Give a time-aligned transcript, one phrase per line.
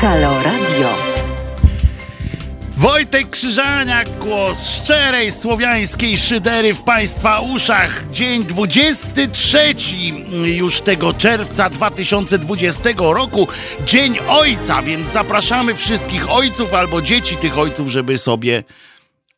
[0.00, 0.88] Halo Radio.
[2.76, 8.10] Wojtek Krzyżaniak, głos szczerej słowiańskiej szydery w Państwa uszach.
[8.10, 9.74] Dzień 23
[10.44, 13.48] już tego czerwca 2020 roku.
[13.86, 18.64] Dzień Ojca, więc zapraszamy wszystkich ojców albo dzieci tych ojców, żeby sobie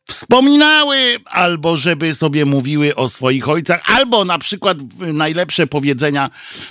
[0.07, 6.29] wspominały, albo żeby sobie mówiły o swoich ojcach, albo na przykład najlepsze powiedzenia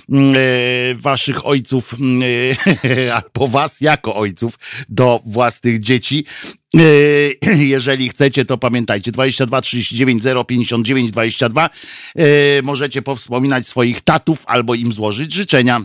[0.09, 0.39] mm, e,
[0.95, 2.23] waszych ojców, mm,
[2.85, 4.59] e, albo was jako ojców
[4.89, 6.25] do własnych dzieci.
[6.77, 11.71] E, jeżeli chcecie, to pamiętajcie 22 39 0 59 22.
[12.63, 15.81] Możecie powspominać swoich tatów albo im złożyć życzenia.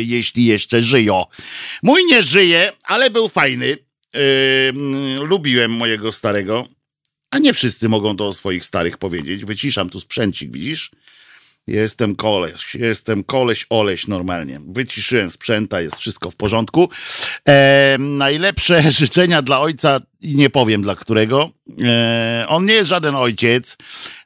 [0.00, 1.24] Jeśli jeszcze żyją.
[1.82, 3.78] Mój nie żyje, ale był fajny
[4.14, 6.68] Yy, lubiłem mojego starego,
[7.30, 9.44] a nie wszyscy mogą to o swoich starych powiedzieć.
[9.44, 10.90] Wyciszam tu sprzęcik, widzisz?
[11.66, 14.60] Jestem koleś, jestem koleś oleś normalnie.
[14.68, 16.88] Wyciszyłem sprzęta, jest wszystko w porządku.
[17.48, 21.50] E, najlepsze życzenia dla ojca, i nie powiem dla którego.
[21.84, 23.76] E, on nie jest żaden ojciec,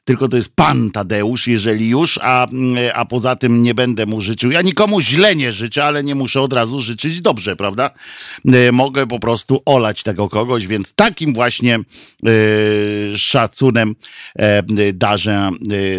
[0.09, 2.47] tylko to jest pan Tadeusz, jeżeli już, a,
[2.93, 4.51] a poza tym nie będę mu życzył.
[4.51, 7.91] Ja nikomu źle nie życzę, ale nie muszę od razu życzyć dobrze, prawda?
[8.45, 12.29] E, mogę po prostu olać tego kogoś, więc takim właśnie e,
[13.17, 13.95] szacunem
[14.93, 15.49] darzę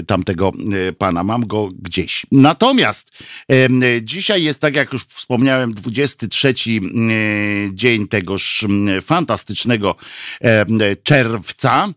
[0.07, 0.53] tamtego
[0.99, 1.25] pana.
[1.25, 2.27] Mam go gdzieś.
[2.33, 3.25] Natomiast
[4.03, 6.55] dzisiaj jest, tak jak już wspomniałem, 23
[7.73, 8.67] dzień tegoż
[9.03, 9.90] fantastycznego
[11.03, 11.89] czerwca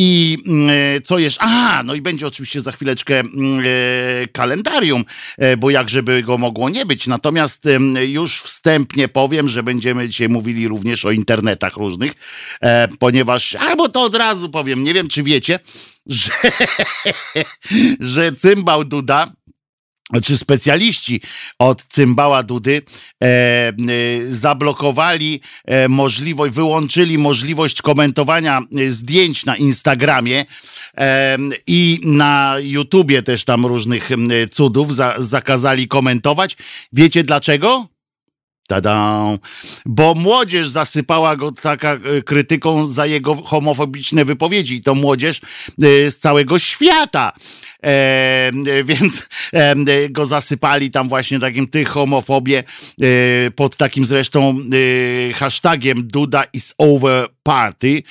[0.00, 1.40] i mm, e, co jeszcze?
[1.42, 5.04] A, no i będzie oczywiście za chwileczkę mm, e, kalendarium,
[5.38, 7.06] e, bo jakżeby go mogło nie być.
[7.06, 7.64] Natomiast
[8.06, 12.12] już wstępnie powiem, że będziemy dzisiaj mówili również o internetach różnych,
[12.98, 15.60] ponieważ, albo to od razu powiem, nie wiem czy wiecie,
[16.06, 16.32] że,
[18.00, 19.32] że cymbał Duda
[20.24, 21.20] czy specjaliści
[21.58, 22.82] od cymbała Dudy
[23.22, 23.72] e, e,
[24.28, 30.44] zablokowali e, możliwość, wyłączyli możliwość komentowania e, zdjęć na Instagramie
[30.96, 34.10] e, i na YouTubie też tam różnych
[34.50, 36.56] cudów za, zakazali komentować.
[36.92, 37.88] Wiecie dlaczego?
[38.68, 39.24] Tada!
[39.86, 44.74] Bo młodzież zasypała go taka e, krytyką za jego homofobiczne wypowiedzi.
[44.74, 45.40] I to młodzież
[45.78, 47.32] z całego świata.
[47.84, 48.50] E,
[48.84, 49.74] więc e,
[50.10, 54.58] go zasypali tam właśnie takim ty homofobię e, pod takim zresztą
[55.34, 58.02] hashtagiem Duda is over party,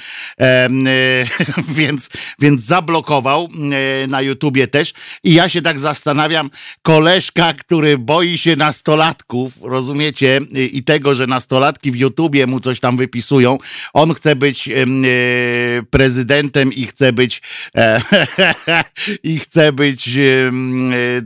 [1.78, 3.50] więc, więc zablokował
[4.08, 4.94] na YouTubie też.
[5.24, 6.50] I ja się tak zastanawiam,
[6.82, 10.42] koleżka, który boi się nastolatków, rozumiecie,
[10.72, 13.58] i tego, że nastolatki w YouTubie mu coś tam wypisują,
[13.94, 14.70] on chce być
[15.90, 17.42] prezydentem i chce być
[19.24, 20.52] i chce chce być e,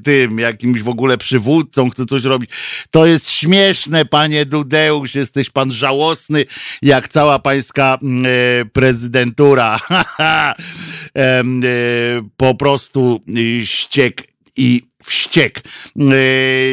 [0.04, 2.50] tym, jakimś w ogóle przywódcą, chce coś robić.
[2.92, 6.46] To jest śmieszne, panie Dudeusz, jesteś pan żałosny,
[6.82, 9.80] jak cała pańska e, prezydentura.
[11.18, 11.44] e,
[12.38, 13.22] po prostu
[13.64, 14.28] ściek
[14.58, 15.64] i wściek.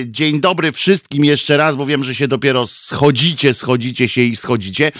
[0.06, 4.92] Dzień dobry wszystkim jeszcze raz, bo wiem, że się dopiero schodzicie, schodzicie się i schodzicie,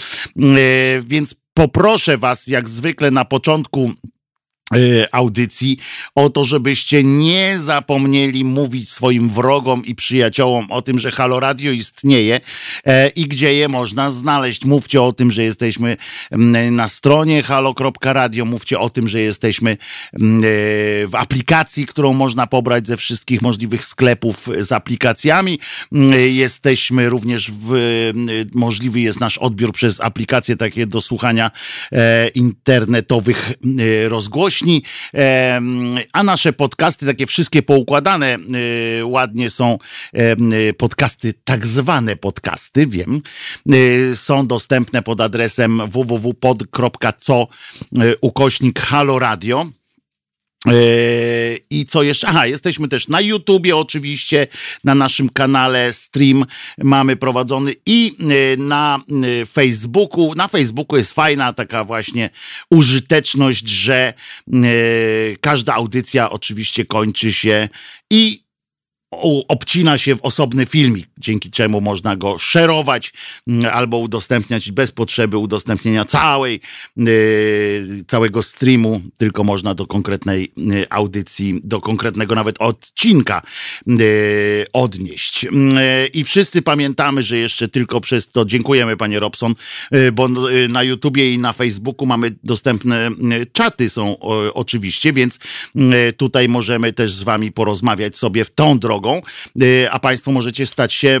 [1.01, 3.93] więc poproszę was jak zwykle na początku
[5.11, 5.77] audycji
[6.15, 11.71] o to, żebyście nie zapomnieli mówić swoim wrogom i przyjaciołom o tym, że Halo Radio
[11.71, 12.41] istnieje
[12.85, 14.65] e, i gdzie je można znaleźć.
[14.65, 15.97] Mówcie o tym, że jesteśmy
[16.71, 19.77] na stronie halo.radio, mówcie o tym, że jesteśmy e,
[21.07, 25.59] w aplikacji, którą można pobrać ze wszystkich możliwych sklepów z aplikacjami.
[25.91, 27.71] Mm, jesteśmy również w,
[28.55, 31.51] możliwy jest nasz odbiór przez aplikacje takie do słuchania
[31.91, 33.51] e, internetowych
[34.07, 34.58] rozgłośni
[36.13, 38.37] a nasze podcasty, takie wszystkie poukładane,
[38.99, 39.77] e, ładnie są
[40.77, 43.21] podcasty, tak zwane podcasty, wiem,
[43.71, 47.47] e, są dostępne pod adresem www.pod.co
[48.21, 49.65] ukośnik Halo Radio.
[49.65, 49.78] Yy,
[51.69, 52.27] I co jeszcze?
[52.27, 54.47] Aha, jesteśmy też na YouTubie, oczywiście,
[54.83, 56.45] na naszym kanale stream
[56.77, 60.35] mamy prowadzony i yy, na yy, Facebooku.
[60.35, 62.29] Na Facebooku jest fajna taka właśnie
[62.71, 64.13] użyteczność, że
[65.41, 67.69] każda audycja oczywiście kończy się
[68.09, 68.48] i
[69.47, 73.13] obcina się w osobny filmik, dzięki czemu można go szerować
[73.47, 76.61] mm, albo udostępniać bez potrzeby udostępnienia całej,
[76.97, 83.41] yy, całego streamu, tylko można do konkretnej yy, audycji, do konkretnego nawet odcinka
[83.87, 83.97] yy,
[84.73, 85.45] odnieść.
[86.13, 89.55] I wszyscy pamiętamy, że jeszcze tylko przez to, dziękujemy panie Robson,
[90.13, 90.27] bo
[90.69, 93.09] na YouTubie i na Facebooku mamy dostępne
[93.53, 94.17] czaty są
[94.53, 95.39] oczywiście, więc
[96.17, 99.21] tutaj możemy też z wami porozmawiać sobie w tą drogę, mogą,
[99.91, 101.19] a Państwo możecie stać się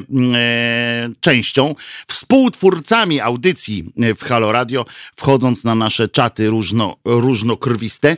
[1.19, 1.75] częścią,
[2.07, 3.85] współtwórcami audycji
[4.17, 4.85] w Halo Radio,
[5.15, 8.17] wchodząc na nasze czaty różno, różnokrwiste.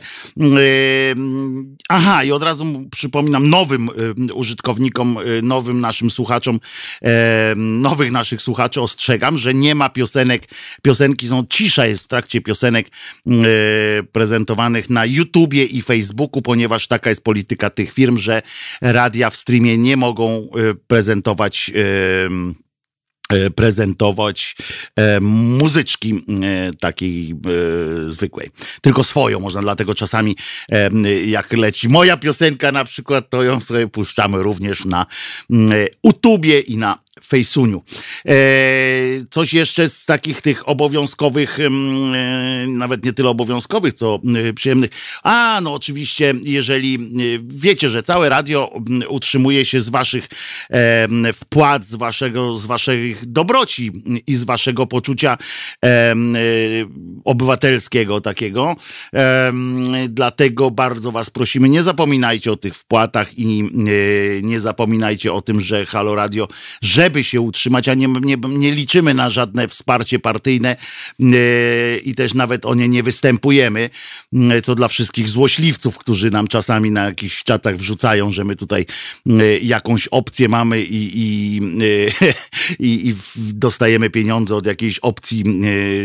[1.88, 3.90] Aha, i od razu przypominam nowym
[4.34, 6.60] użytkownikom, nowym naszym słuchaczom,
[7.56, 10.48] nowych naszych słuchaczy ostrzegam, że nie ma piosenek,
[10.82, 12.90] piosenki są, cisza jest w trakcie piosenek
[14.12, 18.42] prezentowanych na YouTubie i Facebooku, ponieważ taka jest polityka tych firm, że
[18.80, 24.56] radia w streamie nie mogą e, prezentować e, prezentować
[24.96, 27.34] e, muzyczki e, takiej e,
[28.08, 28.50] zwykłej.
[28.80, 30.36] Tylko swoją można, dlatego czasami
[30.68, 30.90] e,
[31.24, 35.06] jak leci moja piosenka na przykład, to ją sobie puszczamy również na
[36.04, 37.82] YouTubie i na Fejsuniu.
[38.26, 38.34] E,
[39.30, 41.70] coś jeszcze z takich tych obowiązkowych, e,
[42.66, 44.90] nawet nie tyle obowiązkowych, co e, przyjemnych.
[45.22, 46.98] A, no oczywiście, jeżeli
[47.42, 48.74] wiecie, że całe radio
[49.08, 50.28] utrzymuje się z waszych
[51.34, 53.92] wpłat, z waszego, z waszych dobroci
[54.26, 55.38] i z waszego poczucia
[57.24, 58.76] obywatelskiego takiego.
[60.08, 63.70] Dlatego bardzo was prosimy, nie zapominajcie o tych wpłatach i
[64.42, 66.48] nie zapominajcie o tym, że Halo Radio,
[66.82, 70.76] żeby żeby się utrzymać, a nie, nie, nie liczymy na żadne wsparcie partyjne
[71.20, 73.90] e, i też nawet o nie nie występujemy.
[74.50, 78.86] E, to dla wszystkich złośliwców, którzy nam czasami na jakichś czatach wrzucają, że my tutaj
[79.26, 81.60] e, jakąś opcję mamy i, i,
[82.88, 85.44] i, i dostajemy pieniądze od jakiejś opcji,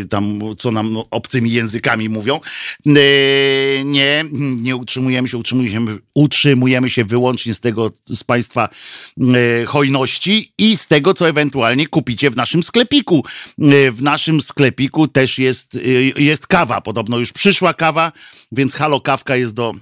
[0.09, 2.39] tam co nam no, obcymi językami mówią.
[3.85, 4.25] Nie,
[4.61, 8.69] nie utrzymujemy się, utrzymujemy, utrzymujemy się wyłącznie z tego, z państwa
[9.67, 13.25] hojności i z tego, co ewentualnie kupicie w naszym sklepiku.
[13.59, 15.79] E, w naszym sklepiku też jest, e,
[16.23, 16.81] jest kawa.
[16.81, 18.11] Podobno już przyszła kawa,
[18.51, 19.73] więc halo kawka jest do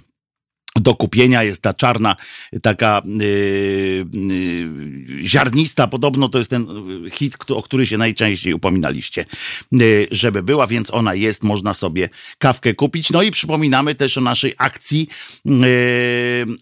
[0.82, 2.16] do kupienia jest ta czarna,
[2.62, 6.68] taka yy, yy, ziarnista, podobno to jest ten
[7.12, 9.26] hit, o który się najczęściej upominaliście,
[9.72, 13.10] yy, żeby była, więc ona jest, można sobie kawkę kupić.
[13.10, 15.08] No i przypominamy też o naszej akcji
[15.46, 15.56] yy,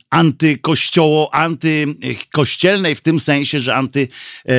[0.09, 4.07] antykościoło, antykościelnej, w tym sensie, że anty
[4.45, 4.53] yy,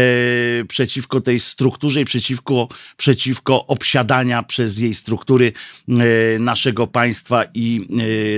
[0.69, 5.53] przeciwko tej strukturze i przeciwko, przeciwko obsiadania przez jej struktury
[6.39, 7.89] naszego państwa i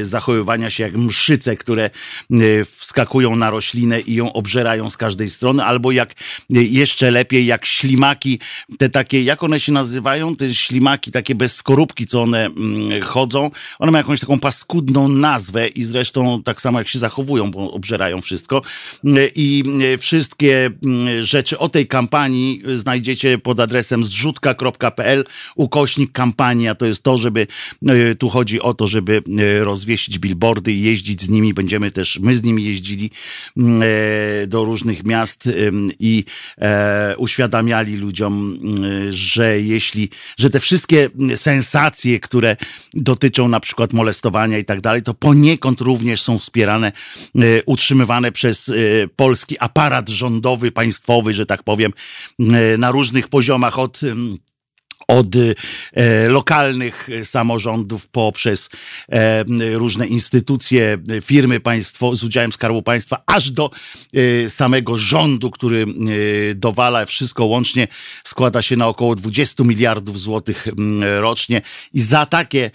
[0.02, 1.90] zachowywania się jak mszyce, które
[2.30, 7.46] e, wskakują na roślinę i ją obżerają z każdej strony, albo jak e, jeszcze lepiej,
[7.46, 8.40] jak ślimaki,
[8.78, 13.50] te takie, jak one się nazywają, te ślimaki takie bez skorupki, co one mm, chodzą,
[13.78, 18.20] one mają jakąś taką paskudną nazwę i zresztą tak samo jak się zachowują, bo obżerają
[18.20, 18.62] wszystko.
[19.04, 19.64] E, i
[19.98, 25.24] wszystkie mm, rzeczy o tej kampanii znajdziecie pod adresem zrzutka.pl
[25.54, 27.46] ukośnik kampania, to jest to, żeby
[28.18, 29.22] tu chodzi o to, żeby
[29.60, 31.54] rozwiesić billboardy i jeździć z nimi.
[31.54, 33.10] Będziemy też, my z nimi jeździli
[33.56, 35.48] mm, e, do różnych miast
[35.98, 36.24] i
[36.58, 42.56] e, uświadamiali ludziom, mm, że jeśli, że te wszystkie sensacje, które
[42.94, 46.92] dotyczą na przykład molestowania i tak dalej, to poniekąd również są wspierane,
[47.34, 48.72] e, utrzymywane przez
[49.16, 51.92] polski aparat rządowy, państwowy, że tak powiem,
[52.78, 54.00] na różnych poziomach od
[55.08, 58.70] od e, lokalnych samorządów poprzez
[59.08, 59.44] e,
[59.74, 63.70] różne instytucje, firmy państwo z udziałem Skarbu Państwa, aż do
[64.14, 65.86] e, samego rządu, który
[66.54, 67.88] dowala wszystko łącznie
[68.24, 70.66] składa się na około 20 miliardów złotych
[71.18, 71.62] rocznie.
[71.94, 72.70] I za takie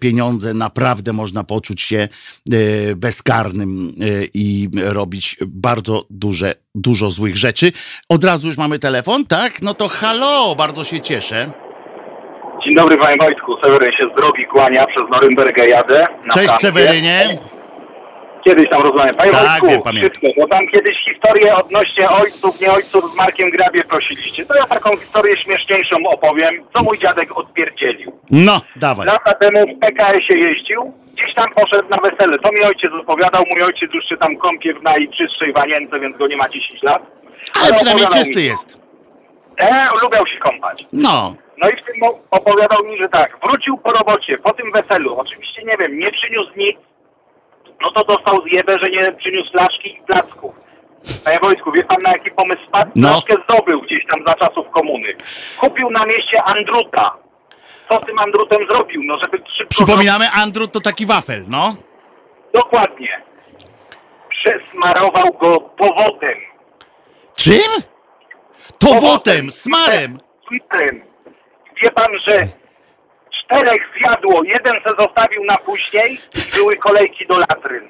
[0.00, 2.08] pieniądze naprawdę można poczuć się
[2.52, 7.72] e, bezkarnym e, i robić bardzo duże, dużo złych rzeczy.
[8.08, 9.62] Od razu już mamy telefon, tak?
[9.62, 11.52] No to halo, bardzo się cieszę.
[12.64, 16.06] Dzień dobry panie Wojtku, Seweryn się z drogi kłania, przez Norymbergę jadę.
[16.34, 17.38] Cześć Sewerynie
[18.48, 19.14] kiedyś tam rozmawiałem.
[19.14, 23.84] Panie tak, Wojtku, szybko, bo tam kiedyś historię odnośnie ojców, nie ojców z Markiem Grabie
[23.84, 24.46] prosiliście.
[24.46, 28.12] To ja taką historię śmieszniejszą opowiem, co mój dziadek odpierdzielił.
[28.30, 29.06] No, dawaj.
[29.06, 32.38] Lata temu w PKS-ie jeździł, gdzieś tam poszedł na wesele.
[32.38, 36.26] To mi ojciec opowiadał, mój ojciec już się tam kąpie w najczystszej wanience, więc go
[36.26, 37.02] nie ma 10 lat.
[37.54, 38.78] Ale, Ale przynajmniej czysty mi, jest.
[39.56, 40.86] E, lubiał się kąpać.
[40.92, 41.34] No.
[41.58, 41.94] No i w tym
[42.30, 46.50] opowiadał mi, że tak, wrócił po robocie, po tym weselu, oczywiście nie wiem, nie przyniósł
[46.56, 46.76] nic,
[47.82, 50.54] no to dostał zjebę, że nie przyniósł flaszki i placków.
[51.24, 52.90] Panie Wojtku, wie pan na jaki pomysł spadł?
[52.94, 53.08] No.
[53.08, 55.08] Flaszkę zdobył gdzieś tam za czasów komuny.
[55.60, 57.16] Kupił na mieście Andruta.
[57.88, 59.02] Co tym Andrutem zrobił?
[59.04, 59.70] No żeby szybko...
[59.70, 61.74] Przypominamy, Andrut to taki wafel, no?
[62.54, 63.22] Dokładnie.
[64.28, 66.38] Przesmarował go powodem.
[67.36, 67.82] Czym?
[68.78, 70.18] Powodem, smarem.
[70.48, 71.02] Smarem.
[71.82, 72.48] Wie pan, że
[73.48, 77.88] czterech zjadło, jeden se zostawił na później i były kolejki do latryn.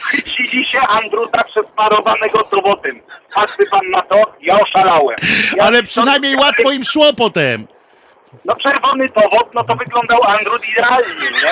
[0.00, 3.00] Chwycili się Andruta przesmarowanego dowodem.
[3.34, 4.34] Patrzy pan na to?
[4.40, 5.16] Ja oszalałem.
[5.56, 7.66] Ja Ale przynajmniej łatwo im szło potem.
[8.44, 11.50] No czerwony dowód, no to wyglądał Android idealnie, nie?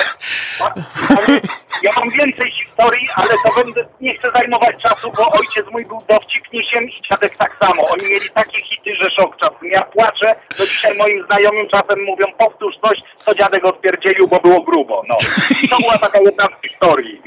[0.59, 1.39] Ale
[1.83, 5.97] Ja mam więcej historii, ale to będę, nie chcę zajmować czasu, bo ojciec mój był
[6.09, 7.87] dowcipnisiem i dziadek tak samo.
[7.89, 9.71] Oni mieli takie hity, że szok czasem.
[9.71, 14.61] Ja płaczę, do dzisiaj moim znajomym czasem mówią, powtórz coś, co dziadek odpierdzielił, bo było
[14.61, 15.03] grubo.
[15.07, 15.15] No.
[15.63, 17.21] I to była taka jedna z historii.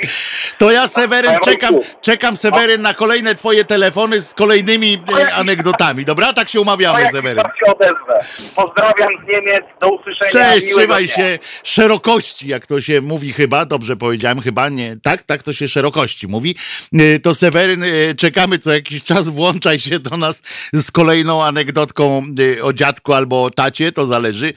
[0.58, 6.04] To ja, Seweryn, czekam, czekam, Seweryn, na kolejne twoje telefony z kolejnymi e, anegdotami.
[6.04, 6.32] Dobra?
[6.32, 7.44] Tak się umawiamy, Seweryn.
[7.64, 8.24] się odezwę.
[8.56, 10.30] Pozdrawiam z Niemiec, do usłyszenia.
[10.30, 11.14] Cześć, trzymaj dnia.
[11.16, 15.68] się szerokości, jak to się mówi chyba, dobrze powiedziałem, chyba nie, tak, tak to się
[15.68, 16.56] szerokości mówi.
[16.94, 20.42] Y, To Seweryn, y, czekamy co jakiś czas, włączaj się do nas
[20.72, 24.52] z kolejną anegdotką y, o dziadku albo o tacie, to zależy.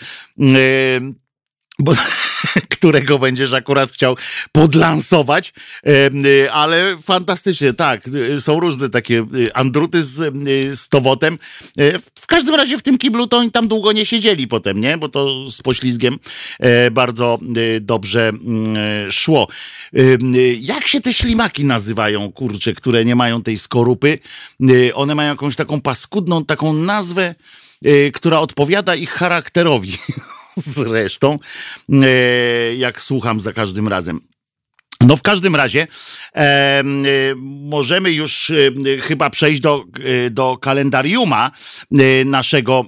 [1.79, 1.91] Bo,
[2.83, 4.17] którego będziesz akurat chciał
[4.51, 5.53] podlansować,
[5.87, 10.33] y, ale fantastycznie, tak, y, są różne takie y, andruty z,
[10.79, 11.39] z towotem.
[12.21, 14.97] W, każdym razie w tym kiblu to oni tam długo nie siedzieli potem, nie?
[14.97, 16.19] Bo to z poślizgiem
[16.59, 17.39] e, bardzo
[17.81, 19.47] dobrze mm, e, szło.
[20.59, 24.19] Jak się te ślimaki nazywają, kurcze, które nie mają tej skorupy?
[24.93, 27.35] One mają jakąś taką paskudną, taką nazwę,
[28.13, 29.97] która odpowiada ich charakterowi.
[30.77, 31.39] Zresztą,
[31.89, 34.21] e, jak słucham za każdym razem.
[35.07, 35.87] No w każdym razie
[36.33, 37.09] em, e,
[37.63, 39.83] możemy już e, chyba przejść do,
[40.25, 41.51] e, do kalendariuma
[41.91, 42.85] e, naszego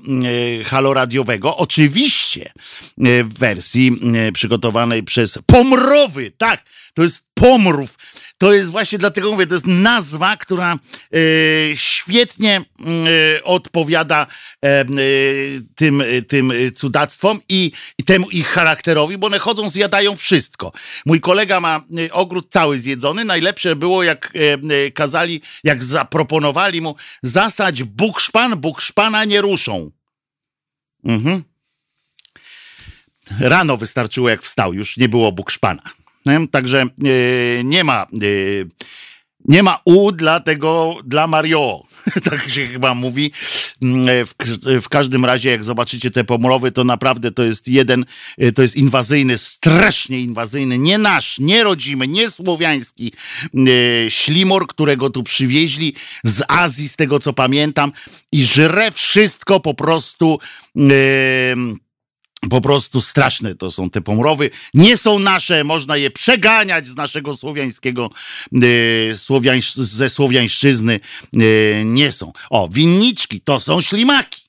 [0.61, 1.57] e, haloradiowego.
[1.57, 6.31] Oczywiście e, w wersji e, przygotowanej przez Pomrowy.
[6.37, 7.97] Tak, to jest Pomrów.
[8.37, 11.17] To jest właśnie dlatego mówię, to jest nazwa, która e,
[11.75, 12.61] świetnie
[13.37, 14.27] e, odpowiada
[14.65, 14.85] e,
[15.75, 20.71] tym, tym cudactwom i, i temu ich charakterowi, bo one chodzą, zjadają wszystko.
[21.05, 23.25] Mój kolega ma ogród cały zjedzony.
[23.25, 24.33] Najlepsze było, jak
[24.93, 29.91] kazali, jak zaproponowali mu zasać bukszpan, bukszpana nie ruszą.
[31.03, 31.43] Mhm.
[33.39, 36.04] Rano wystarczyło, jak wstał, już nie było bukszpana.
[36.25, 36.47] Nie?
[36.47, 38.01] Także e, nie ma.
[38.03, 38.05] E,
[39.47, 41.83] nie ma U dla tego, dla Mario.
[42.29, 43.31] tak się chyba mówi.
[43.81, 44.33] Mm, W,
[44.81, 48.05] w każdym razie, jak zobaczycie te pomrowy, to naprawdę to jest jeden,
[48.37, 53.13] e, to jest inwazyjny, strasznie inwazyjny, nie nasz, nie rodzimy, nie słowiański
[53.53, 57.91] e, ślimor, którego tu przywieźli z Azji, z tego co pamiętam,
[58.31, 60.39] i żre wszystko po prostu.
[60.77, 61.84] e,
[62.49, 64.49] po prostu straszne to są te pomrowy.
[64.73, 68.09] Nie są nasze, można je przeganiać z naszego słowiańskiego,
[69.11, 70.99] e, słowiańsz, ze słowiańszczyzny.
[71.35, 71.39] E,
[71.85, 72.33] nie są.
[72.49, 74.44] O, winniczki to są ślimaki.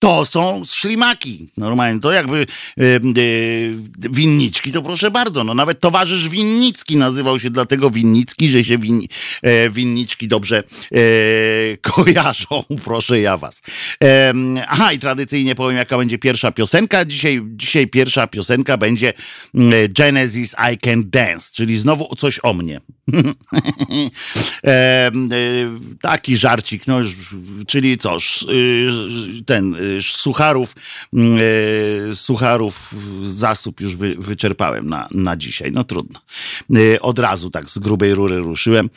[0.00, 1.48] To są ślimaki.
[1.56, 2.46] Normalnie to jakby
[2.78, 3.00] e, e,
[4.10, 5.44] winniczki, to proszę bardzo.
[5.44, 9.00] No nawet towarzysz Winnicki nazywał się dlatego Winnicki, że się win,
[9.42, 10.62] e, winniczki dobrze
[11.92, 12.64] kojarzą.
[12.84, 13.62] Proszę ja was.
[14.68, 17.04] Aha, i tradycyjnie powiem, jaka będzie pierwsza piosenka.
[17.04, 19.12] Dzisiaj, dzisiaj pierwsza piosenka będzie
[19.54, 22.80] mm, Genesis I Can Dance, czyli znowu coś o mnie.
[26.02, 27.14] taki żarcik, no, już,
[27.66, 30.74] czyli co, sz, y, ten, y, sucharów,
[31.14, 31.38] mm,
[32.10, 36.20] e, sucharów zasób już wy, wyczerpałem na, na dzisiaj, no trudno.
[36.74, 38.90] E, Od razu tak z grubej rury ruszyłem.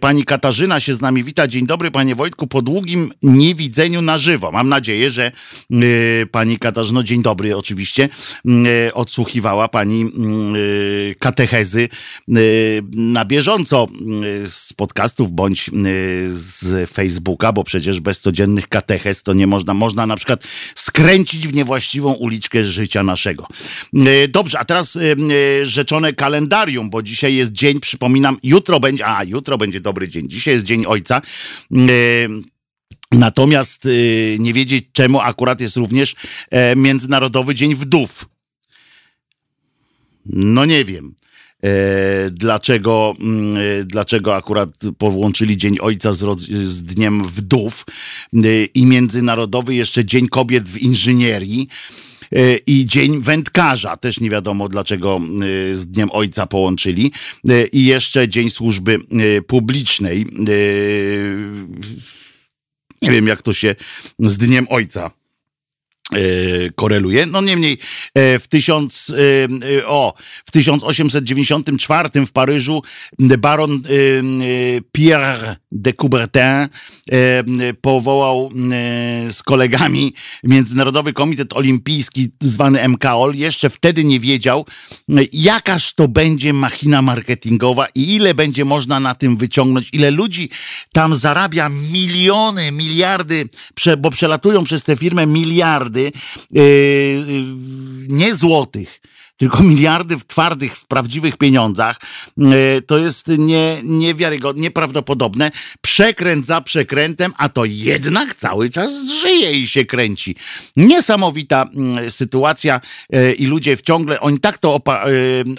[0.00, 1.46] Pani Katarzyna się z nami wita.
[1.46, 4.52] Dzień dobry, panie Wojtku, po długim niewidzeniu na żywo.
[4.52, 5.32] Mam nadzieję, że
[6.30, 8.08] pani Katarzyno, dzień dobry oczywiście,
[8.86, 10.54] e, odsłuchiwała pani mm,
[11.18, 11.88] katechezy
[12.92, 13.86] na bieżąco
[14.46, 15.70] z podcastów bądź
[16.26, 20.31] z Facebooka, bo przecież bez codziennych katechez to nie można, można na przykład
[20.74, 23.46] skręcić w niewłaściwą uliczkę życia naszego.
[23.94, 25.00] E, Dobrze, a teraz e,
[25.60, 30.28] e, rzeczone kalendarium, bo dzisiaj jest dzień, przypominam, jutro będzie, a jutro będzie dobry dzień,
[30.28, 31.22] dzisiaj jest dzień ojca.
[33.12, 33.88] Natomiast
[34.38, 36.14] nie wiedzieć czemu akurat jest również
[36.76, 38.28] Międzynarodowy Dzień Wdów.
[40.26, 41.14] No nie wiem.
[41.64, 47.86] E, dlaczego, mm, e, dlaczego akurat połączyli Dzień Ojca z, z Dniem Wdów
[48.34, 51.68] e, i Międzynarodowy jeszcze Dzień Kobiet w Inżynierii
[52.66, 53.96] i Dzień Wędkarza.
[53.96, 55.20] Też nie wiadomo dlaczego
[55.72, 57.12] z Dniem Ojca połączyli.
[57.72, 58.98] I jeszcze Dzień Służby
[59.46, 60.26] Publicznej.
[63.02, 63.74] Nie wiem, jak to się
[64.18, 65.10] z Dniem Ojca
[66.74, 67.26] koreluje.
[67.26, 67.78] No niemniej
[68.14, 69.14] w, tysiąc,
[69.86, 70.14] o,
[70.44, 72.82] w 1894 w Paryżu
[73.38, 73.82] baron
[74.92, 76.68] Pierre de Coubertin
[77.80, 78.50] powołał
[79.30, 80.14] z kolegami
[80.44, 83.34] Międzynarodowy Komitet Olimpijski zwany MKOL.
[83.34, 84.66] Jeszcze wtedy nie wiedział,
[85.32, 90.50] jakaż to będzie machina marketingowa i ile będzie można na tym wyciągnąć, ile ludzi
[90.92, 93.48] tam zarabia miliony, miliardy,
[93.98, 96.01] bo przelatują przez tę firmę miliardy,
[96.50, 96.62] yy,
[97.26, 97.44] yy,
[98.08, 99.00] nie złotych,
[99.42, 102.00] tylko miliardy w twardych, w prawdziwych pieniądzach.
[102.38, 105.50] E, to jest nie, niewiarygodne, nieprawdopodobne.
[105.80, 110.36] Przekręt za przekrętem, a to jednak cały czas żyje i się kręci.
[110.76, 112.80] Niesamowita mm, sytuacja
[113.12, 115.00] e, i ludzie wciągle, oni tak to e,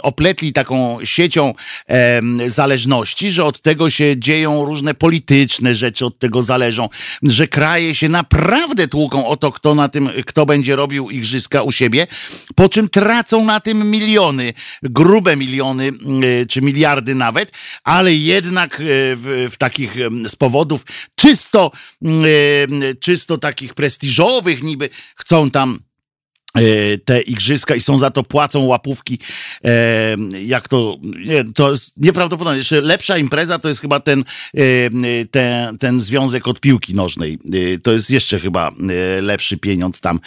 [0.02, 1.54] opletli taką siecią
[2.48, 6.90] zależności, że od tego się dzieją różne polityczne rzeczy, od tego zależą,
[7.24, 11.72] że kraje się naprawdę tłuką o to, kto na tym, kto będzie robił igrzyska u
[11.72, 12.08] siebie,
[12.56, 14.54] po czym tracą na tym tym miliony,
[14.84, 15.92] grube miliony,
[16.42, 17.52] y, czy miliardy nawet,
[17.84, 18.84] ale jednak y,
[19.16, 21.72] w, w takich z powodów czysto,
[22.06, 25.80] y, czysto takich prestiżowych niby chcą tam
[27.06, 29.20] te igrzyska i są za to płacą łapówki.
[29.66, 30.98] E, jak to,
[31.56, 32.58] to jest nieprawdopodobne.
[32.58, 37.40] Jeszcze lepsza impreza to jest chyba ten, e, ten, ten związek od piłki nożnej.
[37.84, 38.72] To jest jeszcze chyba
[39.22, 40.20] lepszy pieniądz tam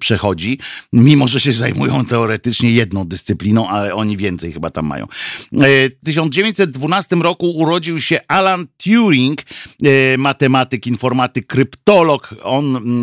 [0.00, 0.58] przechodzi.
[0.92, 5.06] Mimo, że się zajmują teoretycznie jedną dyscypliną, ale oni więcej chyba tam mają.
[5.52, 9.42] W 1912 roku urodził się Alan Turing,
[10.18, 12.34] matematyk, informatyk, kryptolog.
[12.42, 13.02] On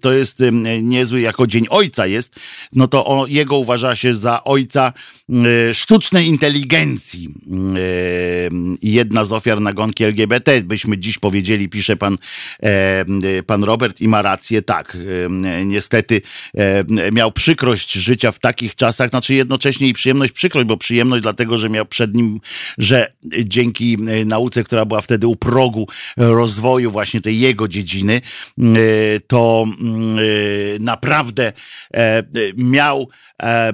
[0.00, 0.42] to jest
[0.82, 2.34] niezły jako dzień ojca jest,
[2.72, 4.92] no to on, jego uważa się za ojca
[5.70, 7.28] y, sztucznej inteligencji.
[7.76, 8.50] Y,
[8.82, 12.18] jedna z ofiar nagonki LGBT, byśmy dziś powiedzieli, pisze pan,
[13.38, 14.96] y, pan Robert i ma rację, tak.
[15.64, 16.22] Niestety
[17.12, 21.70] miał przykrość życia w takich czasach, znaczy jednocześnie i przyjemność, przykrość, bo przyjemność dlatego, że
[21.70, 22.40] miał przed nim,
[22.78, 23.12] że
[23.44, 28.20] dzięki nauce, która była wtedy u progu rozwoju właśnie tej jego dziedziny,
[29.26, 29.66] to
[30.80, 31.52] naprawdę E,
[32.56, 33.08] miał
[33.42, 33.72] e,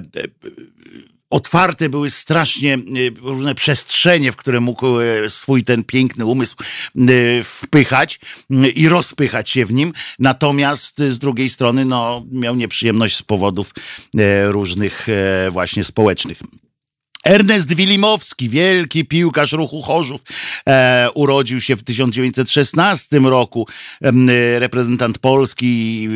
[1.29, 2.79] otwarte były strasznie e,
[3.21, 4.87] różne przestrzenie, w które mógł
[5.27, 6.55] swój ten piękny umysł
[7.43, 8.19] wpychać
[8.75, 9.93] i rozpychać się w nim.
[10.19, 13.73] Natomiast z drugiej strony no, miał nieprzyjemność z powodów
[14.51, 15.07] różnych
[15.51, 16.41] właśnie społecznych.
[17.25, 20.21] Ernest Wilimowski, wielki piłkarz ruchu Chorzów,
[20.69, 23.67] e, urodził się w 1916 roku,
[24.01, 26.07] e, reprezentant Polski,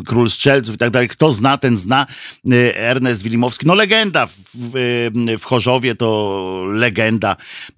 [0.00, 1.08] e, król strzelców i tak dalej.
[1.08, 2.06] Kto zna, ten zna.
[2.52, 7.36] E, Ernest Wilimowski, no legenda w, w, w Chorzowie, to legenda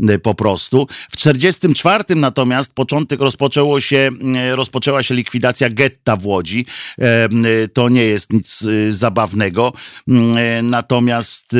[0.08, 0.86] e, po prostu.
[1.10, 6.66] W 1944 natomiast początek rozpoczęło się, e, rozpoczęła się likwidacja getta w Łodzi.
[7.72, 9.72] To nie jest nic zabawnego.
[10.62, 11.54] Natomiast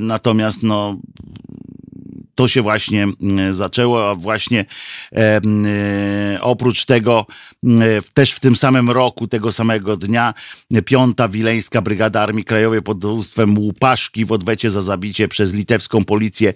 [0.00, 0.96] Natomiast no,
[2.40, 3.08] to się właśnie
[3.50, 4.64] zaczęło, a właśnie
[5.12, 5.40] e,
[6.40, 7.26] oprócz tego
[7.64, 7.68] e,
[8.14, 10.34] też w tym samym roku, tego samego dnia,
[10.84, 16.48] piąta Wileńska Brygada Armii Krajowej pod dowództwem Łupaszki w odwecie za zabicie przez litewską policję
[16.48, 16.54] e,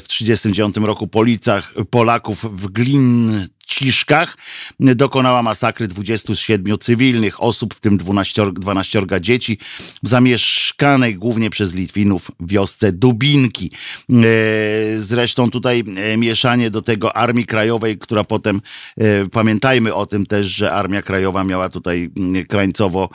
[0.00, 4.36] w 1939 roku Policach, Polaków w Glin Ciszkach
[4.80, 9.58] dokonała masakry 27 cywilnych osób, w tym 12, 12 dzieci,
[10.02, 13.70] w zamieszkanej głównie przez Litwinów wiosce Dubinki.
[14.10, 14.14] E,
[14.98, 18.60] zresztą tutaj e, mieszanie do tego Armii Krajowej, która potem,
[18.98, 22.10] e, pamiętajmy o tym też, że Armia Krajowa miała tutaj
[22.48, 23.08] krańcowo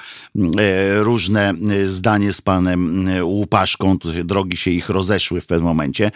[0.95, 1.53] różne
[1.85, 6.11] zdanie z panem Łupaszką, drogi się ich rozeszły w pewnym momencie.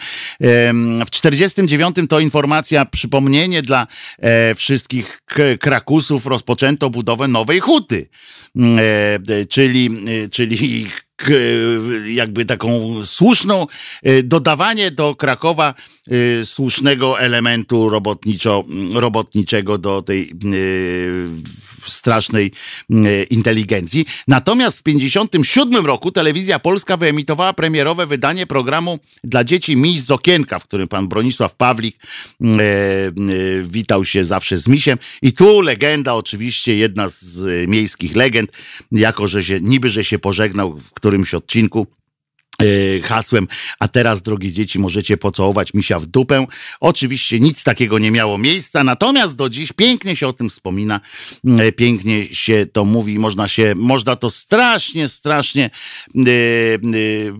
[1.06, 3.86] W 49 to informacja, przypomnienie dla
[4.32, 5.20] E, wszystkich
[5.60, 8.08] krakusów rozpoczęto budowę nowej huty,
[8.56, 8.78] mm,
[9.28, 9.90] e, czyli,
[10.24, 10.86] e, czyli
[12.06, 13.66] jakby taką słuszną,
[14.24, 15.74] dodawanie do Krakowa
[16.44, 18.64] słusznego elementu robotniczo,
[18.94, 20.32] robotniczego do tej
[21.90, 22.52] strasznej
[23.30, 24.06] inteligencji.
[24.28, 30.58] Natomiast w 1957 roku telewizja polska wyemitowała premierowe wydanie programu dla dzieci Miś z okienka,
[30.58, 31.96] w którym pan Bronisław Pawlik
[33.62, 34.98] witał się zawsze z misiem.
[35.22, 38.52] I tu legenda, oczywiście jedna z miejskich legend,
[38.92, 42.01] jako że się niby, że się pożegnał w którymś odcinku E,
[43.02, 43.48] hasłem,
[43.78, 46.46] a teraz, drogie dzieci, możecie pocałować misia w dupę.
[46.80, 51.00] Oczywiście nic takiego nie miało miejsca, natomiast do dziś pięknie się o tym wspomina,
[51.58, 55.70] e, pięknie się to mówi, można się, można to strasznie, strasznie
[56.14, 56.24] yy,
[56.82, 57.34] yy,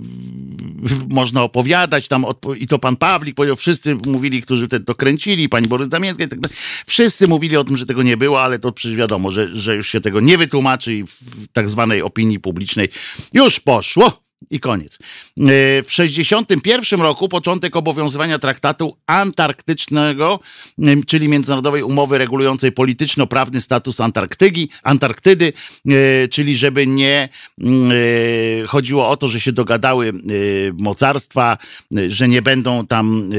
[1.09, 2.25] można opowiadać tam,
[2.57, 6.29] i to pan Pawlik powiedział, wszyscy mówili, którzy wtedy to kręcili, pani Borys Damięcka i
[6.29, 6.57] tak dalej,
[6.87, 9.89] wszyscy mówili o tym, że tego nie było, ale to przecież wiadomo, że, że już
[9.89, 12.89] się tego nie wytłumaczy i w tak zwanej opinii publicznej
[13.33, 14.23] już poszło.
[14.51, 14.95] I koniec.
[14.95, 15.03] E,
[15.83, 20.41] w 1961 roku początek obowiązywania traktatu antarktycznego,
[21.07, 25.53] czyli międzynarodowej umowy regulującej polityczno-prawny status Antarktygi, Antarktydy,
[25.89, 27.29] e, czyli żeby nie
[27.61, 27.65] e,
[28.67, 30.13] chodziło o to, że się dogadały
[30.79, 31.59] mocarstwa,
[32.09, 33.31] że nie będą tam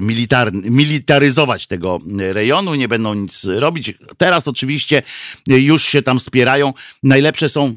[0.00, 3.94] militar, militaryzować tego rejonu, nie będą nic robić.
[4.16, 5.02] Teraz oczywiście
[5.46, 6.72] już się tam wspierają.
[7.02, 7.76] Najlepsze są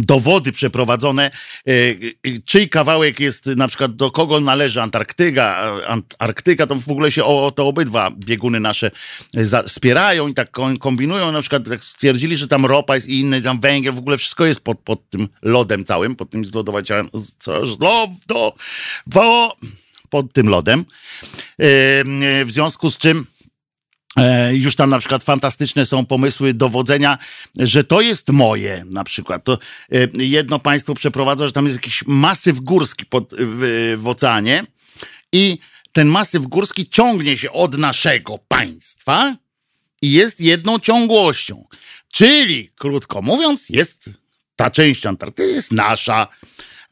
[0.00, 1.30] dowody przeprowadzone,
[1.66, 5.72] e, e, czyj kawałek jest na przykład do kogo należy Antarktyga,
[6.18, 8.90] Arktyka, to w ogóle się o, to obydwa bieguny nasze
[9.66, 13.92] wspierają i tak kombinują, na przykład stwierdzili, że tam ropa jest i inny, tam węgiel,
[13.92, 17.76] w ogóle wszystko jest pod, pod tym lodem całym, pod tym zlodowaniem, co,
[19.06, 19.44] do,
[20.10, 20.84] pod tym lodem, e,
[22.44, 23.39] w związku z czym E,
[24.52, 27.18] już tam na przykład fantastyczne są pomysły dowodzenia,
[27.56, 29.44] że to jest moje na przykład.
[29.44, 29.58] To
[29.92, 34.66] e, jedno państwo przeprowadza, że tam jest jakiś masyw górski pod, w, w oceanie
[35.32, 35.58] i
[35.92, 39.36] ten masyw górski ciągnie się od naszego państwa
[40.02, 41.64] i jest jedną ciągłością.
[42.12, 44.10] Czyli, krótko mówiąc, jest
[44.56, 46.28] ta część Antarktydy jest nasza.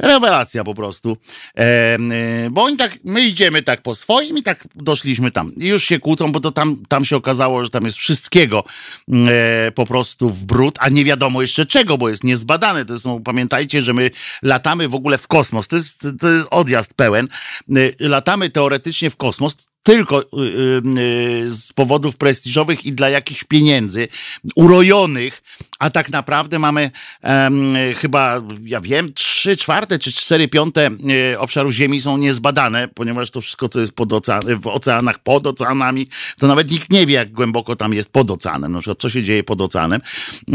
[0.02, 1.16] Rewelacja po prostu.
[1.58, 1.98] E,
[2.50, 5.54] bo oni tak, my idziemy tak po swoim i tak doszliśmy tam.
[5.54, 8.64] I już się kłócą, bo to tam, tam się okazało, że tam jest wszystkiego
[9.28, 12.84] e, po prostu w brud, a nie wiadomo jeszcze czego, bo jest niezbadane.
[12.84, 14.11] To są, pamiętajcie, że my
[14.42, 15.68] latamy w ogóle w kosmos.
[15.68, 17.28] To jest, to jest odjazd pełen.
[17.76, 21.01] E, latamy teoretycznie w kosmos tylko y, y,
[21.44, 24.09] y, z powodów prestiżowych i dla jakichś pieniędzy,
[24.55, 25.42] urojonych,
[25.79, 26.90] a tak naprawdę mamy
[27.96, 30.90] chyba, ja wiem, trzy czwarte czy cztery piąte
[31.38, 36.09] obszarów Ziemi są niezbadane, ponieważ to wszystko, co jest pod ocean, w oceanach, pod oceanami,
[36.38, 39.22] to nawet nikt nie wie, jak głęboko tam jest pod oceanem, na przykład co się
[39.22, 40.01] dzieje pod oceanem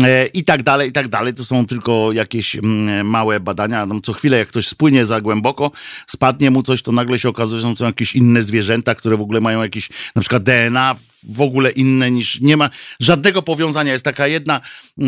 [0.04, 1.34] e, i tak dalej, i tak dalej.
[1.34, 2.58] To są tylko jakieś
[3.04, 3.88] małe badania.
[3.88, 5.72] Tam co chwilę, jak ktoś spłynie za głęboko,
[6.08, 9.42] spadnie mu coś, to nagle się okazuje, że są jakieś inne zwierzęta, które w ogóle
[9.42, 10.96] mają jakieś na przykład DNA
[11.30, 13.92] w ogóle inne niż nie ma żadnego powiązania.
[13.92, 14.62] Jest taka jedna,
[15.02, 15.06] e,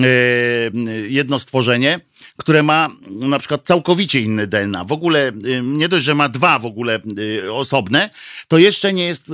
[1.10, 2.00] jedno stworzenie,
[2.38, 4.86] które ma na przykład całkowicie inny DNA.
[4.86, 7.00] W ogóle e, nie dość, że ma dwa w ogóle
[7.46, 8.10] e, osobne,
[8.48, 9.32] to jeszcze nie jest,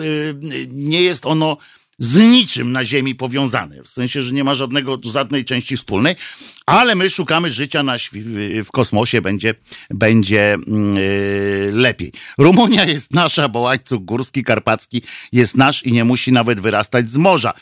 [0.69, 1.57] nie jest ono
[2.01, 3.83] z niczym na Ziemi powiązany.
[3.83, 6.15] W sensie, że nie ma żadnego, żadnej części wspólnej,
[6.65, 7.95] ale my szukamy życia na,
[8.65, 9.55] w kosmosie, będzie,
[9.89, 12.11] będzie yy, lepiej.
[12.37, 17.17] Rumunia jest nasza, bo łańcuch górski, karpacki jest nasz i nie musi nawet wyrastać z
[17.17, 17.53] morza.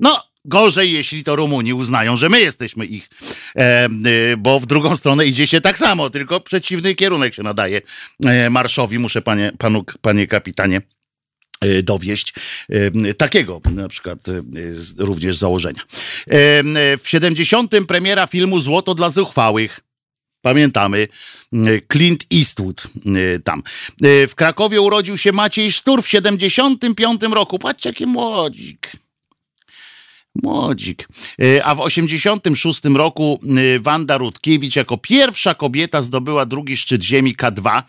[0.00, 3.08] No, Gorzej, jeśli to Rumuni uznają, że my jesteśmy ich,
[3.56, 3.88] e, e,
[4.38, 7.82] bo w drugą stronę idzie się tak samo, tylko przeciwny kierunek się nadaje
[8.24, 8.98] e, marszowi.
[8.98, 10.80] Muszę, panie, panu, panie kapitanie,
[11.82, 12.34] dowieść
[12.68, 14.42] e, takiego na przykład e,
[14.98, 15.80] również założenia.
[16.98, 17.72] W 70.
[17.88, 19.80] premiera filmu Złoto dla zuchwałych.
[20.42, 21.08] Pamiętamy,
[21.92, 22.86] Clint Eastwood
[23.44, 23.62] tam.
[24.02, 27.58] W Krakowie urodził się Maciej Sztur w 75 roku.
[27.58, 29.03] Patrzcie, jaki młodzik.
[30.42, 31.08] Młodzik.
[31.42, 37.36] E, a w 86 roku e, Wanda Rutkiewicz jako pierwsza kobieta zdobyła drugi szczyt ziemi
[37.36, 37.82] K2.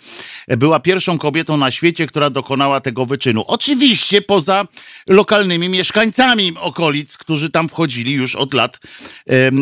[0.47, 3.43] E, była pierwszą kobietą na świecie, która dokonała tego wyczynu.
[3.47, 4.67] Oczywiście poza
[5.09, 8.79] lokalnymi mieszkańcami okolic, którzy tam wchodzili już od lat,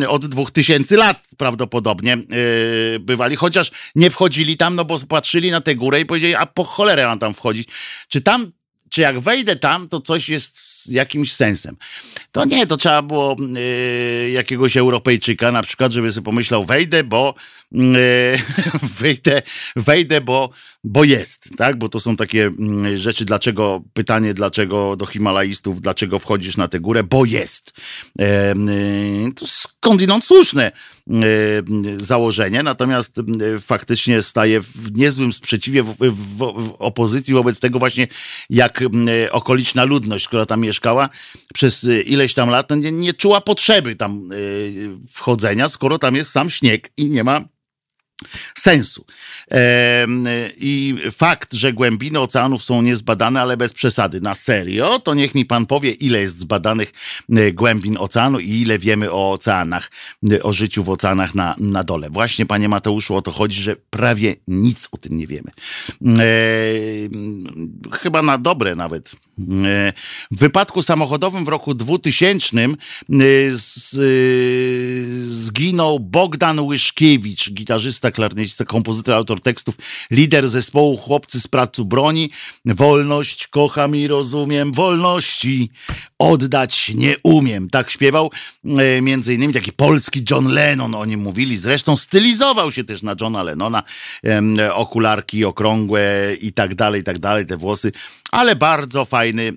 [0.08, 2.18] od 2000 lat prawdopodobnie
[3.00, 6.64] bywali, chociaż nie wchodzili tam, no bo patrzyli na tę górę i powiedzieli, a po
[6.64, 7.68] cholerę mam tam wchodzić.
[8.08, 8.52] Czy tam,
[8.90, 11.78] czy jak wejdę tam, to coś jest jakimś sensem.
[12.32, 17.36] To nie, to trzeba było y, jakiegoś Europejczyka na przykład, żeby sobie pomyślał, wejdę, bo
[17.74, 17.78] y,
[19.00, 19.42] wejdę,
[19.76, 20.50] wejdę, bo,
[20.84, 21.78] bo jest, tak?
[21.78, 22.52] Bo to są takie
[22.86, 27.74] y, rzeczy, dlaczego, pytanie dlaczego do Himalajstów, dlaczego wchodzisz na tę górę, bo jest.
[28.20, 28.56] E,
[29.36, 30.72] to skądinąd słuszne
[31.98, 33.22] założenie, natomiast
[33.60, 38.08] faktycznie staje w niezłym sprzeciwie, w, w, w opozycji wobec tego właśnie,
[38.50, 38.84] jak
[39.32, 41.10] okoliczna ludność, która tam mieszkała
[41.54, 46.32] przez ile ileś tam lat, nie, nie czuła potrzeby tam yy, wchodzenia, skoro tam jest
[46.32, 47.42] sam śnieg i nie ma
[48.56, 49.06] sensu.
[50.58, 54.22] I fakt, że głębiny oceanów są niezbadane, ale bez przesady.
[54.22, 55.00] Na serio?
[55.00, 56.94] To niech mi pan powie, ile jest zbadanych
[57.30, 59.92] e, głębin oceanu i ile wiemy o oceanach,
[60.32, 62.10] e, o życiu w oceanach na, na dole.
[62.10, 65.52] Właśnie, panie Mateuszu, o to chodzi, że prawie nic o tym nie wiemy.
[66.20, 66.26] E,
[67.92, 69.16] chyba na dobre nawet.
[70.32, 72.68] W wypadku samochodowym w roku 2000
[75.26, 79.76] zginął Bogdan Łyszkiewicz, gitarzysta, klarnecista, kompozytor, autor tekstów,
[80.12, 82.30] lider zespołu Chłopcy z Pracu Broni.
[82.66, 85.70] Wolność kocham i rozumiem, wolności
[86.20, 87.70] oddać nie umiem.
[87.70, 88.32] Tak śpiewał
[88.66, 91.58] e, między innymi taki polski John Lennon, o nim mówili.
[91.58, 93.84] Zresztą stylizował się też na Johna Lennona,
[94.60, 97.92] e, okularki okrągłe i tak dalej, i tak dalej, te włosy
[98.34, 99.54] ale bardzo fajny,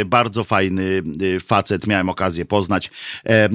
[0.00, 1.02] e, bardzo fajny
[1.36, 1.86] e, facet.
[1.86, 2.90] Miałem okazję poznać.
[3.24, 3.48] E,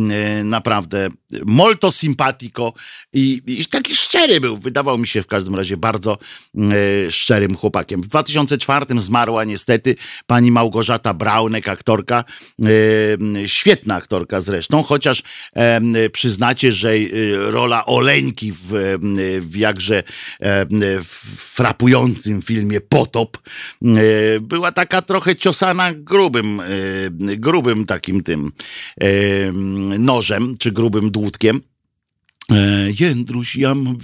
[0.44, 1.10] naprawdę
[1.46, 2.74] molto simpatico
[3.14, 4.58] i, i taki szczery był.
[4.58, 6.18] Wydawał mi się w każdym razie bardzo
[7.10, 8.02] szczerym chłopakiem.
[8.02, 9.96] W 2004 zmarła niestety
[10.28, 12.24] pani Małgorzata Braunek, aktorka,
[13.46, 15.24] świetna aktorka zresztą, chociaż
[16.12, 16.90] przyznacie, że
[17.36, 18.98] rola Oleńki w,
[19.42, 20.04] w jakże
[21.38, 23.38] frapującym filmie Potop
[24.42, 26.66] była była taka trochę ciosana grubym, e,
[27.38, 28.52] grubym takim tym
[29.02, 29.08] e,
[30.00, 31.62] nożem, czy grubym dłutkiem.
[32.52, 33.98] E, Jędruś, jam,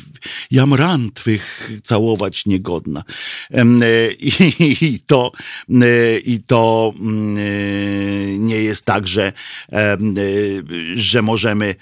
[0.52, 3.04] jam ran twych całować niegodna.
[4.20, 4.32] I,
[4.82, 5.32] i, to,
[6.26, 9.34] i to mm, nie jest tak, że,
[10.96, 11.76] że możemy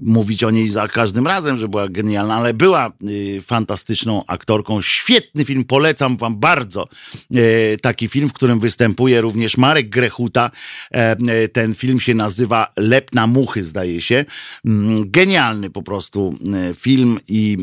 [0.00, 4.80] mówić o niej za każdym razem, że była genialna, ale była y, fantastyczną aktorką.
[4.80, 6.88] Świetny film, polecam wam bardzo
[7.34, 10.50] y, taki film, w którym występuje również Marek Grechuta.
[10.94, 14.24] E, e, ten film się nazywa Lep na muchy, zdaje się.
[14.64, 16.38] Mm, genialny po prostu
[16.70, 17.58] y, film i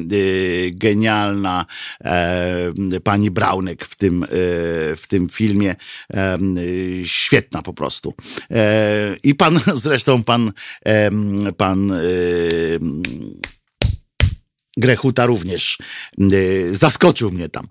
[0.71, 1.65] genialna
[2.01, 2.71] e,
[3.03, 4.25] pani Braunek w tym,
[4.97, 5.75] w tym filmie.
[7.03, 8.13] Świetna po prostu.
[9.23, 10.51] I pan, zresztą pan,
[11.57, 13.58] pan yy,
[14.79, 15.77] Grechuta również
[16.31, 17.67] y, zaskoczył mnie tam.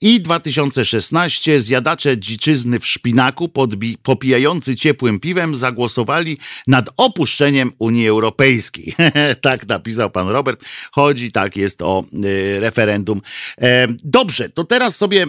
[0.00, 8.94] I 2016 zjadacze dziczyzny w szpinaku podbi- popijający ciepłym piwem zagłosowali nad opuszczeniem Unii Europejskiej.
[9.40, 10.64] tak napisał pan Robert.
[10.92, 13.20] Chodzi, tak jest o y, referendum.
[13.60, 15.26] E, dobrze, to teraz sobie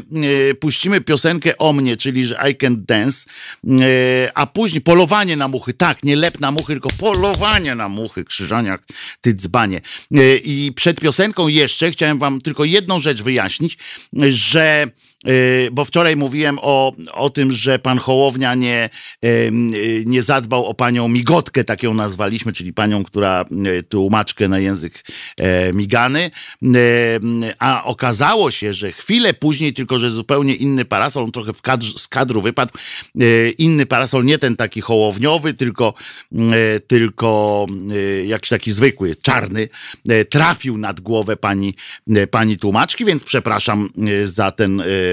[0.51, 3.25] y, puścimy piosenkę o mnie, czyli że I can dance,
[3.67, 5.73] e, a później polowanie na muchy.
[5.73, 8.83] Tak, nie lep na muchy, tylko polowanie na muchy, krzyżaniak,
[9.21, 9.81] ty dzbanie.
[10.11, 13.77] E, I przed piosenką piosenką jeszcze chciałem wam tylko jedną rzecz wyjaśnić,
[14.29, 14.87] że
[15.71, 18.89] bo wczoraj mówiłem o, o tym, że pan Hołownia nie,
[19.25, 19.51] y,
[20.05, 23.45] nie zadbał o panią Migotkę, tak ją nazwaliśmy, czyli panią, która
[23.79, 25.05] y, tłumaczkę na język
[25.37, 26.31] e, migany,
[27.59, 31.85] a okazało się, że chwilę później, tylko że zupełnie inny parasol, on trochę w kadr,
[31.97, 32.73] z kadru wypadł,
[33.57, 35.93] inny parasol, nie ten taki hołowniowy, tylko,
[36.87, 37.65] tylko
[38.25, 39.69] jakiś taki zwykły, czarny,
[40.29, 41.75] trafił nad głowę pani,
[42.31, 43.89] pani tłumaczki, więc przepraszam
[44.23, 44.83] za ten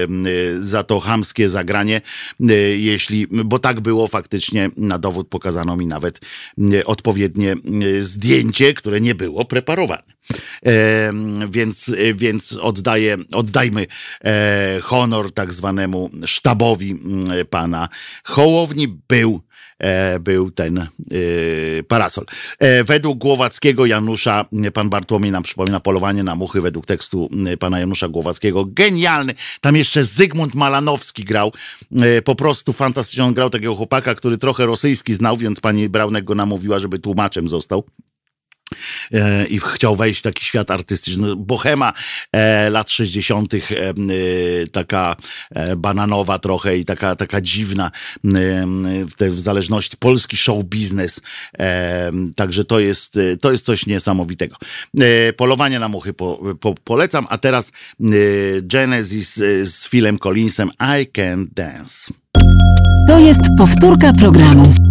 [0.59, 2.01] za to hamskie zagranie,
[2.49, 6.19] y, jeśli, bo tak było faktycznie, na dowód pokazano mi nawet
[6.73, 7.55] y, odpowiednie
[7.99, 10.11] zdjęcie, które nie było preparowane.
[10.65, 11.13] E,
[11.49, 13.87] więc, więc oddaję, oddajmy
[14.23, 17.01] e, honor tak zwanemu sztabowi
[17.49, 17.89] pana
[18.23, 18.87] Hołowni.
[18.87, 19.41] Był
[20.19, 20.87] był ten e,
[21.87, 22.25] parasol.
[22.59, 28.07] E, według Głowackiego Janusza, pan Bartłomiej nam przypomina polowanie na muchy według tekstu pana Janusza
[28.07, 28.65] Głowackiego.
[28.65, 29.33] Genialny.
[29.61, 31.51] Tam jeszcze Zygmunt Malanowski grał.
[32.23, 33.23] Po prostu fantastycznie.
[33.23, 37.49] On grał takiego chłopaka, który trochę rosyjski znał, więc pani Braunek go namówiła, żeby tłumaczem
[37.49, 37.83] został.
[39.13, 41.35] E, i chciał wejść w taki świat artystyczny.
[41.35, 41.93] Bohema
[42.31, 43.59] e, lat 60., e,
[44.71, 45.15] taka
[45.77, 47.91] bananowa trochę i taka, taka dziwna,
[49.19, 51.21] w zależności polski show biznes.
[52.35, 54.55] Także to jest, to jest coś niesamowitego.
[55.37, 57.71] Polowanie na muchy po, po, polecam, a teraz
[58.61, 60.69] Genesis z Philem Collinsem
[61.01, 62.13] I Can Dance.
[63.07, 64.90] To jest powtórka programu.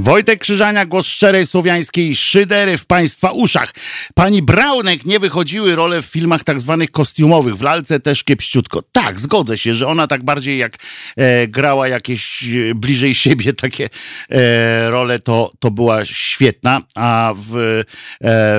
[0.00, 3.74] Wojtek Krzyżania, głos szczerej słowiańskiej szydery w państwa uszach.
[4.14, 7.56] Pani Braunek nie wychodziły role w filmach tak zwanych kostiumowych.
[7.56, 8.82] W lalce też kiepściutko.
[8.92, 10.76] Tak, zgodzę się, że ona tak bardziej jak
[11.16, 13.88] e, grała jakieś e, bliżej siebie takie
[14.30, 17.84] e, role, to, to była świetna, a w, e,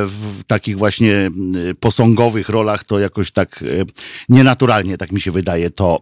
[0.06, 1.32] w takich właśnie e,
[1.80, 3.86] posągowych rolach to jakoś tak e,
[4.30, 6.02] nienaturalnie, tak mi się wydaje, to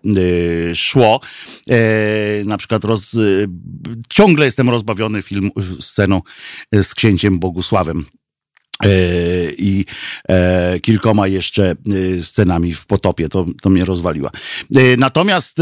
[0.73, 1.19] szło.
[2.45, 3.17] Na przykład roz,
[4.09, 6.21] ciągle jestem rozbawiony film, sceną
[6.73, 8.05] z księciem Bogusławem
[9.57, 9.85] i
[10.29, 11.71] e, kilkoma jeszcze
[12.17, 13.29] e, scenami w potopie.
[13.29, 14.31] To, to mnie rozwaliła.
[14.97, 15.57] Natomiast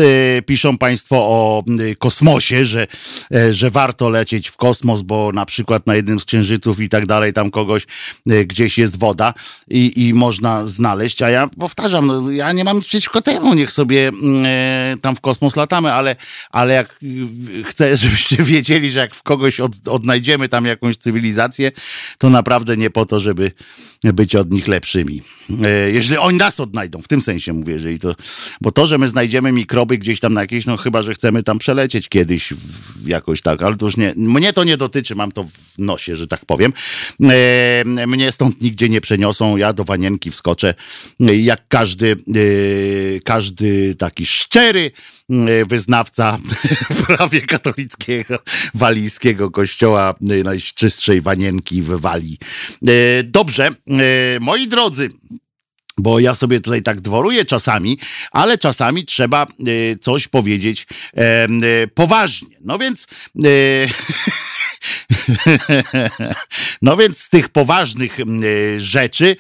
[0.46, 1.64] piszą Państwo o
[2.00, 2.88] kosmosie, że,
[3.52, 7.34] że warto lecieć w kosmos, bo na przykład na jednym z księżyców i tak dalej,
[7.34, 7.88] tam kogoś
[8.46, 9.34] gdzieś jest woda
[9.68, 11.22] i, i można znaleźć.
[11.22, 14.12] A ja powtarzam, no, ja nie mam przeciwko temu, niech sobie
[15.02, 16.16] tam w kosmos latamy, ale,
[16.52, 17.00] ale jak
[17.66, 21.72] chcę, żebyście wiedzieli, że jak w kogoś od, odnajdziemy tam jakąś cywilizację,
[22.18, 23.52] to naprawdę nie po to, żeby
[24.04, 25.22] być od nich lepszymi.
[25.64, 28.16] E, jeżeli oni nas odnajdą, w tym sensie mówię, jeżeli to,
[28.62, 31.60] bo to, że my znajdziemy mikroby gdzieś tam na jakieś, no chyba, że chcemy tam
[31.60, 32.54] przelecieć kiedyś
[33.06, 36.28] jakoś tak, ale to już nie, mnie to nie dotyczy, mam to w nosie, że
[36.28, 36.74] tak powiem.
[37.24, 40.74] E, mnie stąd nigdzie nie przeniosą, ja do wanienki wskoczę,
[41.20, 44.92] jak każdy, e, każdy taki szczery
[45.66, 46.38] wyznawca
[47.08, 48.40] prawie katolickiego,
[48.74, 52.38] walijskiego kościoła najczystszej wanienki w Walii.
[53.24, 53.70] Dobrze,
[54.40, 55.10] moi drodzy,
[55.98, 58.00] bo ja sobie tutaj tak dworuję czasami,
[58.32, 60.88] ale czasami trzeba y, coś powiedzieć
[61.84, 62.58] y, poważnie.
[62.62, 63.08] No więc.
[63.46, 63.90] Y,
[66.82, 68.18] no więc z tych poważnych
[68.78, 69.36] rzeczy,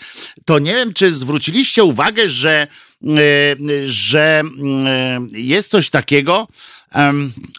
[0.45, 2.67] to nie wiem, czy zwróciliście uwagę, że,
[3.85, 4.43] że
[5.31, 6.47] jest coś takiego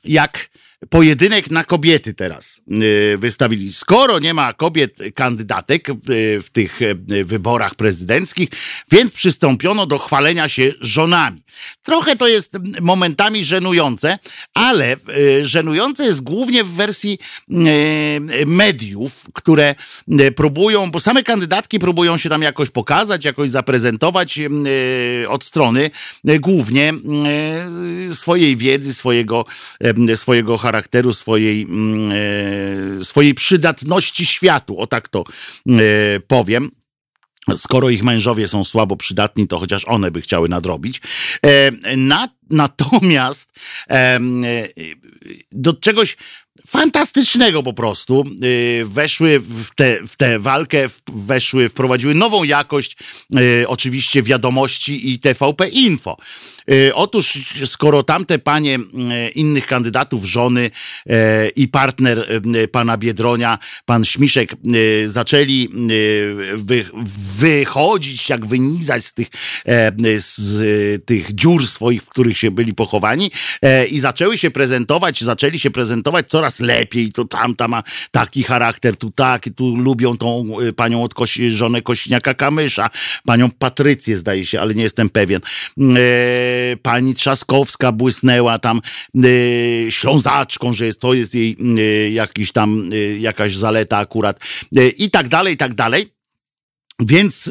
[0.04, 0.50] jak
[0.90, 3.72] pojedynek na kobiety teraz y, wystawili.
[3.72, 5.94] Skoro nie ma kobiet kandydatek y,
[6.42, 8.48] w tych y, wyborach prezydenckich,
[8.90, 11.42] więc przystąpiono do chwalenia się żonami.
[11.82, 14.18] Trochę to jest momentami żenujące,
[14.54, 14.96] ale
[15.42, 17.18] żenujące jest głównie w wersji
[18.46, 19.74] mediów, które
[20.36, 24.40] próbują, bo same kandydatki próbują się tam jakoś pokazać, jakoś zaprezentować
[25.28, 25.90] od strony
[26.24, 26.94] głównie
[28.10, 29.44] swojej wiedzy, swojego,
[30.14, 30.77] swojego charakteru,
[31.12, 32.12] swojej, mm,
[33.00, 35.24] e, swojej przydatności światu, o tak to
[35.68, 35.72] e,
[36.20, 36.70] powiem.
[37.54, 41.00] Skoro ich mężowie są słabo przydatni, to chociaż one by chciały nadrobić.
[41.46, 43.52] E, na, natomiast
[45.52, 46.16] do czegoś
[46.66, 48.24] fantastycznego po prostu.
[48.84, 52.96] Weszły w tę w te walkę, weszły, wprowadziły nową jakość,
[53.66, 56.16] oczywiście wiadomości i TVP Info.
[56.72, 58.78] Y, otóż, skoro tamte panie
[59.34, 60.70] innych kandydatów, żony
[61.56, 64.54] i partner pana Biedronia, pan Śmiszek,
[65.06, 65.68] zaczęli
[67.38, 69.28] wychodzić, jak wynizać z tych,
[70.16, 73.30] z tych dziur swoich, w których się byli pochowani
[73.90, 79.10] i zaczęły się prezentować, zaczęli się prezentować coraz lepiej, to tamta ma taki charakter, tu
[79.10, 82.90] tak, tu lubią tą y, panią od Kosi, żonę Kośniaka Kamysza,
[83.26, 85.40] panią Patrycję zdaje się, ale nie jestem pewien.
[85.80, 88.80] E, pani Trzaskowska błysnęła tam
[89.16, 89.20] e,
[89.90, 94.40] ślązaczką, że jest, to jest jej e, jakiś tam, jakaś zaleta akurat
[94.98, 96.17] i tak dalej, i tak dalej.
[97.00, 97.50] Więc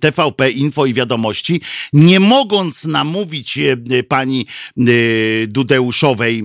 [0.00, 1.60] TVP Info i Wiadomości,
[1.92, 3.58] nie mogąc namówić
[4.08, 4.46] pani
[5.48, 6.42] Dudeuszowej,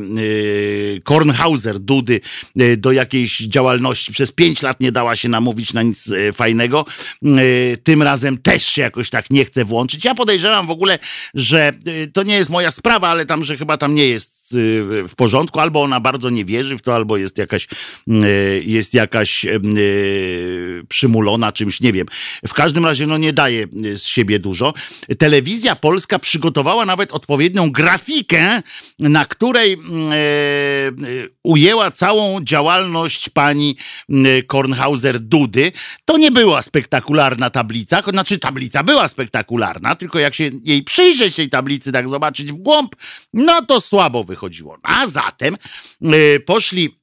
[1.03, 2.21] Kornhauser, Dudy,
[2.77, 6.85] do jakiejś działalności, przez pięć lat nie dała się namówić na nic e, fajnego,
[7.83, 10.05] tym razem też się jakoś tak nie chce włączyć.
[10.05, 10.99] Ja podejrzewam w ogóle,
[11.33, 15.07] że e, to nie jest moja sprawa, ale tam, że chyba tam nie jest Y,
[15.07, 17.67] w porządku, albo ona bardzo nie wierzy w to, albo jest jakaś,
[18.07, 22.07] y, jest jakaś y, przymulona czymś, nie wiem.
[22.47, 24.73] W każdym razie no nie daje z siebie dużo.
[25.17, 28.61] Telewizja polska przygotowała nawet odpowiednią grafikę,
[28.99, 29.77] na której
[31.43, 33.77] ujęła całą działalność pani
[34.47, 35.71] Kornhauser-Dudy.
[36.05, 41.49] To nie była spektakularna tablica, znaczy tablica była spektakularna, tylko jak się jej przyjrzeć tej
[41.49, 42.95] tablicy, tak zobaczyć w głąb,
[43.33, 44.77] no to słabo wychodzi chodziło.
[44.83, 45.57] A zatem
[46.13, 46.99] y, poszli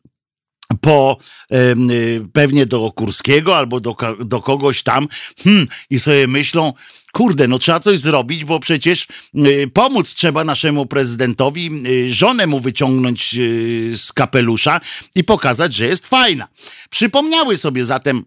[0.81, 1.19] po
[1.53, 5.09] y, pewnie do Kurskiego albo do, do kogoś tam
[5.45, 6.73] hmm, i sobie myślą,
[7.17, 12.61] kurde, no trzeba coś zrobić, bo przecież y, pomóc trzeba naszemu prezydentowi, y, żonę mu
[12.61, 14.81] wyciągnąć y, z kapelusza
[15.15, 16.49] i pokazać, że jest fajna.
[16.91, 18.25] Przypomniały sobie zatem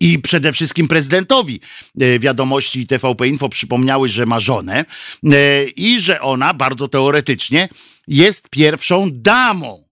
[0.00, 1.60] i przede wszystkim prezydentowi
[2.20, 4.84] wiadomości TVP Info przypomniały, że ma żonę
[5.76, 7.68] i że ona bardzo teoretycznie
[8.06, 9.84] jest pierwszą damą.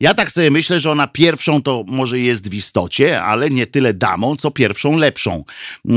[0.00, 3.94] Ja tak sobie myślę, że ona pierwszą to może jest w istocie, ale nie tyle
[3.94, 5.44] damą, co pierwszą lepszą.
[5.84, 5.92] Yy,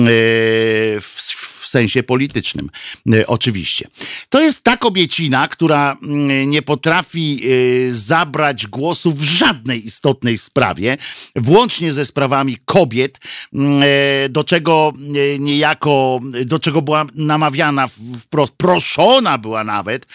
[1.01, 2.69] w, sensie politycznym,
[3.13, 3.87] e, oczywiście.
[4.29, 10.97] To jest ta kobiecina, która mm, nie potrafi e, zabrać głosu w żadnej istotnej sprawie,
[11.35, 13.19] włącznie ze sprawami kobiet,
[13.53, 14.93] mm, e, do czego
[15.39, 17.87] niejako, do czego była namawiana
[18.21, 20.05] wprost, proszona była nawet,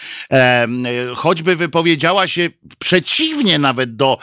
[1.15, 4.17] choćby wypowiedziała się przeciwnie nawet do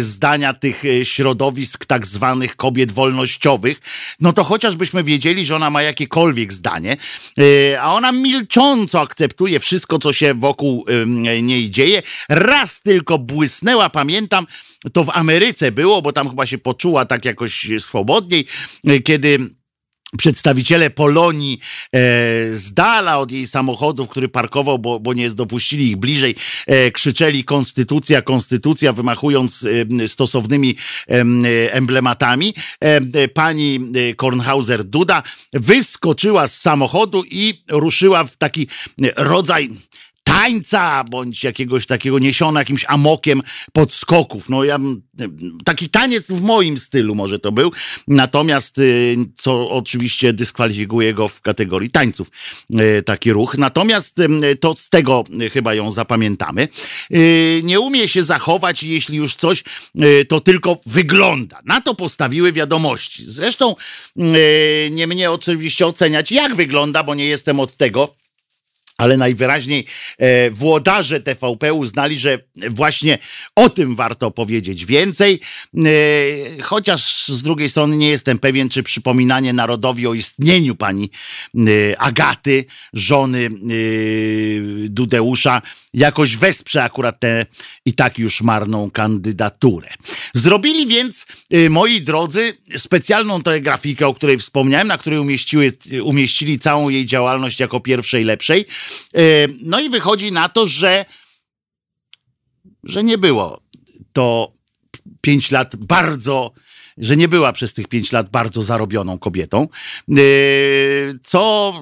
[0.00, 3.80] zdania tych środowisk tak zwanych kobiet wolnościowych,
[4.20, 6.96] no to chociażbyśmy wiedzieli, że ona ma jakiekolwiek zdanie, stanie,
[7.38, 10.84] e, a ona milcząco akceptuje wszystko, co się wokół
[11.42, 12.02] niej dzieje.
[12.28, 14.46] Raz tylko błysnęła, pamiętam,
[14.92, 18.46] to w Ameryce było, bo tam chyba się poczuła tak jakoś swobodniej,
[18.86, 19.38] e, kiedy
[20.16, 21.98] przedstawiciele Polonii e,
[22.54, 26.34] z dala od jej samochodów, który parkował, bo, bo nie dopuścili ich bliżej,
[26.66, 29.66] e, krzyczeli konstytucja, konstytucja, wymachując
[30.02, 30.76] e, stosownymi
[31.70, 32.54] emblematami.
[32.80, 38.66] E, pani e, Kornhauser-Duda wyskoczyła z samochodu i ruszyła w taki
[39.16, 39.68] rodzaj
[40.38, 44.48] tańca, bądź jakiegoś takiego niesiona jakimś amokiem podskoków.
[44.48, 44.78] No ja,
[45.64, 47.72] taki taniec w moim stylu może to był,
[48.08, 52.30] natomiast y, co oczywiście dyskwalifikuje go w kategorii tańców,
[52.80, 53.58] y, taki ruch.
[53.58, 54.16] Natomiast
[54.60, 56.68] to z tego chyba ją zapamiętamy.
[57.14, 59.64] Y, nie umie się zachować, jeśli już coś,
[60.28, 61.60] to tylko wygląda.
[61.64, 63.22] Na to postawiły wiadomości.
[63.26, 63.74] Zresztą
[64.90, 68.14] nie mnie oczywiście oceniać, jak wygląda, bo nie jestem od tego
[68.98, 69.86] ale najwyraźniej
[70.18, 72.38] e, włodarze TVP uznali, że
[72.70, 73.18] właśnie
[73.54, 75.40] o tym warto powiedzieć więcej,
[75.76, 75.80] e,
[76.62, 81.10] chociaż z drugiej strony nie jestem pewien, czy przypominanie narodowi o istnieniu pani
[81.54, 83.50] e, Agaty, żony e,
[84.88, 85.62] Dudeusza,
[85.94, 87.46] jakoś wesprze akurat tę
[87.84, 89.88] i tak już marną kandydaturę.
[90.34, 95.72] Zrobili więc, e, moi drodzy, specjalną tę grafikę, o której wspomniałem, na której umieściły,
[96.02, 98.66] umieścili całą jej działalność jako pierwszej lepszej.
[99.14, 99.20] E,
[99.62, 101.04] no i wychodzi na to, że,
[102.84, 103.62] że nie było
[104.12, 104.52] to
[105.20, 106.52] pięć lat bardzo,
[106.98, 109.68] że nie była przez tych pięć lat bardzo zarobioną kobietą,
[110.10, 110.14] e,
[111.22, 111.72] co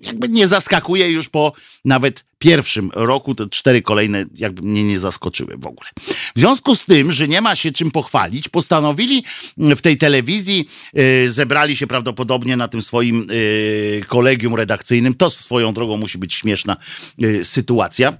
[0.00, 1.52] jakby nie zaskakuje już po
[1.84, 5.90] nawet pierwszym roku, te cztery kolejne jakby mnie nie zaskoczyły w ogóle.
[6.36, 9.24] W związku z tym, że nie ma się czym pochwalić, postanowili
[9.56, 15.14] w tej telewizji, yy, zebrali się prawdopodobnie na tym swoim yy, kolegium redakcyjnym.
[15.14, 16.76] To swoją drogą musi być śmieszna
[17.18, 18.12] yy, sytuacja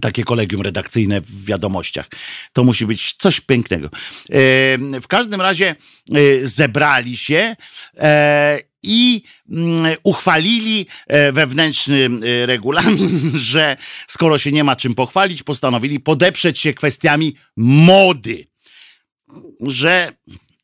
[0.00, 2.06] takie kolegium redakcyjne w wiadomościach.
[2.52, 3.88] To musi być coś pięknego.
[5.02, 5.76] W każdym razie
[6.42, 7.56] zebrali się
[8.82, 12.08] i mm, uchwalili e, wewnętrzny
[12.42, 13.76] e, regulamin, że
[14.08, 18.46] skoro się nie ma czym pochwalić, postanowili podeprzeć się kwestiami mody.
[19.60, 20.12] Że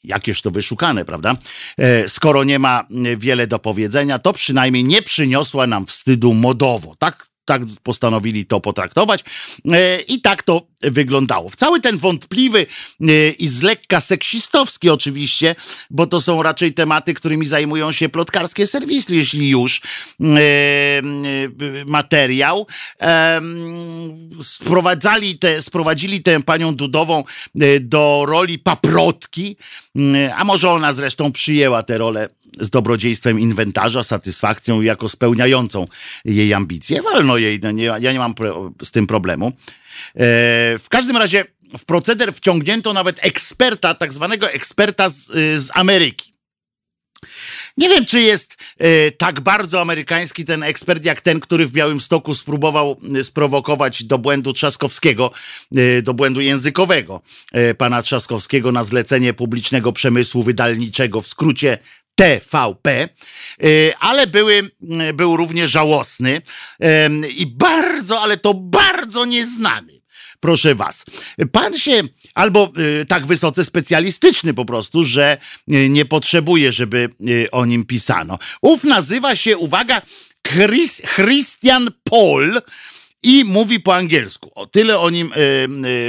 [0.05, 1.37] jakież to wyszukane, prawda?
[1.79, 6.95] E, skoro nie ma wiele do powiedzenia, to przynajmniej nie przyniosła nam wstydu modowo.
[6.99, 9.25] Tak tak postanowili to potraktować
[10.09, 11.49] i tak to wyglądało.
[11.49, 12.67] W cały ten wątpliwy
[13.01, 15.55] e, i z lekka seksistowski oczywiście,
[15.91, 19.81] bo to są raczej tematy, którymi zajmują się plotkarskie serwisy, jeśli już
[20.21, 20.27] e,
[21.87, 22.67] materiał.
[24.43, 27.25] Sprowadzali te, sprowadzili tę panią Dudową
[27.81, 29.57] do roli paprotki,
[30.37, 32.29] a może ona zresztą przyjęła tę rolę
[32.61, 35.87] z dobrodziejstwem inwentarza, satysfakcją jako spełniającą
[36.25, 37.03] jej ambicje.
[37.03, 38.35] Wolno jej, no nie, ja nie mam
[38.83, 39.53] z tym problemu.
[40.15, 40.21] E,
[40.79, 41.45] w każdym razie
[41.79, 46.39] w proceder wciągnięto nawet eksperta, tak zwanego eksperta z, y, z Ameryki.
[47.79, 52.01] Nie wiem, czy jest e, tak bardzo amerykański ten ekspert, jak ten, który w Białym
[52.01, 55.31] Stoku spróbował y, sprowokować do błędu Trzaskowskiego,
[55.77, 57.21] e, do błędu językowego
[57.53, 61.79] e, pana Trzaskowskiego na zlecenie publicznego przemysłu wydalniczego, w skrócie
[62.19, 63.09] TVP,
[63.65, 64.71] y, ale były,
[65.11, 66.43] y, był również żałosny
[67.37, 69.99] i bardzo, ale to bardzo nieznany
[70.41, 71.05] proszę was.
[71.53, 72.03] Pan się
[72.35, 75.39] albo y, tak wysoce specjalistyczny po prostu, że
[75.69, 77.09] nie potrzebuje, żeby
[77.53, 78.39] o nim pisano.
[78.63, 80.03] Ów nazywa się, uwaga,
[80.49, 82.61] Chris, Christian Paul
[83.23, 84.51] i mówi po angielsku.
[84.55, 85.33] O tyle o nim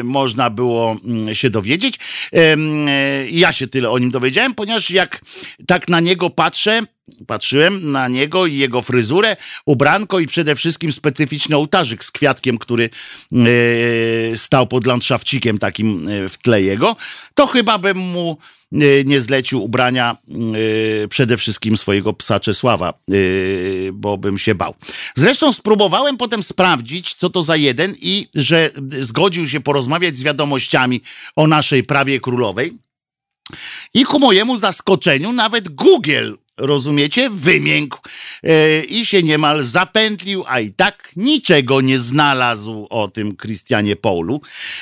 [0.04, 0.98] można było
[1.30, 2.00] y, się dowiedzieć.
[3.32, 5.22] ja się tyle o nim dowiedziałem, ponieważ jak
[5.68, 6.82] tak na niego patrzę,
[7.28, 12.90] Patrzyłem na niego i jego fryzurę, ubranko i przede wszystkim specyficzny ołtarzyk z kwiatkiem, który
[13.32, 16.96] e, stał pod landszafcikiem takim e, w tle jego.
[17.34, 18.38] To chyba bym mu
[18.72, 20.18] e, nie zlecił ubrania
[21.10, 22.94] przede wszystkim swojego psa Czesława,
[23.94, 24.76] bo bym się bał.
[25.16, 31.02] Zresztą spróbowałem potem sprawdzić, co to za jeden i że zgodził się porozmawiać z wiadomościami
[31.36, 32.78] o naszej prawie królowej.
[33.94, 37.98] I ku mojemu zaskoczeniu nawet Google, rozumiecie, wymiękł
[38.44, 44.42] e, i się niemal zapętlił, a i tak niczego nie znalazł o tym Christianie Paulu.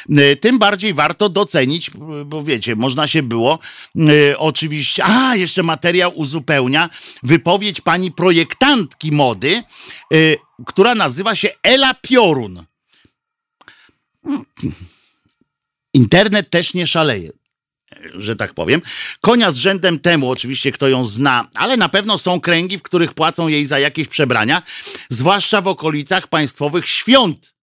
[0.10, 1.92] E, tym bardziej warto docenić,
[2.26, 3.60] bo wiecie, można się było
[3.96, 5.04] e, oczywiście...
[5.06, 6.90] A, jeszcze materiał uzupełnia
[7.24, 9.64] wypowiedź pani projektantki mody,
[10.66, 12.64] która nazywa się Ela Piorun.
[15.94, 17.32] Internet też nie szaleje
[18.38, 18.82] tak powiem.
[19.22, 23.14] Konia z rzędem temu, oczywiście kto ją zna, ale na pewno są kręgi, w których
[23.14, 24.62] płacą jej za jakieś przebrania,
[25.10, 27.54] zwłaszcza w okolicach państwowych świąt.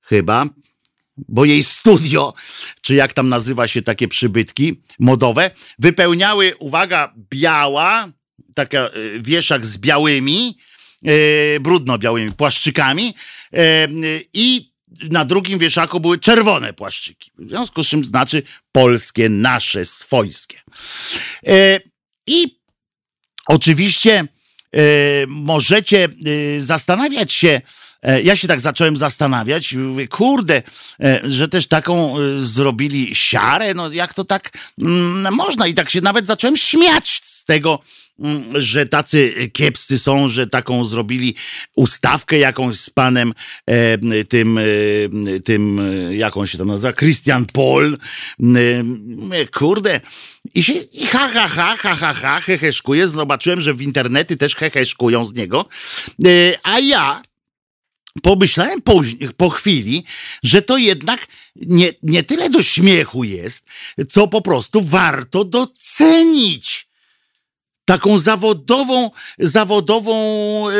[0.00, 0.46] Chyba,
[1.28, 2.34] bo jej studio,
[2.80, 8.08] czy jak tam nazywa się takie przybytki modowe, wypełniały, uwaga, biała,
[8.54, 10.58] taka y, wieszak z białymi,
[11.02, 13.14] yy, brudno-białymi płaszczykami
[13.52, 14.72] yy, i
[15.10, 17.30] na drugim wieszaku były czerwone płaszczyki.
[17.38, 20.60] W związku z czym znaczy polskie, nasze, swojskie.
[21.46, 21.80] E,
[22.26, 22.58] I
[23.46, 24.18] oczywiście
[24.72, 24.80] e,
[25.26, 27.60] możecie e, zastanawiać się,
[28.02, 30.62] e, ja się tak zacząłem zastanawiać, mówię, kurde,
[31.00, 34.50] e, że też taką e, zrobili siarę, no jak to tak
[34.82, 37.82] mm, można i tak się nawet zacząłem śmiać z tego,
[38.54, 41.34] że tacy kiepscy są, że taką zrobili
[41.76, 43.34] ustawkę jakąś z panem
[43.66, 44.62] e, tym, e,
[45.40, 47.98] tym, e, jak on się to nazywa, Christian Paul.
[49.32, 50.00] E, kurde.
[50.54, 53.08] I się i ha, ha, ha, ha, ha, ha, heheszkuje.
[53.08, 55.64] Zobaczyłem, że w internety też heheszkują z niego.
[56.62, 57.22] A ja
[58.22, 59.00] pomyślałem po,
[59.36, 60.04] po chwili,
[60.42, 63.64] że to jednak nie, nie tyle do śmiechu jest,
[64.10, 66.87] co po prostu warto docenić
[67.88, 70.14] taką zawodową, zawodową
[70.68, 70.72] e,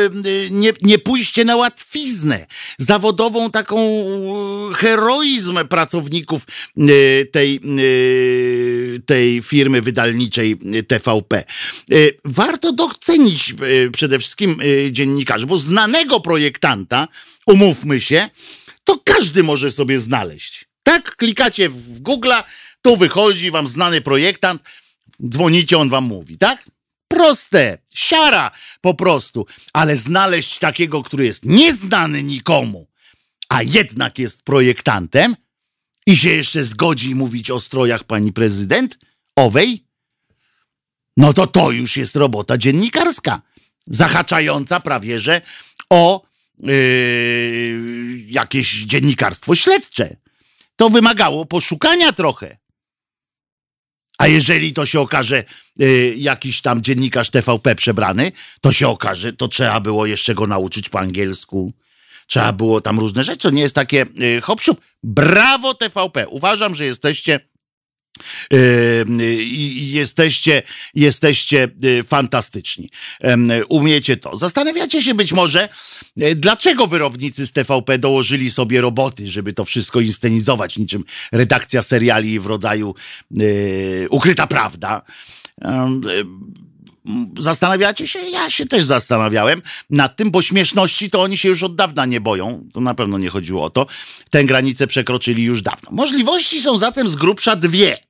[0.51, 2.47] nie, nie pójście na łatwiznę,
[2.79, 3.77] zawodową taką
[4.75, 6.43] heroizm pracowników
[6.77, 10.57] e, tej, e, tej firmy wydalniczej
[10.87, 11.43] TVP.
[12.25, 13.55] Warto docenić
[13.93, 17.07] przede wszystkim dziennikarzy, bo znanego projektanta,
[17.47, 18.29] umówmy się,
[18.83, 20.65] to każdy może sobie znaleźć.
[20.83, 21.15] Tak?
[21.15, 22.43] Klikacie w Google'a,
[22.81, 24.61] tu wychodzi wam znany projektant,
[25.29, 26.63] dzwonicie, on wam mówi, tak?
[27.09, 28.51] Proste, siara
[28.81, 32.87] po prostu, ale znaleźć takiego, który jest nieznany nikomu,
[33.49, 35.35] a jednak jest projektantem
[36.05, 38.99] i się jeszcze zgodzi mówić o strojach pani prezydent
[39.35, 39.85] owej,
[41.17, 43.41] no to to już jest robota dziennikarska,
[43.87, 45.41] zahaczająca prawie że
[45.89, 46.23] o
[46.59, 50.15] yy, jakieś dziennikarstwo śledcze.
[50.75, 52.57] To wymagało poszukania trochę.
[54.19, 55.43] A jeżeli to się okaże
[55.81, 60.89] y, jakiś tam dziennikarz TVP przebrany, to się okaże, to trzeba było jeszcze go nauczyć
[60.89, 61.73] po angielsku.
[62.27, 63.41] Trzeba było tam różne rzeczy.
[63.41, 64.05] To nie jest takie
[64.37, 64.81] y, hop siup.
[65.03, 66.27] Brawo TVP.
[66.27, 67.39] Uważam, że jesteście
[69.75, 70.61] jesteście,
[70.95, 72.89] jesteście yy, fantastyczni.
[73.69, 74.35] Umiecie to.
[74.35, 75.69] Zastanawiacie się być może,
[76.15, 82.39] yy, dlaczego wyrobnicy z TVP dołożyli sobie roboty, żeby to wszystko inscenizować, niczym redakcja seriali
[82.39, 82.95] w rodzaju
[83.31, 85.01] yy, Ukryta Prawda.
[85.61, 86.25] Yy,
[87.39, 88.19] Zastanawiacie się?
[88.19, 92.21] Ja się też zastanawiałem nad tym, bo śmieszności to oni się już od dawna nie
[92.21, 92.67] boją.
[92.73, 93.87] To na pewno nie chodziło o to.
[94.29, 95.89] Tę granicę przekroczyli już dawno.
[95.91, 98.08] Możliwości są zatem z grubsza dwie.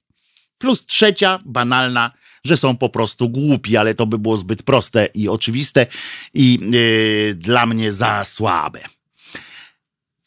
[0.60, 2.12] Plus trzecia, banalna,
[2.43, 5.86] że są po prostu głupi, ale to by było zbyt proste i oczywiste
[6.34, 8.80] i yy, dla mnie za słabe.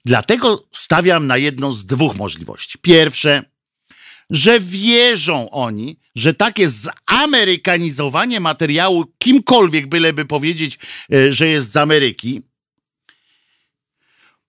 [0.04, 2.78] Dlatego stawiam na jedną z dwóch możliwości.
[2.78, 3.44] Pierwsze,
[4.30, 10.78] że wierzą oni, że takie zamerykanizowanie materiału kimkolwiek, byleby powiedzieć,
[11.12, 12.42] e, że jest z Ameryki,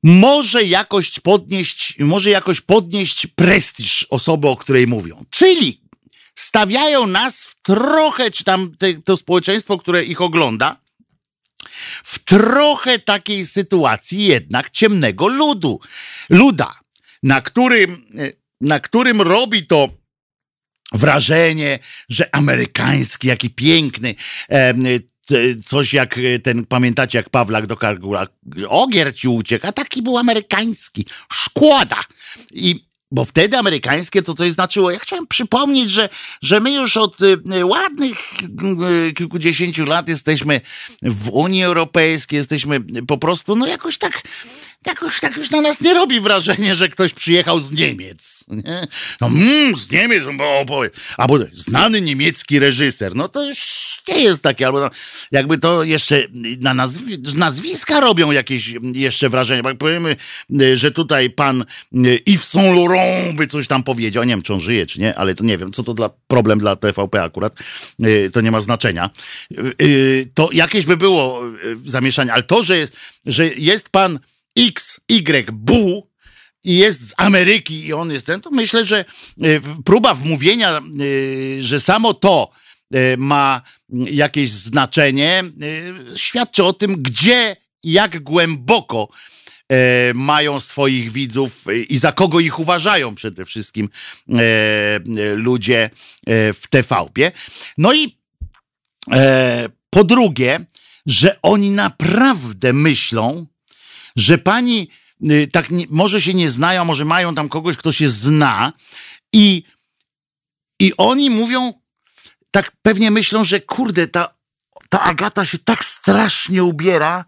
[0.03, 5.25] może jakoś podnieść, może jakoś podnieść prestiż osoby, o której mówią.
[5.29, 5.81] Czyli
[6.35, 10.83] stawiają nas w trochę, czy tam te, to społeczeństwo, które ich ogląda,
[12.03, 15.79] w trochę takiej sytuacji jednak ciemnego ludu.
[16.29, 16.79] Luda,
[17.23, 18.05] na którym,
[18.61, 19.89] na którym robi to
[20.93, 21.79] wrażenie,
[22.09, 24.15] że amerykański, jaki piękny,
[25.65, 28.27] coś jak e, ten, pamiętacie jak Pawlak do Kargula,
[28.67, 32.03] ogier ci uciekł, a taki był amerykański, szkłada.
[32.51, 34.91] I bo wtedy amerykańskie to coś znaczyło.
[34.91, 36.09] Ja chciałem przypomnieć, że,
[36.41, 38.33] że my już od y, ładnych
[39.15, 40.61] kilkudziesięciu lat jesteśmy
[41.01, 44.21] w Unii Europejskiej, jesteśmy po prostu, no jakoś tak
[44.87, 48.43] jakoś tak już na nas nie robi wrażenie, że ktoś przyjechał z Niemiec.
[48.47, 48.87] Nie?
[49.21, 50.81] No, mm, z Niemiec, bo, bo,
[51.17, 53.15] albo znany niemiecki reżyser.
[53.15, 53.57] No to już
[54.07, 54.89] nie jest takie, albo no,
[55.31, 56.23] jakby to jeszcze
[56.59, 59.63] na nazwi nazwiska robią jakieś jeszcze wrażenie.
[59.63, 60.15] Bo jak powiemy,
[60.73, 61.65] że tutaj pan
[62.27, 65.35] Yves Saint Laurent by coś tam powiedział, nie wiem, czy on żyje, czy nie, ale
[65.35, 67.53] to nie wiem, co to dla problem dla TVP akurat,
[68.33, 69.09] to nie ma znaczenia.
[70.33, 71.41] To jakieś by było
[71.85, 72.93] zamieszanie, ale to, że jest,
[73.25, 74.19] że jest pan
[74.55, 76.13] X, Y, Bu
[76.63, 79.05] i jest z Ameryki i on jest ten, to myślę, że e,
[79.85, 80.81] próba wmówienia, e,
[81.61, 82.51] że samo to
[82.93, 85.43] e, ma jakieś znaczenie,
[86.15, 89.09] świadczy o tym, gdzie, jak głęboko
[90.13, 93.89] mają swoich widzów i za kogo ich uważają przede wszystkim
[95.35, 95.89] ludzie
[96.27, 97.31] w TVP.
[97.77, 98.17] No i
[99.89, 100.65] po drugie,
[101.05, 103.45] że oni naprawdę myślą,
[104.15, 104.89] że pani
[105.29, 108.73] y, tak nie, może się nie znają, może mają tam kogoś, kto się zna
[109.33, 109.63] i,
[110.79, 111.73] i oni mówią,
[112.51, 114.33] tak pewnie myślą, że kurde, ta,
[114.89, 117.25] ta Agata się tak strasznie ubiera,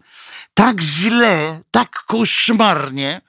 [0.54, 3.20] tak źle, tak koszmarnie,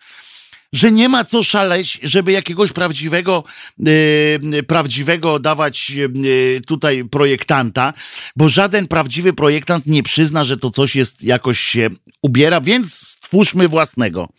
[0.74, 3.44] że nie ma co szaleć, żeby jakiegoś prawdziwego,
[3.78, 7.94] yy, prawdziwego dawać yy, tutaj projektanta,
[8.36, 11.90] bo żaden prawdziwy projektant nie przyzna, że to coś jest jakoś się
[12.22, 14.30] ubiera, więc stwórzmy własnego.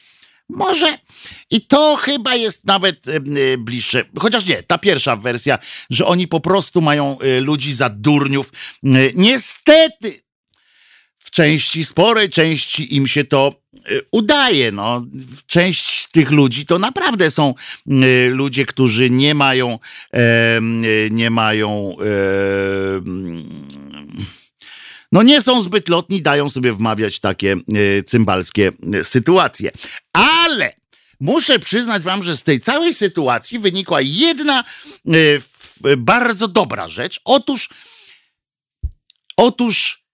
[0.49, 0.99] Może
[1.51, 4.05] i to chyba jest nawet yy, bliższe.
[4.19, 5.59] Chociaż nie, ta pierwsza wersja,
[5.91, 8.53] że oni po prostu mają ludzi za durniów.
[9.15, 10.23] Niestety,
[11.19, 13.53] w części, sporej części im się to
[13.91, 14.73] y, udaje.
[14.73, 15.07] No.
[15.47, 17.55] Część tych ludzi to naprawdę są
[17.87, 19.79] y, ludzie, którzy nie mają,
[21.11, 21.97] nie mają,
[25.13, 28.71] no nie są zbyt lotni, dają sobie wmawiać takie y, cymbalskie
[29.03, 29.71] sytuacje.
[30.13, 30.75] Ale
[31.21, 34.65] muszę przyznać wam, że z tej całej sytuacji wynikła jedna
[35.99, 37.21] bardzo dobra rzecz.
[37.25, 37.71] Otóż,
[39.37, 40.05] otóż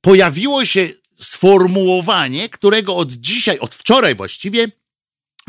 [0.00, 4.68] pojawiło się sformułowanie, którego od dzisiaj, od wczoraj właściwie,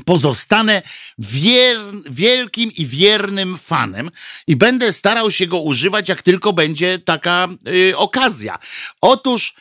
[0.06, 0.82] pozostanę
[1.20, 1.78] wier,
[2.10, 4.12] wielkim i wiernym fanem
[4.48, 8.60] i będę starał się go używać, jak tylko będzie taka y, okazja.
[9.02, 9.54] Otóż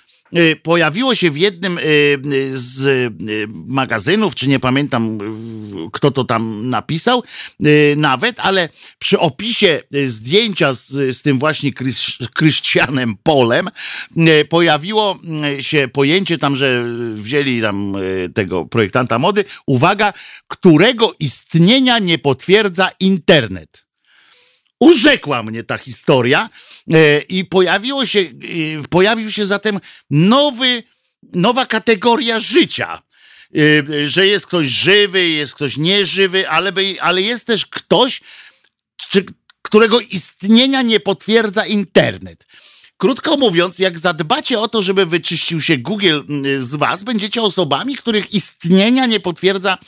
[0.62, 1.83] pojawiło się w jednym y,
[2.53, 5.18] z y, magazynów, czy nie pamiętam
[5.93, 7.22] kto to tam napisał
[7.97, 8.68] nawet, ale
[8.99, 11.70] przy opisie zdjęcia z, z tym właśnie
[12.35, 13.68] Krystianem Polem
[14.49, 15.18] pojawiło
[15.59, 17.97] się pojęcie tam, że wzięli tam
[18.35, 20.12] tego projektanta mody, uwaga,
[20.49, 23.88] którego istnienia nie potwierdza internet.
[24.81, 26.51] Urzekła mnie ta historia
[26.93, 28.33] e, i pojawiło się, e,
[28.91, 30.83] pojawił się zatem nowy,
[31.35, 33.03] nowa kategoria życia.
[33.57, 38.20] E, że jest ktoś żywy, jest ktoś nieżywy, ale, ale jest też ktoś,
[39.62, 42.47] którego istnienia nie potwierdza internet.
[42.97, 46.20] Krótko mówiąc, jak zadbacie o to, żeby wyczyścił się Google
[46.59, 49.79] z was, będziecie osobami, których istnienia nie potwierdza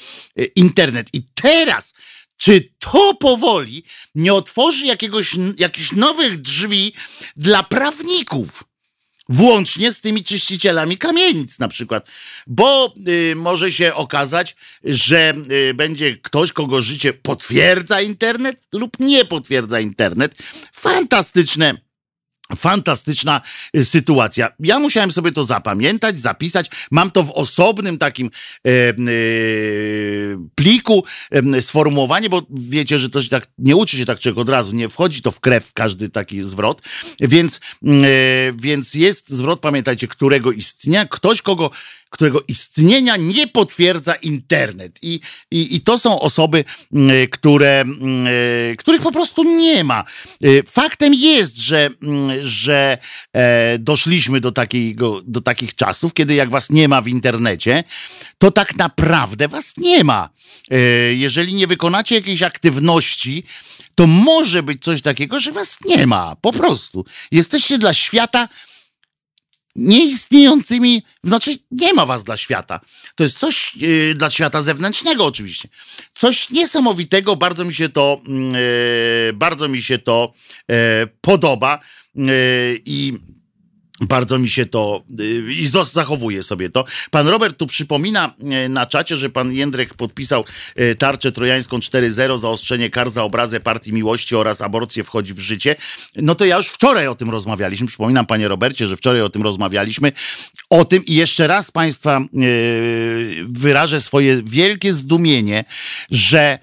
[0.54, 1.08] internet.
[1.12, 1.94] I teraz
[2.40, 3.84] czy to powoli
[4.14, 6.92] nie otworzy jakiegoś, jakichś nowych drzwi
[7.36, 8.64] dla prawników?
[9.28, 12.06] Włącznie z tymi czyścicielami kamienic na przykład.
[12.46, 15.34] Bo y, może się okazać, że
[15.70, 20.34] y, będzie ktoś, kogo życie potwierdza internet lub nie potwierdza internet.
[20.72, 21.89] Fantastyczne
[22.56, 23.40] Fantastyczna
[23.76, 24.52] y, sytuacja.
[24.60, 26.70] Ja musiałem sobie to zapamiętać, zapisać.
[26.90, 28.30] Mam to w osobnym takim
[28.66, 28.94] e, e,
[30.54, 34.48] pliku e, sformułowanie, bo wiecie, że to się tak nie uczy się tak czego od
[34.48, 36.82] razu, nie wchodzi to w krew każdy taki zwrot.
[37.20, 37.90] Więc, e,
[38.56, 41.70] więc jest zwrot, pamiętajcie, którego istnienia, ktoś, kogo
[42.10, 44.98] którego istnienia nie potwierdza internet.
[45.02, 48.26] I, i, i to są osoby, mm, które, mm,
[48.76, 50.04] których po prostu nie ma.
[50.42, 52.98] E, faktem jest, że, mm, że
[53.32, 57.84] e, doszliśmy do, takiego, do takich czasów, kiedy jak was nie ma w internecie,
[58.38, 60.28] to tak naprawdę was nie ma.
[61.14, 63.44] Jeżeli nie wykonacie jakiejś aktywności,
[63.94, 66.36] to może być coś takiego, że was nie ma.
[66.40, 67.04] Po prostu.
[67.32, 68.48] Jesteście dla świata
[69.76, 72.80] nieistniejącymi, znaczy nie ma was dla świata.
[73.14, 75.68] To jest coś yy, dla świata zewnętrznego oczywiście.
[76.14, 78.20] Coś niesamowitego, bardzo mi się to,
[79.26, 80.32] yy, bardzo mi się to
[80.68, 80.76] yy,
[81.20, 81.78] podoba
[82.84, 83.12] i
[84.00, 86.84] Bardzo mi się to y, i zachowuje sobie to.
[87.10, 88.34] Pan Robert tu przypomina
[88.64, 90.44] y, na czacie, że pan Jędrek podpisał
[90.80, 95.76] y, tarczę trojańską 4.0, zaostrzenie kar za obrazę partii miłości oraz aborcję wchodzi w życie.
[96.16, 97.86] No to ja już wczoraj o tym rozmawialiśmy.
[97.86, 100.12] Przypominam, panie Robercie, że wczoraj o tym rozmawialiśmy.
[100.70, 102.20] O tym i jeszcze raz państwa
[103.46, 105.64] wyrażę swoje wielkie zdumienie,
[106.10, 106.58] że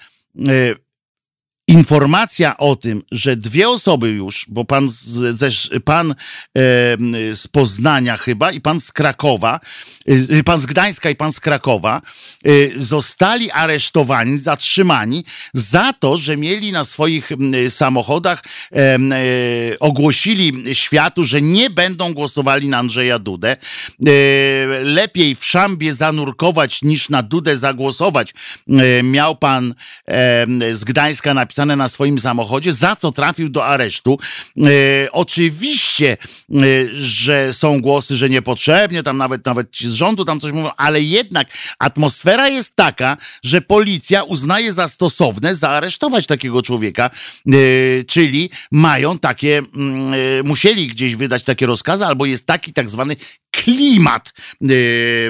[1.67, 6.15] informacja o tym, że dwie osoby już, bo pan z, pan e,
[7.35, 9.59] z Poznania chyba i pan z Krakowa,
[10.29, 12.01] e, pan z Gdańska i pan z Krakowa
[12.45, 17.31] e, zostali aresztowani, zatrzymani za to, że mieli na swoich
[17.69, 18.99] samochodach, e, e,
[19.79, 23.51] ogłosili światu, że nie będą głosowali na Andrzeja Dudę.
[23.51, 23.57] E,
[24.83, 28.33] lepiej w szambie zanurkować niż na Dudę zagłosować.
[29.03, 29.75] miał pan
[30.71, 34.19] z Gdańska napisać napisane na swoim samochodzie, za co trafił do aresztu.
[34.57, 36.17] E, oczywiście,
[36.51, 36.57] e,
[36.93, 41.01] że są głosy, że niepotrzebnie, tam nawet, nawet ci z rządu tam coś mówią, ale
[41.01, 41.47] jednak
[41.79, 47.51] atmosfera jest taka, że policja uznaje za stosowne zaaresztować takiego człowieka, e,
[48.03, 53.15] czyli mają takie, mm, musieli gdzieś wydać takie rozkazy, albo jest taki tak zwany
[53.51, 54.33] klimat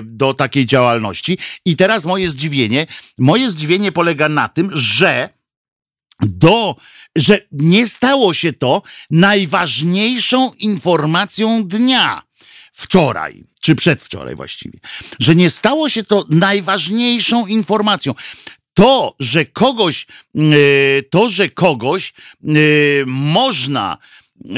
[0.03, 1.37] do takiej działalności.
[1.65, 5.36] I teraz moje zdziwienie, moje zdziwienie polega na tym, że
[6.19, 6.75] do,
[7.15, 12.27] że nie stało się to najważniejszą informacją dnia
[12.73, 14.79] wczoraj, czy przedwczoraj właściwie,
[15.19, 18.13] że nie stało się to najważniejszą informacją.
[18.73, 20.39] To, że kogoś, e,
[21.09, 22.49] to, że kogoś e,
[23.05, 23.97] można
[24.45, 24.49] e,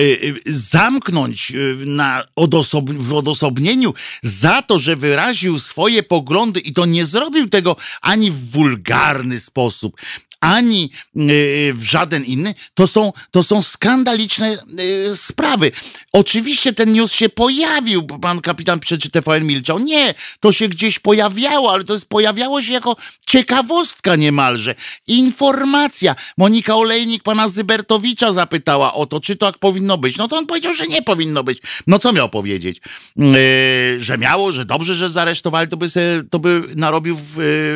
[0.45, 1.53] zamknąć
[1.85, 3.93] na odosob w odosobnieniu
[4.23, 10.01] za to, że wyraził swoje poglądy i to nie zrobił tego ani w wulgarny sposób,
[10.39, 15.71] ani y, w żaden inny, to są, to są skandaliczne y, sprawy.
[16.13, 19.79] Oczywiście ten news się pojawił, pan kapitan pisze, TVN milczał.
[19.79, 22.95] Nie, to się gdzieś pojawiało, ale to jest, pojawiało się jako
[23.27, 24.75] ciekawostka niemalże.
[25.07, 26.15] Informacja.
[26.37, 30.17] Monika Olejnik pana Zybertowicza zapytała o to, czy tak powinno być.
[30.17, 31.59] No to on powiedział, że nie powinno być.
[31.87, 32.81] No co miał powiedzieć?
[33.15, 33.33] Yy,
[33.99, 37.33] że miało, że dobrze, że zaresztowali, to by, se, to by narobił w,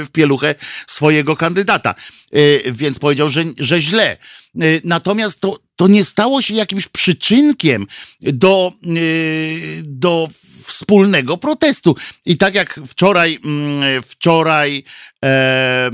[0.08, 0.56] w pieluchę
[0.88, 1.96] swojego kandydata.
[2.32, 4.18] Yy, więc powiedział, że, że źle.
[4.64, 7.88] Y, natomiast to, to nie stało się jakimś przyczynkiem
[8.22, 10.30] do, y, do
[10.64, 11.96] wspólnego protestu.
[12.26, 14.84] I tak jak wczoraj, mm, wczoraj,
[15.26, 15.92] e,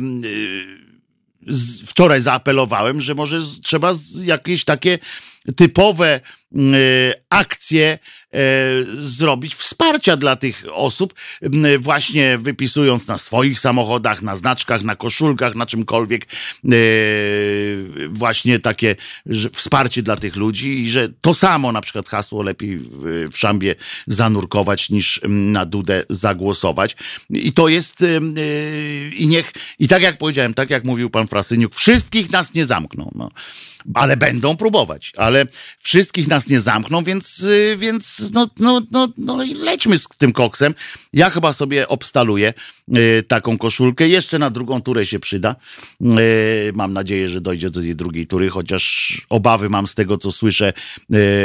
[1.86, 3.94] wczoraj zaapelowałem, że może trzeba
[4.24, 5.00] jakieś takie
[5.56, 6.20] typowe
[6.56, 6.74] mm,
[7.30, 8.00] akcje
[8.98, 11.14] zrobić wsparcia dla tych osób,
[11.80, 16.70] właśnie wypisując na swoich samochodach, na znaczkach, na koszulkach, na czymkolwiek e,
[18.10, 18.96] właśnie takie
[19.54, 22.80] wsparcie dla tych ludzi i że to samo na przykład hasło lepiej
[23.32, 23.76] w szambie
[24.08, 26.96] zanurkować niż na Dudę zagłosować.
[27.30, 28.20] I to jest e,
[29.10, 33.12] i niech, i tak jak powiedziałem, tak jak mówił pan Frasyniuk, wszystkich nas nie zamkną.
[33.16, 33.32] No
[33.94, 35.46] ale będą próbować, ale
[35.80, 37.46] wszystkich nas nie zamkną, więc,
[37.78, 40.76] więc no, no, no, no lećmy z tym koksem.
[41.14, 42.54] Ja chyba sobie obstaluję
[42.98, 44.08] y, taką koszulkę.
[44.08, 45.56] Jeszcze na drugą turę się przyda.
[46.02, 50.32] Y, mam nadzieję, że dojdzie do tej drugiej tury, chociaż obawy mam z tego, co
[50.32, 50.74] słyszę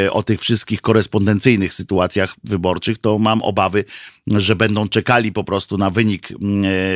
[0.05, 3.85] y, o tych wszystkich korespondencyjnych sytuacjach wyborczych, to mam obawy,
[4.27, 6.29] że będą czekali po prostu na wynik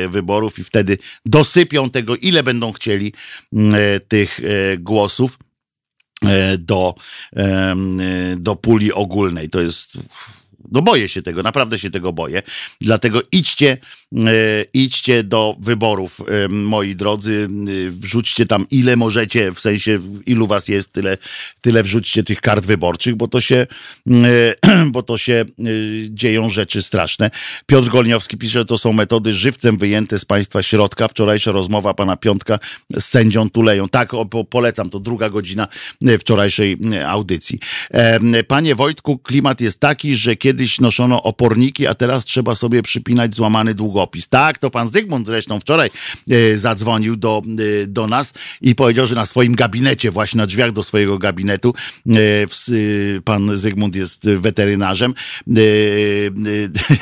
[0.08, 3.12] wyborów i wtedy dosypią tego, ile będą chcieli
[4.08, 4.40] tych
[4.78, 5.38] głosów.
[6.24, 6.94] E, do,
[7.36, 7.76] e,
[8.36, 9.48] do puli ogólnej.
[9.48, 9.98] To jest
[10.70, 12.42] no boję się tego, naprawdę się tego boję.
[12.80, 13.78] Dlatego idźcie,
[14.16, 14.20] e,
[14.74, 17.48] idźcie do wyborów, e, moi drodzy.
[17.86, 21.18] E, wrzućcie tam ile możecie, w sensie ilu was jest, tyle,
[21.60, 23.66] tyle wrzućcie tych kart wyborczych, bo to się,
[24.92, 25.44] bo to się
[26.10, 27.30] dzieją rzeczy straszne.
[27.66, 31.08] Piotr Golniowski pisze, że to są metody żywcem wyjęte z państwa środka.
[31.08, 32.58] Wczorajsza rozmowa pana Piątka
[32.96, 33.88] z sędzią Tuleją.
[33.88, 34.12] Tak,
[34.50, 35.68] polecam, to druga godzina
[36.18, 37.58] wczorajszej audycji.
[38.48, 43.34] Panie Wojtku, klimat jest taki, że kiedy kiedyś noszono oporniki, a teraz trzeba sobie przypinać
[43.34, 44.28] złamany długopis.
[44.28, 45.90] Tak, to pan Zygmunt zresztą wczoraj
[46.30, 47.42] e, zadzwonił do,
[47.82, 51.74] e, do nas i powiedział, że na swoim gabinecie, właśnie na drzwiach do swojego gabinetu,
[52.06, 52.46] e, e
[53.24, 55.14] pan Zygmunt jest weterynarzem,
[55.48, 55.60] e,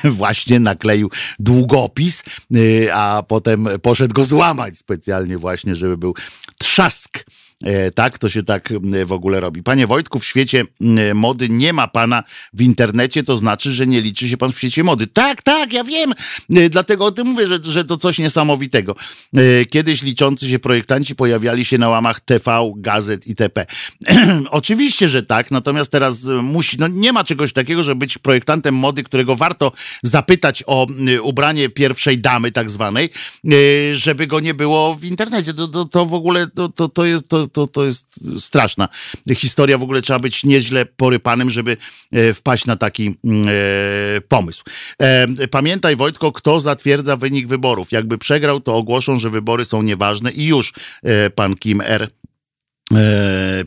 [0.05, 2.25] e, właśnie nakleił długopis,
[2.93, 6.15] a potem poszedł go złamać specjalnie właśnie, żeby był
[6.59, 7.25] trzask
[7.95, 8.73] tak, to się tak
[9.07, 9.63] w ogóle robi.
[9.63, 10.65] Panie Wojtku, w świecie
[11.15, 14.85] mody nie ma pana w internecie, to znaczy, że nie liczy się pan w świecie
[14.85, 15.07] mody.
[15.07, 16.15] Tak, tak, ja wiem.
[16.57, 18.97] E, dlatego o tym mówię, że, że to coś niesamowitego.
[19.35, 23.67] E, kiedyś liczący się projektanci pojawiali się na łamach TV, gazet itp.
[24.51, 29.03] Oczywiście, że tak, natomiast teraz musi, no nie ma czegoś takiego, żeby być projektantem mody,
[29.03, 30.87] którego warto zapytać o
[31.23, 33.11] ubranie pierwszej damy tak zwanej,
[33.93, 35.55] żeby go nie było w internecie.
[35.55, 38.89] To, to, to w ogóle to, to, to jest to, to, to jest straszna
[39.35, 39.79] historia.
[39.79, 41.77] W ogóle trzeba być nieźle porypanym, żeby
[42.13, 44.65] e, wpaść na taki mm, e, pomysł.
[44.99, 47.93] E, pamiętaj, Wojtko, kto zatwierdza wynik wyborów.
[47.93, 50.73] Jakby przegrał, to ogłoszą, że wybory są nieważne i już
[51.35, 52.28] pan Kim R E,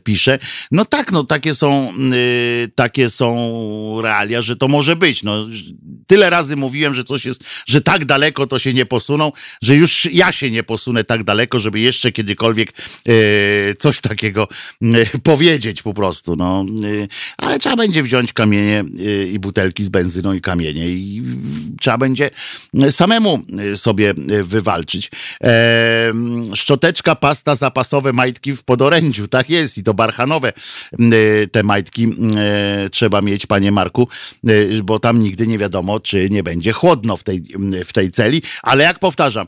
[0.04, 0.40] pisze.
[0.72, 5.24] No tak, no takie są, y, takie są realia, że to może być.
[5.24, 5.48] No,
[6.08, 10.06] tyle razy mówiłem, że coś jest, że tak daleko to się nie posuną, że już
[10.12, 12.74] ja się nie posunę tak daleko, żeby jeszcze kiedykolwiek
[13.08, 14.48] y, coś takiego
[14.84, 16.36] y, powiedzieć po prostu.
[16.36, 16.66] No,
[17.38, 18.84] ale trzeba będzie wziąć kamienie
[19.34, 21.24] i butelki z benzyną i kamienie i
[21.82, 22.30] trzeba będzie
[22.90, 23.40] samemu
[23.76, 24.14] sobie
[24.44, 25.12] wywalczyć.
[25.44, 26.14] E,
[26.56, 30.54] szczoteczka, pasta, zapasowe majtki w podorędziu tak jest i to barchanowe
[31.00, 32.06] y, te majtki
[32.86, 34.08] y, trzeba mieć, panie Marku,
[34.50, 37.44] y, bo tam nigdy nie wiadomo, czy nie będzie chłodno w tej,
[37.86, 39.48] w tej celi, ale jak powtarzam,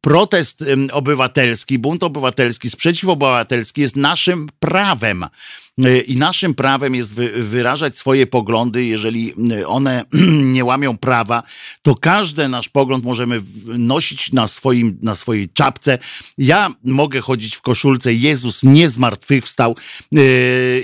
[0.00, 5.24] protest obywatelski, bunt obywatelski, sprzeciw obywatelski jest naszym prawem.
[6.06, 8.84] I naszym prawem jest wyrażać swoje poglądy.
[8.84, 9.34] Jeżeli
[9.66, 10.04] one
[10.54, 11.42] nie łamią prawa,
[11.82, 15.98] to każdy nasz pogląd możemy nosić na, swoim, na swojej czapce.
[16.38, 19.76] Ja mogę chodzić w koszulce Jezus nie zmartwychwstał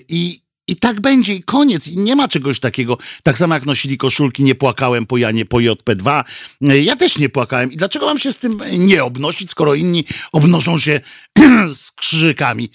[0.09, 1.89] i i tak będzie, i koniec.
[1.89, 2.99] I nie ma czegoś takiego.
[3.23, 6.25] Tak samo jak nosili koszulki, nie płakałem po Janie, po JP2.
[6.61, 7.73] Ja też nie płakałem.
[7.73, 11.01] I dlaczego mam się z tym nie obnosić, skoro inni obnoszą się
[11.75, 12.71] z krzyżykami?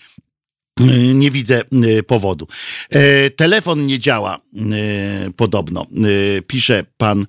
[1.13, 1.61] Nie widzę
[2.07, 2.47] powodu.
[2.89, 4.59] E, telefon nie działa e,
[5.35, 5.81] podobno.
[5.81, 7.25] E, pisze pan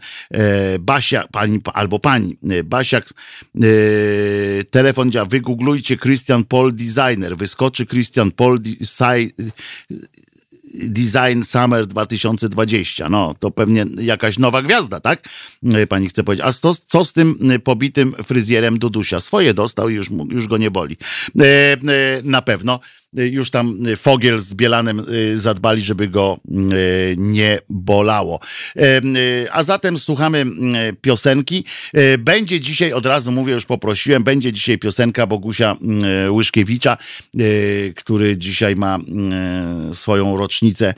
[0.80, 3.08] Basia, pani albo pani Basiak.
[4.70, 5.26] Telefon działa.
[5.26, 7.36] Wygooglujcie Christian Paul Designer.
[7.36, 8.58] Wyskoczy Christian Paul
[10.74, 13.08] Design Summer 2020.
[13.08, 15.28] No, to pewnie jakaś nowa gwiazda, tak?
[15.88, 16.46] Pani chce powiedzieć.
[16.46, 19.20] A co, co z tym pobitym fryzjerem Dudusia?
[19.20, 20.96] Swoje dostał i już, już go nie boli.
[22.24, 22.80] Na pewno.
[23.18, 26.38] Y, już tam y, Fogiel z Bielanem y, zadbali, żeby go
[27.16, 28.40] nie bolało.
[29.52, 30.44] A zatem słuchamy
[31.00, 31.64] piosenki.
[32.18, 35.76] Będzie dzisiaj, od razu mówię, już poprosiłem, będzie dzisiaj piosenka Bogusia
[36.30, 36.96] Łyszkiewicza,
[37.96, 38.98] który dzisiaj ma
[39.92, 40.94] swoją rocznicę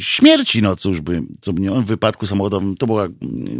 [0.00, 0.62] śmierci.
[0.62, 3.08] No cóż by, co by nie, w wypadku samochodowym, to, była,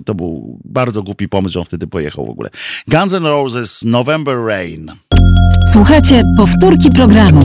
[0.05, 2.51] to był bardzo głupi pomysł, że on wtedy pojechał w ogóle.
[2.89, 4.93] Guns N' Roses, November Rain.
[5.73, 7.41] Słuchajcie, powtórki programu.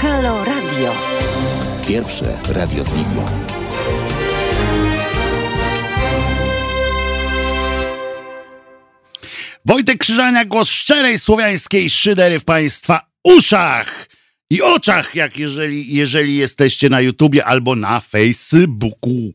[0.00, 0.92] Halo Radio.
[1.88, 3.26] Pierwsze radio z wizją.
[9.66, 14.09] Wojtek Krzyżania, głos szczerej słowiańskiej szydery w Państwa uszach
[14.50, 19.32] i oczach, jak jeżeli, jeżeli jesteście na YouTubie albo na Facebooku.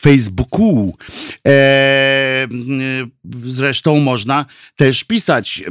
[0.00, 0.96] Facebooku.
[1.46, 2.48] E,
[3.44, 4.46] zresztą można
[4.76, 5.62] też pisać.
[5.62, 5.68] E,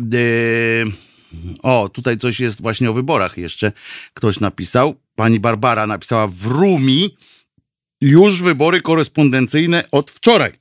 [1.63, 3.71] o, tutaj coś jest właśnie o wyborach jeszcze.
[4.13, 4.95] Ktoś napisał.
[5.15, 7.17] Pani Barbara napisała w Rumi
[8.01, 10.51] już wybory korespondencyjne od wczoraj.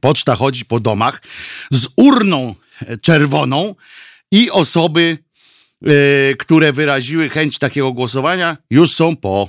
[0.00, 1.22] Poczta chodzi po domach
[1.70, 2.54] z urną
[3.02, 3.74] czerwoną
[4.30, 5.18] i osoby
[6.38, 9.48] które wyraziły chęć takiego głosowania, już są po.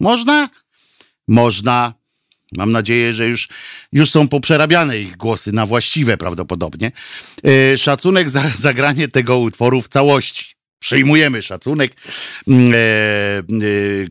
[0.00, 0.48] Można?
[1.28, 1.94] Można.
[2.52, 3.48] Mam nadzieję, że już,
[3.92, 6.92] już są poprzerabiane ich głosy na właściwe prawdopodobnie.
[7.46, 10.53] Y, szacunek za zagranie tego utworu w całości.
[10.84, 11.92] Przyjmujemy szacunek.
[12.48, 13.42] Mm, e, e,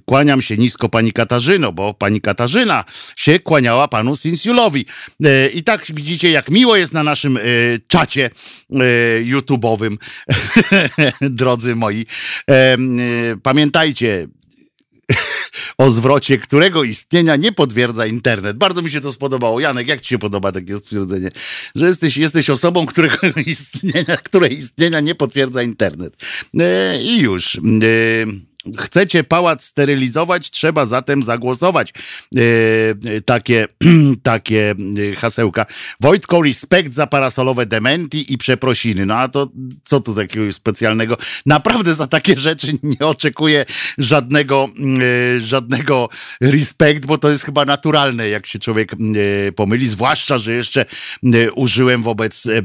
[0.05, 4.85] kłaniam się nisko pani Katarzyno, bo pani Katarzyna się kłaniała panu Sinsiulowi.
[5.23, 7.39] E, I tak widzicie, jak miło jest na naszym
[7.87, 8.29] czacie
[9.23, 9.97] YouTube'owym,
[11.21, 12.05] drodzy moi.
[13.43, 14.27] Pamiętajcie,
[15.77, 18.57] o zwrocie, którego istnienia nie potwierdza internet.
[18.57, 19.59] Bardzo mi się to spodobało.
[19.59, 21.31] Janek, jak ci się podoba takie stwierdzenie?
[21.75, 26.17] Że jesteś, jesteś osobą, którego istnienia, której istnienia nie potwierdza internet.
[26.59, 27.59] E, I już.
[28.65, 31.93] E, Chcecie pałac sterylizować, trzeba zatem zagłosować.
[32.35, 33.67] E, takie,
[34.23, 34.75] takie
[35.17, 35.65] hasełka.
[35.99, 39.05] Wojtko, respekt za parasolowe dementi i przeprosiny.
[39.05, 39.49] No a to
[39.83, 41.17] co tu takiego specjalnego?
[41.45, 43.65] Naprawdę za takie rzeczy nie oczekuję
[43.97, 44.69] żadnego,
[45.35, 46.09] e, żadnego
[46.41, 49.87] respekt, bo to jest chyba naturalne, jak się człowiek e, pomyli.
[49.87, 50.85] Zwłaszcza, że jeszcze
[51.33, 52.61] e, użyłem wobec e, e,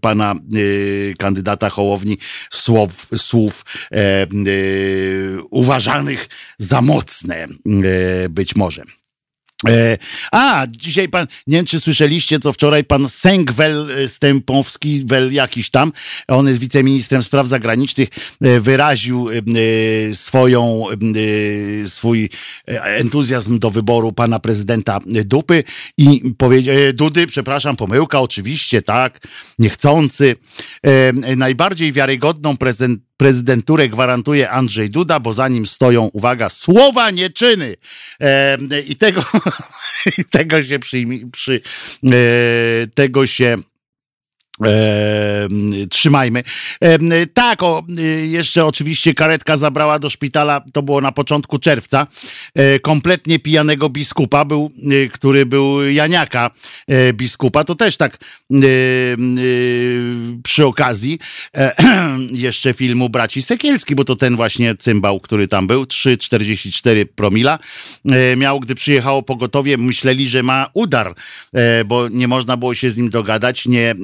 [0.00, 2.18] pana e, kandydata Hołowni
[2.50, 4.26] słów, słów e, e,
[5.50, 7.48] uważanych za mocne, e,
[8.28, 8.82] być może.
[9.68, 9.98] E,
[10.32, 15.92] a, dzisiaj pan, nie wiem czy słyszeliście, co wczoraj pan e, Stępowski, wel jakiś tam,
[16.28, 18.08] on jest wiceministrem spraw zagranicznych,
[18.40, 22.28] e, wyraził e, e, swoją, e, swój
[22.68, 25.64] e, entuzjazm do wyboru pana prezydenta Dupy
[25.98, 29.20] i powiedział, e, Dudy, przepraszam, pomyłka, oczywiście, tak,
[29.58, 30.36] niechcący.
[30.86, 37.30] E, najbardziej wiarygodną prezent, prezydenturę gwarantuje Andrzej Duda, bo za nim stoją, uwaga, słowa, nie
[37.30, 37.76] czyny.
[38.86, 39.24] I tego,
[40.18, 41.60] i tego się przyjmie, przy,
[42.04, 42.10] e,
[42.94, 43.56] tego się
[44.66, 45.48] E,
[45.90, 46.42] trzymajmy.
[46.80, 47.84] E, tak, o,
[48.22, 52.06] jeszcze oczywiście karetka zabrała do szpitala, to było na początku czerwca,
[52.54, 54.72] e, kompletnie pijanego biskupa, był,
[55.04, 56.50] e, który był Janiaka
[56.88, 58.56] e, biskupa, to też tak e,
[60.42, 61.18] przy okazji
[62.30, 67.58] jeszcze filmu Braci Sekielski, bo to ten właśnie cymbał, który tam był, 3,44 promila
[68.36, 71.14] miał, gdy przyjechało pogotowie, myśleli, że ma udar,
[71.86, 73.94] bo nie można było się z nim dogadać, nie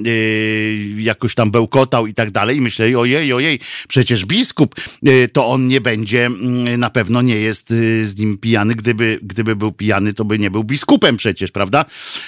[0.98, 2.56] jakoś tam bełkotał i tak dalej.
[2.56, 4.74] I myśleli, ojej, ojej, przecież biskup,
[5.06, 8.74] e, to on nie będzie, mm, na pewno nie jest e, z nim pijany.
[8.74, 11.84] Gdyby, gdyby był pijany, to by nie był biskupem przecież, prawda?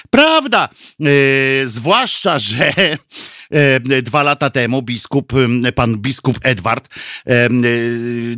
[0.09, 0.69] Prawda!
[1.65, 2.73] Zwłaszcza, że
[4.03, 5.33] dwa lata temu biskup,
[5.75, 6.89] pan biskup Edward
[7.27, 7.49] e, e,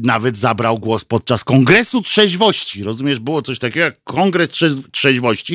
[0.03, 2.83] nawet zabrał głos podczas Kongresu Trzeźwości.
[2.83, 5.53] Rozumiesz, było coś takiego jak Kongres Trzeź- Trzeźwości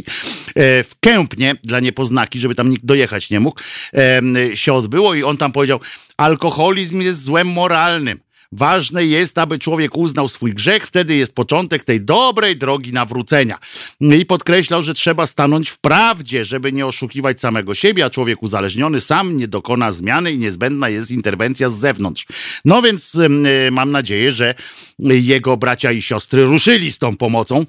[0.54, 3.60] e, w Kępnie dla niepoznaki, żeby tam nikt dojechać nie mógł,
[3.94, 5.80] e, się odbyło i on tam powiedział,
[6.16, 8.20] alkoholizm jest złem moralnym.
[8.52, 13.58] Ważne jest, aby człowiek uznał swój grzech, wtedy jest początek tej dobrej drogi nawrócenia.
[14.00, 19.00] I podkreślał, że trzeba stanąć w prawdzie, żeby nie oszukiwać samego siebie, a człowiek uzależniony
[19.00, 22.26] sam nie dokona zmiany i niezbędna jest interwencja z zewnątrz.
[22.64, 23.28] No więc y,
[23.70, 24.54] mam nadzieję, że
[24.98, 27.64] jego bracia i siostry ruszyli z tą pomocą.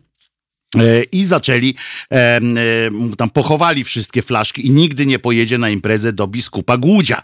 [0.78, 1.76] E, I zaczęli,
[2.12, 2.42] e, e,
[3.18, 7.22] tam pochowali wszystkie flaszki i nigdy nie pojedzie na imprezę do biskupa Głudzia,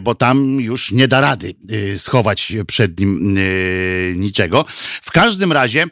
[0.00, 1.54] bo tam już nie da rady
[1.96, 3.34] schować przed nim
[4.14, 4.64] niczego.
[5.02, 5.84] W każdym razie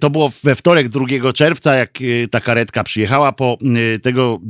[0.00, 1.98] to było we wtorek 2 czerwca, jak
[2.30, 3.58] ta karetka przyjechała po
[4.02, 4.40] tego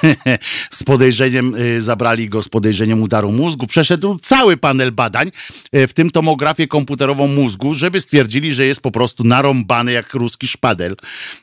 [0.70, 3.66] z podejrzeniem, zabrali go z podejrzeniem udaru mózgu.
[3.66, 5.30] Przeszedł cały panel badań,
[5.72, 10.85] w tym tomografię komputerową mózgu, żeby stwierdzili, że jest po prostu narąbany jak ruski szpadel.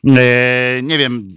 [0.08, 1.30] E, nie wiem,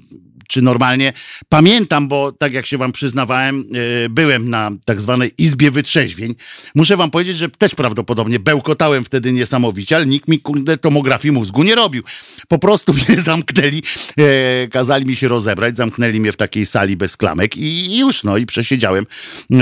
[0.49, 1.13] czy normalnie.
[1.49, 3.65] Pamiętam, bo tak jak się wam przyznawałem,
[4.05, 6.35] e, byłem na tak zwanej Izbie Wytrzeźwień.
[6.75, 10.41] Muszę wam powiedzieć, że też prawdopodobnie bełkotałem wtedy niesamowicie, ale nikt mi
[10.81, 12.03] tomografii mózgu nie robił.
[12.49, 13.83] Po prostu mnie zamknęli,
[14.19, 18.37] e, kazali mi się rozebrać, zamknęli mnie w takiej sali bez klamek i już, no
[18.37, 19.07] i przesiedziałem,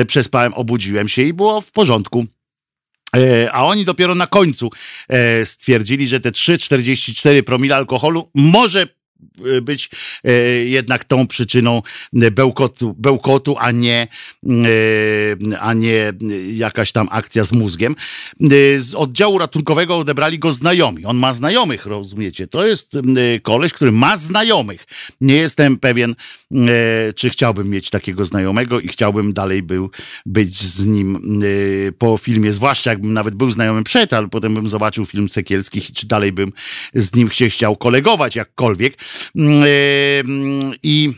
[0.06, 2.26] przespałem, obudziłem się i było w porządku.
[3.16, 4.70] E, A oni dopiero na końcu
[5.08, 8.86] e, stwierdzili, że te 3,44 promila alkoholu może
[9.62, 9.90] być
[10.24, 10.32] e,
[10.64, 11.82] jednak tą przyczyną
[12.12, 14.08] bełkotu, bełkotu a, nie,
[14.46, 16.12] e, a nie
[16.52, 17.96] jakaś tam akcja z mózgiem.
[18.76, 21.04] Z oddziału ratunkowego odebrali go znajomi.
[21.04, 22.46] On ma znajomych, rozumiecie?
[22.46, 22.92] To jest
[23.42, 24.86] koleś, który ma znajomych.
[25.20, 26.14] Nie jestem pewien,
[27.16, 29.90] czy chciałbym mieć takiego znajomego i chciałbym dalej był,
[30.26, 31.42] być z nim
[31.98, 36.06] po filmie, zwłaszcza jakbym nawet był znajomym przed, ale potem bym zobaczył film Sekielskich czy
[36.06, 36.52] dalej bym
[36.94, 38.98] z nim się chciał kolegować jakkolwiek.
[39.34, 41.14] Mm, e, mm, I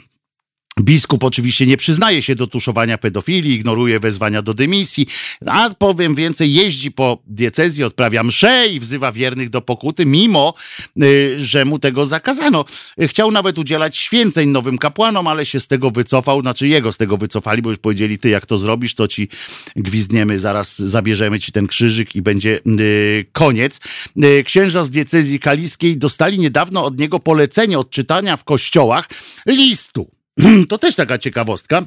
[0.81, 5.07] Biskup oczywiście nie przyznaje się do tuszowania pedofilii, ignoruje wezwania do dymisji,
[5.47, 10.55] a powiem więcej, jeździ po diecezji, odprawia msze i wzywa wiernych do pokuty, mimo
[11.03, 12.65] y, że mu tego zakazano.
[13.01, 17.17] Chciał nawet udzielać święceń nowym kapłanom, ale się z tego wycofał, znaczy jego z tego
[17.17, 19.29] wycofali, bo już powiedzieli, ty jak to zrobisz, to ci
[19.77, 23.81] gwizdniemy, zaraz zabierzemy ci ten krzyżyk i będzie y, koniec.
[24.25, 29.09] Y, księża z diecezji kaliskiej dostali niedawno od niego polecenie odczytania w kościołach
[29.47, 30.16] listu.
[30.69, 31.87] To też taka ciekawostka.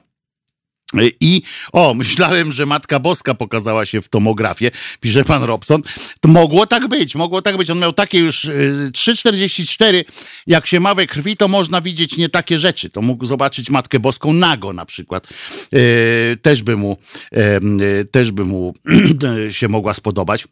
[1.19, 1.41] I
[1.73, 5.81] o, myślałem, że Matka Boska pokazała się w tomografie, pisze pan Robson.
[6.21, 7.69] To mogło tak być, mogło tak być.
[7.69, 10.03] On miał takie już y, 3,44.
[10.47, 12.89] Jak się ma we krwi, to można widzieć nie takie rzeczy.
[12.89, 15.27] To mógł zobaczyć Matkę Boską nago na przykład.
[15.73, 16.97] Y, też by mu,
[17.33, 17.39] y,
[17.83, 18.73] y, też by mu
[19.51, 20.47] się mogła spodobać.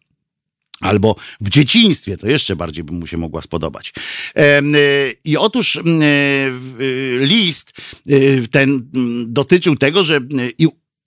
[0.82, 3.94] Albo w dzieciństwie, to jeszcze bardziej by mu się mogła spodobać.
[5.24, 5.80] I otóż
[7.20, 7.74] list
[8.52, 8.90] ten
[9.28, 10.20] dotyczył tego, że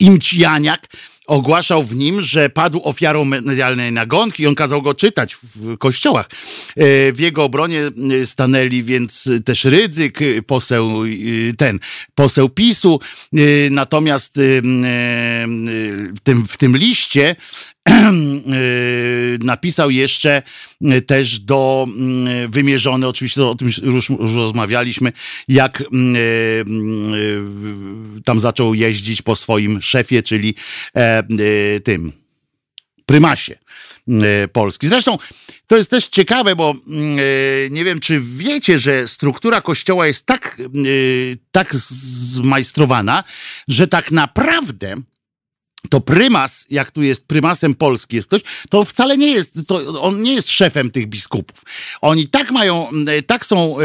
[0.01, 0.89] Imcianiak
[1.31, 6.29] ogłaszał w nim, że padł ofiarą medialnej nagonki i on kazał go czytać w kościołach.
[6.77, 7.83] E, w jego obronie
[8.25, 10.91] stanęli więc też Rydzyk, poseł
[11.59, 11.79] ten,
[12.15, 13.01] poseł PiSu.
[13.71, 14.35] Natomiast
[16.17, 17.37] w tym, w tym liście
[19.41, 20.43] napisał jeszcze
[21.07, 21.87] też do
[22.49, 25.13] wymierzony, oczywiście o tym już, już rozmawialiśmy,
[25.49, 25.83] jak
[28.25, 30.55] tam zaczął jeździć po swoim szefie, czyli
[30.97, 32.13] E, tym
[33.07, 33.59] prymasie
[34.09, 34.89] e, Polski.
[34.89, 35.19] Zresztą
[35.67, 37.23] to jest też ciekawe, bo mm, e,
[37.71, 40.63] nie wiem, czy wiecie, że struktura kościoła jest tak,
[41.53, 43.25] tak zmajstrowana,
[43.69, 44.97] że tak naprawdę
[45.89, 50.23] to prymas, jak tu jest prymasem Polski jest ktoś, to wcale nie jest, to on
[50.23, 51.63] nie jest szefem tych biskupów.
[52.01, 52.89] Oni tak mają,
[53.27, 53.77] tak są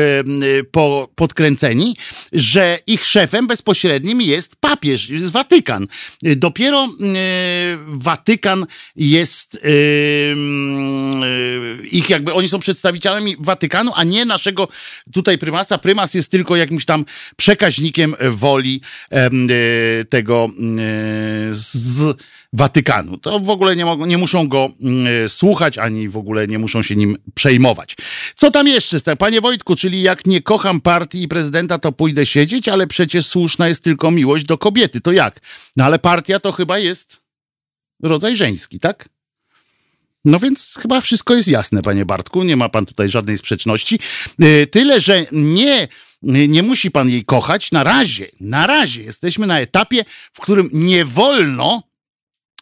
[0.72, 1.96] po, podkręceni,
[2.34, 5.88] że ich szefem bezpośrednim jest papież, jest Watykan.
[6.22, 6.90] Dopiero
[7.88, 8.66] Watykan
[8.96, 9.60] jest
[11.92, 14.68] ich jakby, oni są przedstawicielami Watykanu, a nie naszego
[15.14, 15.78] tutaj prymasa.
[15.78, 18.82] Prymas jest tylko jakimś tam przekaźnikiem woli
[20.10, 20.50] tego
[21.52, 21.85] z
[22.54, 23.18] Watykanu.
[23.18, 24.70] To w ogóle nie, nie muszą go
[25.26, 27.96] y, słuchać, ani w ogóle nie muszą się nim przejmować.
[28.36, 29.16] Co tam jeszcze?
[29.18, 33.68] Panie Wojtku, czyli jak nie kocham partii i prezydenta, to pójdę siedzieć, ale przecież słuszna
[33.68, 35.02] jest tylko miłość do kobiety.
[35.02, 35.40] To jak?
[35.76, 37.22] No ale partia to chyba jest
[38.04, 39.10] rodzaj żeński, tak?
[40.26, 42.44] No więc chyba wszystko jest jasne, panie Bartku.
[42.44, 44.00] Nie ma pan tutaj żadnej sprzeczności.
[44.44, 45.88] Y, tyle, że nie
[46.26, 47.72] nie musi pan jej kochać.
[47.72, 51.84] Na razie, na razie jesteśmy na etapie, w którym nie wolno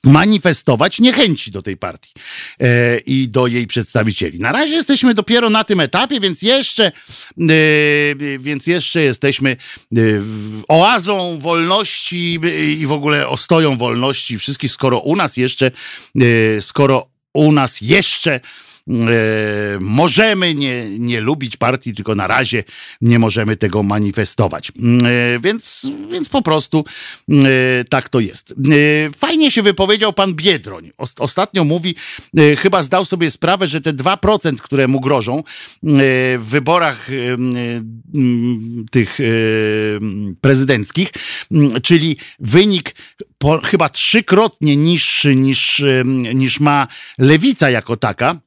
[0.03, 2.13] manifestować niechęci do tej partii
[2.59, 4.39] e, i do jej przedstawicieli.
[4.39, 6.91] Na razie jesteśmy dopiero na tym etapie, więc jeszcze, e,
[8.39, 9.99] więc jeszcze jesteśmy e,
[10.67, 12.39] oazą wolności
[12.79, 15.71] i w ogóle ostoją wolności wszystkich, skoro u nas jeszcze,
[16.59, 18.39] skoro u nas jeszcze
[19.79, 22.63] możemy nie, nie lubić partii, tylko na razie
[23.01, 24.69] nie możemy tego manifestować.
[24.69, 26.85] E, więc, więc po prostu
[27.29, 27.33] e,
[27.89, 28.53] tak to jest.
[29.17, 30.91] Fajnie się wypowiedział pan Biedroń.
[30.97, 31.95] Ostatnio mówi,
[32.57, 35.43] chyba zdał sobie sprawę, że te 2%, które mu grożą
[35.83, 37.07] w wyborach
[38.91, 39.17] tych
[40.41, 41.09] prezydenckich,
[41.83, 42.95] czyli wynik
[43.37, 45.83] po, chyba trzykrotnie niższy niż,
[46.33, 48.39] niż ma lewica jako taka,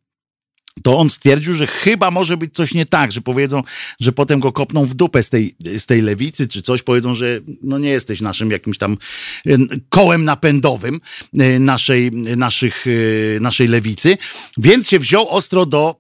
[0.83, 3.63] to on stwierdził, że chyba może być coś nie tak, że powiedzą,
[4.01, 7.41] że potem go kopną w dupę z tej, z tej lewicy, czy coś, powiedzą, że
[7.63, 8.97] no nie jesteś naszym jakimś tam
[9.47, 9.57] e,
[9.89, 11.01] kołem napędowym
[11.39, 14.19] e, naszej, naszych, e, naszej lewicy,
[14.57, 15.97] więc się wziął ostro do,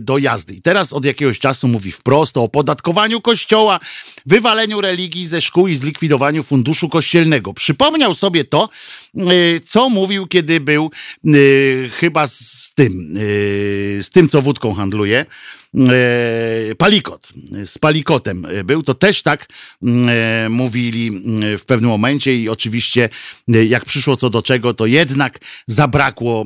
[0.00, 0.54] do jazdy.
[0.54, 3.80] I teraz od jakiegoś czasu mówi wprost o opodatkowaniu kościoła,
[4.26, 7.54] wywaleniu religii ze szkół i zlikwidowaniu funduszu kościelnego.
[7.54, 8.68] Przypomniał sobie to,
[9.66, 10.90] co mówił, kiedy był
[11.92, 13.12] chyba z tym,
[14.02, 15.26] z tym co wódką handluje,
[16.78, 17.32] palikot,
[17.64, 19.46] z palikotem był, to też tak
[19.82, 21.10] e, mówili
[21.58, 23.08] w pewnym momencie i oczywiście
[23.54, 26.44] e, jak przyszło co do czego, to jednak zabrakło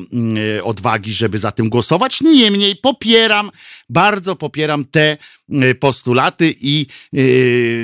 [0.63, 2.21] odwagi, żeby za tym głosować.
[2.21, 3.51] Niemniej popieram,
[3.89, 5.17] bardzo popieram te
[5.81, 6.87] postulaty i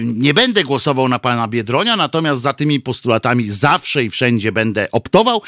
[0.03, 5.43] nie będę głosował na pana Biedronia, natomiast za tymi postulatami zawsze i wszędzie będę optował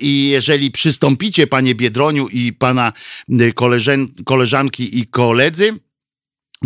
[0.00, 2.92] i jeżeli przystąpicie, panie Biedroniu i pana
[3.54, 5.78] koleżan koleżanki i koledzy,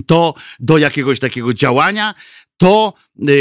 [0.07, 2.15] to do jakiegoś takiego działania,
[2.57, 2.93] to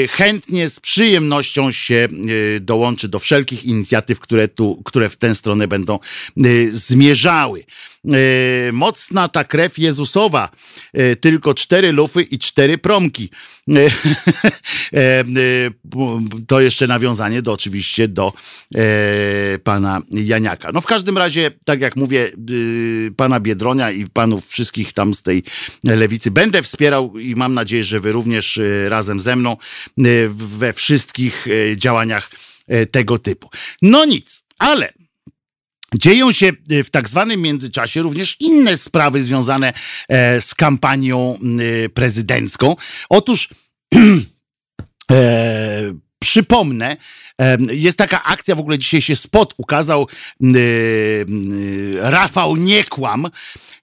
[0.10, 5.68] chętnie, z przyjemnością się y, dołączy do wszelkich inicjatyw, które, tu, które w tę stronę
[5.68, 6.00] będą
[6.46, 7.64] y, zmierzały.
[8.74, 10.50] Mocna ta krew Jezusowa,
[11.22, 13.30] tylko cztery lufy i cztery promki.
[16.48, 18.34] To jeszcze nawiązanie do oczywiście do
[19.64, 20.72] pana Janiaka.
[20.74, 22.32] No w każdym razie, tak jak mówię,
[23.16, 25.44] pana Biedronia i panów wszystkich tam z tej
[25.84, 29.58] lewicy będę wspierał i mam nadzieję, że wy również razem ze mną
[30.28, 32.32] we wszystkich działaniach
[32.92, 33.50] tego typu.
[33.82, 34.94] No nic, ale
[35.96, 39.74] Dzieją się w tak zwanym międzyczasie również inne sprawy związane
[40.40, 41.40] z kampanią
[41.94, 42.76] prezydencką.
[43.10, 43.50] Otóż
[45.12, 46.98] e, przypomnę,
[47.72, 50.08] jest taka akcja, w ogóle dzisiaj się spot ukazał,
[51.98, 53.30] Rafał Niekłam.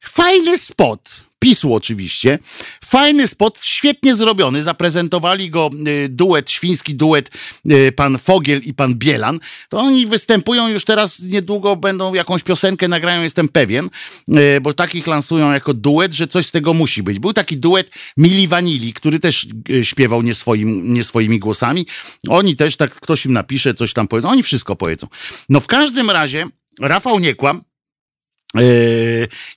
[0.01, 2.39] Fajny spot PiSu oczywiście.
[2.85, 4.63] Fajny spot, świetnie zrobiony.
[4.63, 7.31] Zaprezentowali go y, duet, świński duet,
[7.71, 9.41] y, pan Fogiel i pan Bielan.
[9.69, 13.91] To oni występują już teraz, niedługo będą jakąś piosenkę nagrają, jestem pewien,
[14.29, 17.19] y, bo takich lansują jako duet, że coś z tego musi być.
[17.19, 19.47] Był taki duet Mili Vanilli, który też
[19.83, 21.87] śpiewał nie, swoim, nie swoimi głosami.
[22.29, 24.31] Oni też tak, ktoś im napisze, coś tam powiedzą.
[24.31, 25.07] Oni wszystko powiedzą.
[25.49, 26.47] No w każdym razie
[26.81, 27.72] Rafał Niekłam E,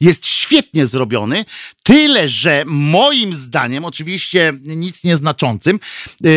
[0.01, 1.45] jest świetnie zrobiony,
[1.83, 5.79] tyle że moim zdaniem, oczywiście nic nieznaczącym,
[6.25, 6.29] e,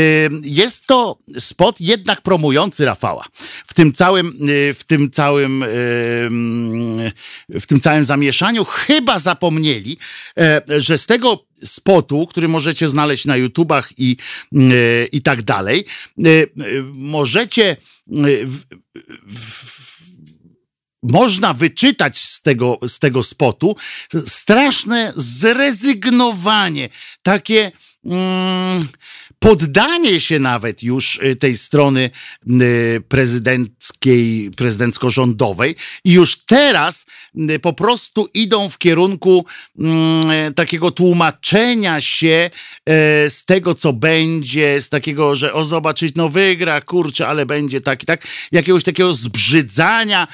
[0.43, 3.25] jest to spot jednak promujący Rafała.
[3.67, 5.65] W tym całym, e, w tym całym,
[7.49, 9.99] w tym całym zamieszaniu chyba zapomnieli,
[10.69, 14.17] że z tego spotu, który możecie znaleźć na YouTubach i,
[15.13, 15.85] i tak dalej,
[16.93, 17.77] możecie
[18.47, 18.65] w,
[19.27, 19.78] w,
[21.09, 23.77] można wyczytać z tego, z tego spotu
[24.27, 26.89] straszne zrezygnowanie,
[27.23, 27.73] takie
[28.05, 28.89] mm,
[29.39, 32.11] poddanie się nawet już y, tej strony
[32.61, 37.07] y, prezydenckiej, prezydencko-rządowej i już teraz
[37.51, 39.45] y, po prostu idą w kierunku
[39.79, 42.51] mm, takiego tłumaczenia się
[43.29, 48.03] z tego, co będzie, z takiego, że o zobaczyć, no wygra, kurczę, ale będzie tak
[48.03, 50.27] i tak, jakiegoś takiego zbrzydzania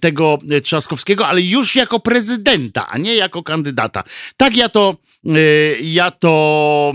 [0.00, 4.04] tego Trzaskowskiego, ale już jako prezydenta, a nie jako kandydata.
[4.36, 4.96] Tak ja to,
[5.80, 6.92] ja to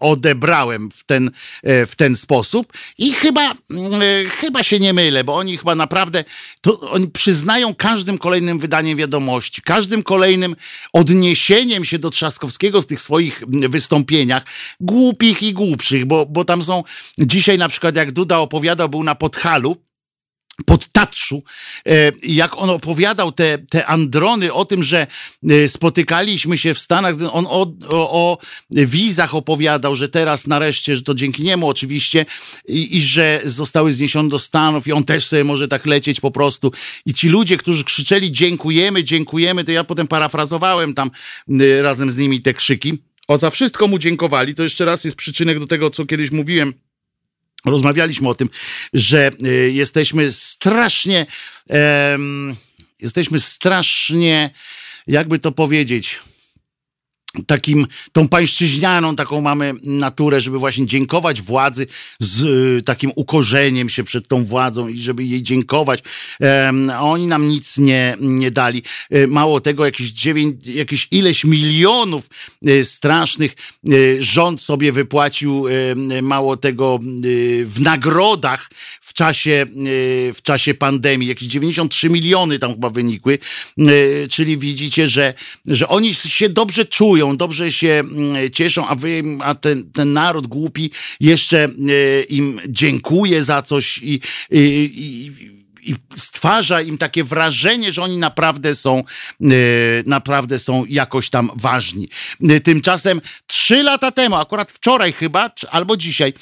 [0.00, 1.30] odebrałem w ten,
[1.62, 2.72] e, w ten sposób.
[2.98, 6.24] I chyba, mm, e, chyba się nie mylę, bo oni chyba naprawdę,
[6.60, 10.56] to oni przyznają każdym kolejnym wydaniem wiadomości, każdym kolejnym
[10.92, 14.42] odniesieniem się do Trzaskowskiego w tych swoich mm, wystąpieniach,
[14.80, 16.84] głupich i głupszych, bo, bo tam są,
[17.18, 19.85] dzisiaj na przykład jak Duda opowiadał, był na Podhalu,
[20.64, 21.42] pod Tatrzu,
[21.88, 25.06] e, jak on opowiadał te, te androny o tym, że
[25.50, 28.38] e, spotykaliśmy się w Stanach, on o, o, o
[28.70, 32.26] wizach opowiadał, że teraz nareszcie, że to dzięki niemu oczywiście
[32.68, 36.30] i, i, że zostały zniesione do Stanów i on też sobie może tak lecieć po
[36.30, 36.72] prostu.
[37.06, 41.10] I ci ludzie, którzy krzyczeli dziękujemy, dziękujemy, to ja potem parafrazowałem tam
[41.60, 42.98] e, razem z nimi te krzyki.
[43.28, 44.54] O, za wszystko mu dziękowali.
[44.54, 46.74] To jeszcze raz jest przyczynek do tego, co kiedyś mówiłem
[47.66, 48.50] Rozmawialiśmy o tym,
[48.92, 51.26] że y, jesteśmy strasznie,
[53.00, 54.50] jesteśmy strasznie,
[55.06, 56.18] jakby to powiedzieć,
[57.46, 61.86] takim, tą pańszczyźnianą taką mamy naturę, żeby właśnie dziękować władzy
[62.20, 66.02] z y, takim ukorzeniem się przed tą władzą i żeby jej dziękować.
[66.92, 68.82] a oni nam nic nie, nie dali.
[69.10, 72.28] E, mało tego, jakieś, dziewięć, jakieś ileś milionów
[72.66, 75.64] e, strasznych e, rząd sobie wypłacił,
[76.22, 76.98] mało tego,
[77.64, 79.66] w nagrodach w czasie,
[80.34, 81.28] w czasie pandemii.
[81.28, 83.38] Jakieś 93 miliony tam chyba wynikły.
[84.30, 85.34] Czyli widzicie, że,
[85.66, 90.46] że oni się dobrze czują, dobrze się mm, cieszą, a, wy, a ten, ten naród
[90.46, 90.90] głupi
[91.20, 94.20] jeszcze e, im dziękuję za coś i,
[94.50, 95.55] i, i
[95.86, 99.44] i stwarza im takie wrażenie, że oni naprawdę są, e,
[100.06, 102.08] naprawdę są jakoś tam ważni.
[102.48, 106.32] E, tymczasem trzy lata temu, akurat wczoraj chyba, albo dzisiaj,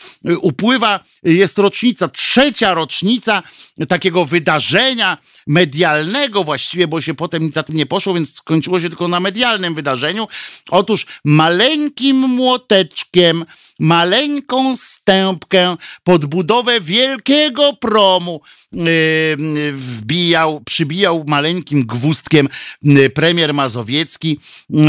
[0.40, 3.42] upływa, jest rocznica, trzecia rocznica
[3.88, 8.88] takiego wydarzenia, medialnego właściwie, bo się potem nic za tym nie poszło, więc skończyło się
[8.88, 10.28] tylko na medialnym wydarzeniu.
[10.70, 13.44] Otóż maleńkim młoteczkiem,
[13.84, 18.40] maleńką stępkę pod budowę wielkiego promu
[18.72, 22.48] yy, wbijał, przybijał maleńkim gwózdkiem
[22.82, 24.38] yy, premier Mazowiecki.
[24.70, 24.86] Yy,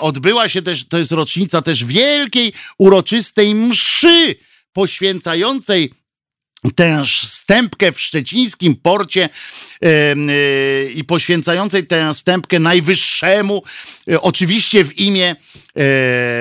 [0.00, 4.36] odbyła się też, to jest rocznica też wielkiej, uroczystej mszy
[4.72, 5.99] poświęcającej
[6.76, 9.28] tę stępkę w szczecińskim porcie
[9.80, 13.62] yy, i poświęcającej tę stępkę najwyższemu,
[14.06, 15.82] yy, oczywiście w imię yy,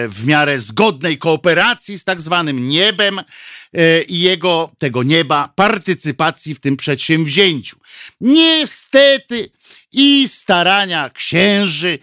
[0.09, 3.21] w miarę zgodnej kooperacji z tak zwanym niebem
[4.07, 7.77] i jego, tego nieba, partycypacji w tym przedsięwzięciu.
[8.21, 9.51] Niestety
[9.91, 11.99] i starania księży,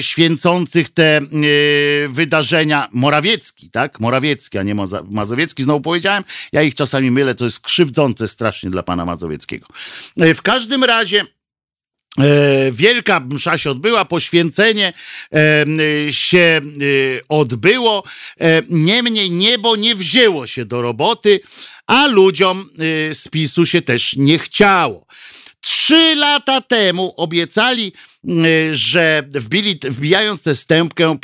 [0.00, 2.88] święcących te y, wydarzenia.
[2.92, 4.00] Morawiecki, tak?
[4.00, 4.74] Morawiecki, a nie
[5.10, 6.24] Mazowiecki, znowu powiedziałem.
[6.52, 9.66] Ja ich czasami mylę, to jest krzywdzące strasznie dla pana Mazowieckiego.
[10.22, 11.24] Y, w każdym razie.
[12.72, 14.92] Wielka msza się odbyła, poświęcenie
[16.10, 16.60] się
[17.28, 18.04] odbyło.
[18.68, 21.40] Niemniej niebo nie wzięło się do roboty,
[21.86, 22.70] a ludziom
[23.12, 25.06] z PiSu się też nie chciało.
[25.60, 28.09] Trzy lata temu obiecali, y,
[28.72, 31.16] że wbili, wbijając tę stępkę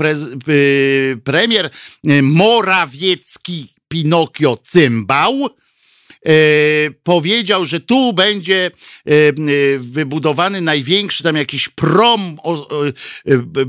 [0.49, 1.71] y, premier
[2.11, 5.49] y, Morawiecki Pinokio Cymbał,
[7.03, 8.71] powiedział, że tu będzie
[9.79, 12.39] wybudowany największy tam jakiś prom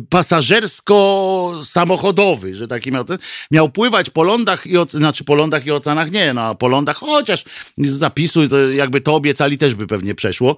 [0.10, 3.06] pasażersko-samochodowy, że taki miał,
[3.52, 7.44] miał pływać po lądach i znaczy po lądach i oceanach nie, no po lądach chociaż
[7.78, 10.56] z zapisu to jakby to obiecali też by pewnie przeszło.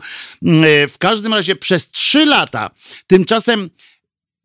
[0.87, 2.69] W każdym razie przez trzy lata
[3.07, 3.69] tymczasem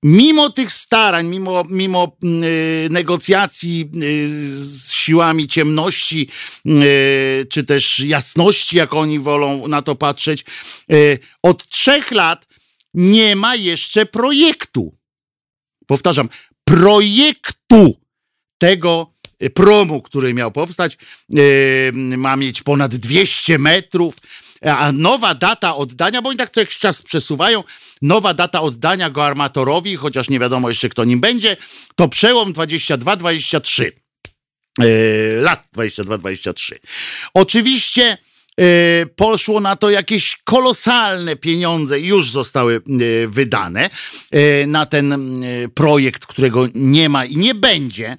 [0.05, 4.29] mimo tych starań, mimo, mimo y, negocjacji y,
[4.59, 6.29] z siłami ciemności,
[6.67, 10.45] y, czy też jasności, jak oni wolą na to patrzeć,
[11.43, 12.47] od trzech lat
[12.95, 14.97] nie ma jeszcze projektu.
[15.87, 16.29] Powtarzam,
[16.65, 17.95] projektu
[18.59, 19.15] tego
[19.55, 20.99] promu, który miał powstać.
[22.17, 24.17] Ma mieć ponad 200 metrów
[24.65, 27.65] a nowa data oddania, bo oni tak co czas przesuwają,
[28.03, 31.57] nowa data oddania go armatorowi, chociaż nie wiadomo jeszcze kto nim będzie,
[31.97, 33.91] to przełom 22-23.
[34.79, 34.87] Yy,
[35.41, 36.75] lat 22-23.
[37.35, 38.34] Oczywiście E,
[39.17, 42.81] poszło na to jakieś kolosalne pieniądze, już zostały e,
[43.29, 43.91] wydane
[44.31, 45.15] e, na ten
[45.75, 48.17] projekt, którego nie ma i nie będzie,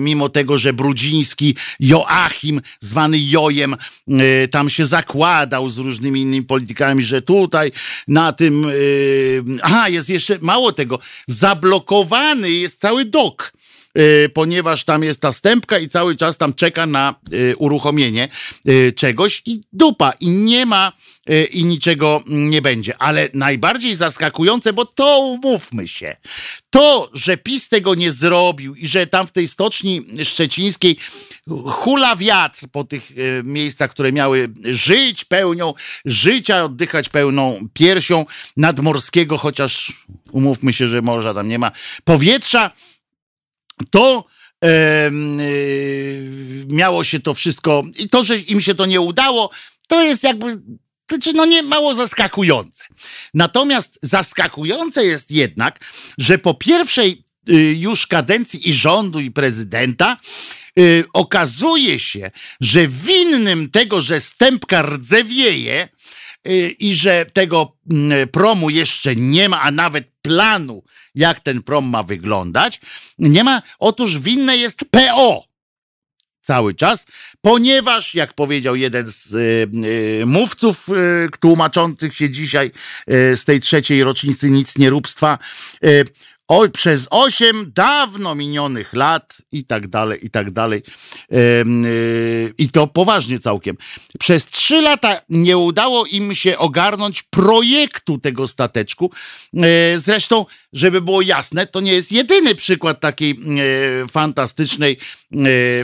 [0.00, 3.76] mimo tego, że Brudziński, Joachim, zwany Jojem,
[4.50, 7.72] tam się zakładał z różnymi innymi politykami, że tutaj
[8.08, 8.66] na tym,
[9.62, 13.59] aha, jest jeszcze, mało tego, zablokowany jest cały dok Y,
[14.34, 18.28] ponieważ tam jest ta stępka i cały czas tam czeka na y, uruchomienie
[18.68, 20.92] y, czegoś i dupa i nie ma
[21.52, 23.02] i niczego nie będzie.
[23.02, 26.16] Ale najbardziej zaskakujące, bo to umówmy się,
[26.70, 30.96] to, że PiS tego nie zrobił i że tam w tej stoczni szczecińskiej
[31.66, 33.10] hula wiatr po tych
[33.44, 38.26] miejscach, które miały żyć pełnią życia, oddychać pełną piersią
[38.56, 39.92] nadmorskiego, chociaż
[40.32, 41.72] umówmy się, że morza tam nie ma,
[42.04, 42.70] powietrza,
[43.90, 44.24] to
[44.64, 45.10] e,
[46.68, 49.50] miało się to wszystko i to, że im się to nie udało,
[49.88, 50.58] to jest jakby
[51.10, 52.84] znaczy, no nie mało zaskakujące.
[53.34, 55.80] Natomiast zaskakujące jest jednak,
[56.18, 60.16] że po pierwszej y, już kadencji i rządu, i prezydenta,
[60.78, 62.30] y, okazuje się,
[62.60, 65.88] że winnym tego, że stępka rdzewieje,
[66.78, 70.82] i że tego mm, promu jeszcze nie ma, a nawet planu,
[71.14, 72.80] jak ten prom ma wyglądać,
[73.18, 73.62] nie ma.
[73.78, 75.50] Otóż winne jest PO
[76.42, 77.06] cały czas,
[77.40, 79.68] ponieważ, jak powiedział jeden z y,
[80.22, 82.70] y, mówców y, tłumaczących się dzisiaj
[83.12, 85.38] y, z tej trzeciej rocznicy nic nieróbstwa,
[85.84, 86.04] y,
[86.50, 90.82] o, przez osiem dawno minionych lat i tak dalej, i tak dalej.
[91.30, 93.76] Yy, I to poważnie całkiem.
[94.18, 99.10] Przez trzy lata nie udało im się ogarnąć projektu tego stateczku.
[99.52, 99.64] Yy,
[99.96, 104.98] zresztą, żeby było jasne, to nie jest jedyny przykład takiej yy, fantastycznej,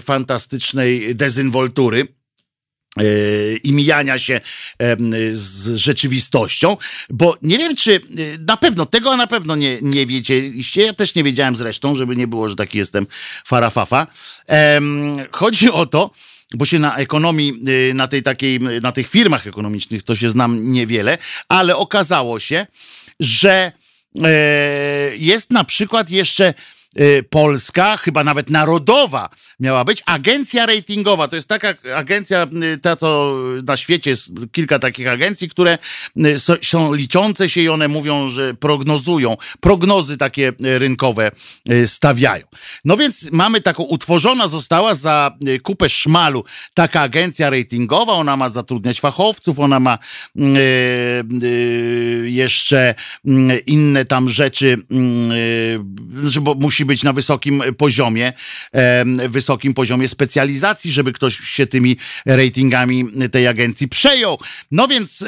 [0.00, 2.15] fantastycznej dezynwoltury
[3.64, 4.40] i mijania się
[5.32, 6.76] z rzeczywistością,
[7.10, 8.00] bo nie wiem, czy
[8.46, 12.26] na pewno, tego na pewno nie, nie wiedzieliście, ja też nie wiedziałem zresztą, żeby nie
[12.26, 13.06] było, że taki jestem
[13.44, 14.06] farafafa.
[15.32, 16.10] Chodzi o to,
[16.54, 17.60] bo się na ekonomii,
[17.94, 21.18] na tej takiej, na tych firmach ekonomicznych to się znam niewiele,
[21.48, 22.66] ale okazało się,
[23.20, 23.72] że
[24.24, 24.30] e,
[25.16, 26.54] jest na przykład jeszcze
[27.30, 29.28] polska, chyba nawet narodowa
[29.60, 31.28] miała być, agencja ratingowa.
[31.28, 33.36] To jest taka agencja, y, ta co
[33.66, 35.78] na świecie jest kilka takich agencji, które
[36.16, 41.30] y, są liczące się i one mówią, że prognozują, prognozy takie rynkowe
[41.86, 42.46] stawiają.
[42.84, 45.30] No więc mamy taką, utworzona została za
[45.62, 46.44] kupę szmalu
[46.74, 49.98] taka agencja ratingowa, ona ma zatrudniać fachowców, ona ma
[52.24, 52.94] jeszcze
[53.66, 54.78] inne tam rzeczy,
[56.22, 58.32] znaczy, bo musi być na wysokim poziomie,
[59.28, 61.96] wysokim poziomie specjalizacji, żeby ktoś się tymi
[62.26, 64.38] ratingami tej agencji przejął.
[64.70, 65.24] No więc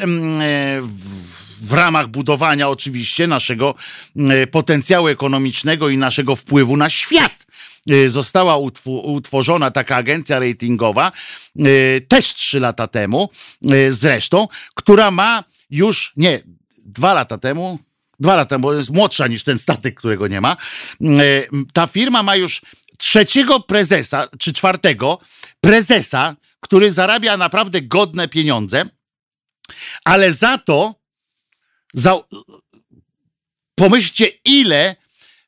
[1.61, 3.75] w ramach budowania oczywiście naszego
[4.51, 7.45] potencjału ekonomicznego i naszego wpływu na świat
[7.89, 11.11] e, została utworzona taka agencja ratingowa,
[11.59, 13.29] e, też trzy lata temu
[13.71, 16.43] e, zresztą, która ma już, nie,
[16.85, 17.79] dwa lata temu,
[18.19, 20.57] dwa lata bo jest młodsza niż ten statek, którego nie ma.
[21.01, 21.07] E,
[21.73, 22.61] ta firma ma już
[22.97, 25.19] trzeciego prezesa, czy czwartego
[25.61, 28.83] prezesa, który zarabia naprawdę godne pieniądze,
[30.03, 30.95] ale za to
[31.93, 32.23] za,
[33.75, 34.95] pomyślcie, ile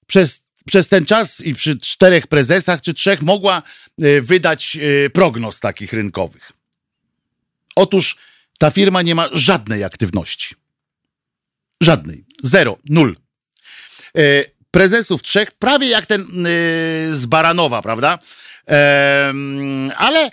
[0.07, 3.61] przez, przez ten czas i przy czterech prezesach czy trzech mogła
[4.01, 6.51] e, wydać e, prognoz takich rynkowych.
[7.75, 8.17] Otóż
[8.59, 10.55] ta firma nie ma żadnej aktywności.
[11.81, 12.25] Żadnej.
[12.43, 12.77] Zero.
[12.89, 13.15] Nul.
[14.17, 14.21] E,
[14.71, 16.25] prezesów trzech, prawie jak ten e,
[17.13, 18.19] z Baranowa, prawda?
[18.69, 19.33] E,
[19.97, 20.31] ale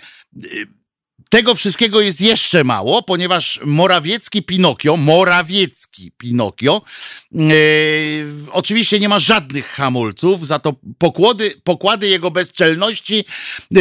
[1.29, 6.81] tego wszystkiego jest jeszcze mało, ponieważ Morawiecki Pinokio, Morawiecki Pinokio,
[7.35, 7.39] e,
[8.51, 13.25] oczywiście nie ma żadnych hamulców, za to pokłady, pokłady jego bezczelności
[13.75, 13.79] e,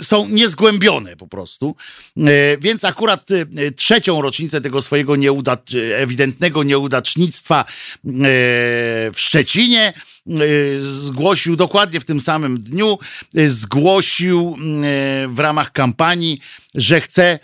[0.00, 1.76] są niezgłębione po prostu.
[2.16, 2.22] E,
[2.58, 7.64] więc akurat e, trzecią rocznicę tego swojego nieudacz, ewidentnego nieudacznictwa e,
[9.12, 9.92] w Szczecinie
[10.78, 12.98] zgłosił dokładnie w tym samym dniu,
[13.34, 14.56] zgłosił
[15.28, 16.40] w ramach kampanii,
[16.74, 17.38] że chce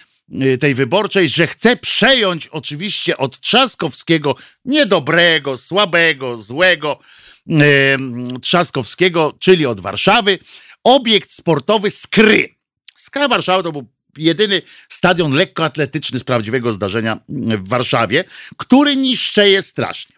[0.61, 6.99] tej wyborczej, że chce przejąć oczywiście od Trzaskowskiego niedobrego, słabego, złego
[8.43, 10.39] Trzaskowskiego, czyli od Warszawy,
[10.85, 12.49] obiekt sportowy Skry.
[12.95, 13.87] Skra Warszawa to był
[14.17, 18.25] jedyny stadion lekkoatletyczny z prawdziwego zdarzenia w Warszawie,
[18.57, 20.17] który niszczeje strasznie.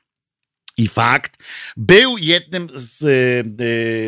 [0.78, 1.42] I fakt
[1.76, 3.06] był jednym z, e,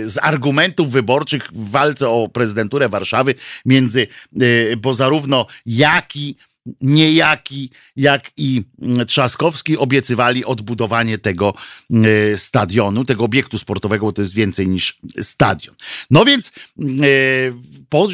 [0.09, 4.06] z argumentów wyborczych w walce o prezydenturę Warszawy między,
[4.40, 6.36] e, bo zarówno Jaki,
[6.81, 11.55] niejaki, jak i mm, Trzaskowski obiecywali odbudowanie tego
[11.90, 15.74] e, stadionu, tego obiektu sportowego, bo to jest więcej niż stadion.
[16.11, 16.53] No więc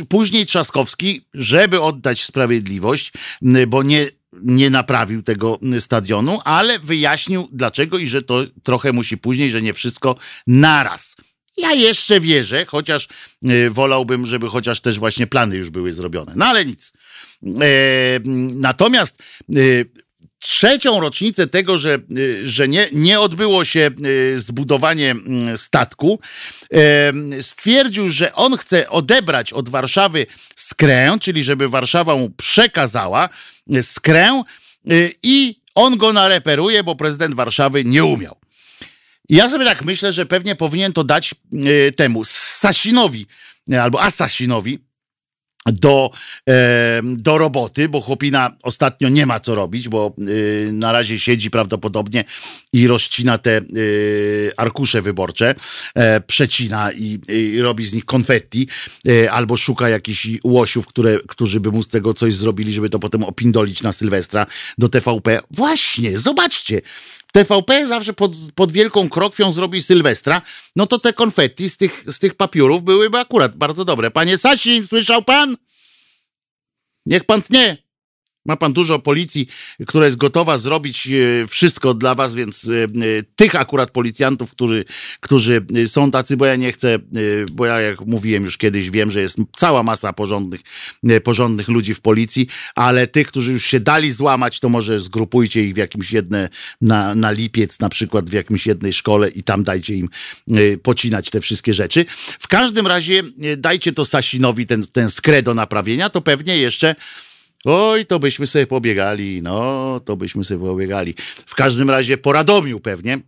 [0.09, 3.13] później Trzaskowski, żeby oddać sprawiedliwość,
[3.67, 4.09] bo nie
[4.43, 9.73] nie naprawił tego stadionu, ale wyjaśnił dlaczego i że to trochę musi później, że nie
[9.73, 10.17] wszystko
[10.47, 11.17] naraz.
[11.57, 13.09] Ja jeszcze wierzę, chociaż
[13.45, 16.33] e, wolałbym, żeby chociaż też właśnie plany już były zrobione.
[16.37, 16.93] No ale nic.
[17.43, 17.49] E,
[18.55, 19.55] natomiast e,
[20.39, 21.99] trzecią rocznicę tego, że,
[22.43, 23.91] że nie, nie odbyło się
[24.37, 25.15] zbudowanie
[25.57, 26.19] statku,
[27.41, 30.27] stwierdził, że on chce odebrać od Warszawy
[30.57, 33.29] skrę, czyli żeby Warszawa mu przekazała
[33.83, 34.43] skrę
[35.23, 38.37] i on go nareperuje, bo prezydent Warszawy nie umiał.
[39.29, 43.27] Ja sobie tak myślę, że pewnie powinien to dać y, temu Sasinowi
[43.81, 44.79] albo Asasinowi,
[45.67, 46.11] do,
[46.49, 51.51] e, do roboty, bo chłopina ostatnio nie ma co robić, bo e, na razie siedzi
[51.51, 52.25] prawdopodobnie
[52.73, 53.63] i rozcina te e,
[54.57, 55.55] arkusze wyborcze,
[55.95, 58.69] e, przecina i, robi z nich konfetti,
[59.09, 62.99] e, albo szuka jakichś łosiów, które, którzy by mu z tego coś zrobili, żeby to
[62.99, 64.47] potem opindolić na Sylwestra
[64.79, 65.41] do TVP.
[65.51, 66.81] Właśnie, zobaczcie,
[67.37, 70.43] TVP zawsze pod, pod wielką krokwią zrobi Sylwestra,
[70.77, 74.11] no to te konfetti z tych, z tych papiurów byłyby akurat bardzo dobre.
[74.11, 75.57] Panie Sasin, słyszał pan?
[77.07, 77.84] Niech pan tnie.
[78.47, 79.49] Ma pan dużo policji,
[79.87, 82.89] która jest gotowa zrobić e, wszystko dla was, więc e, e,
[83.37, 84.85] tych akurat policjantów, którzy,
[85.21, 86.99] którzy są tacy, bo ja nie chcę,
[87.53, 90.61] bo ja jak mówiłem już kiedyś, wiem, że jest cała masa porządnych,
[91.25, 95.75] porządnych ludzi w policji, ale tych, którzy już się dali złamać, to może zgrupujcie ich
[95.75, 96.49] w jakimś jedne,
[96.81, 100.09] na, na lipiec na przykład w jakimś jednej szkole i tam dajcie im
[100.83, 102.05] pocinać te wszystkie rzeczy.
[102.39, 103.23] W każdym razie
[103.57, 106.95] dajcie to Sasinowi ten, ten skrę do naprawienia, to pewnie jeszcze
[107.65, 111.15] Oj, to byśmy sobie pobiegali, no, to byśmy sobie pobiegali.
[111.47, 113.19] W każdym razie po Radomiu pewnie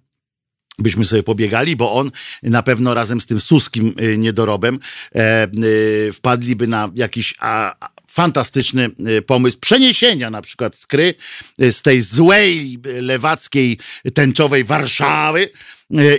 [0.79, 2.11] byśmy sobie pobiegali, bo on
[2.43, 4.79] na pewno razem z tym suskim y, niedorobem
[5.15, 7.75] e, y, wpadliby na jakiś a,
[8.09, 11.15] fantastyczny y, pomysł przeniesienia na przykład skry
[11.59, 13.79] z tej złej, lewackiej,
[14.15, 15.51] tęczowej Warszawy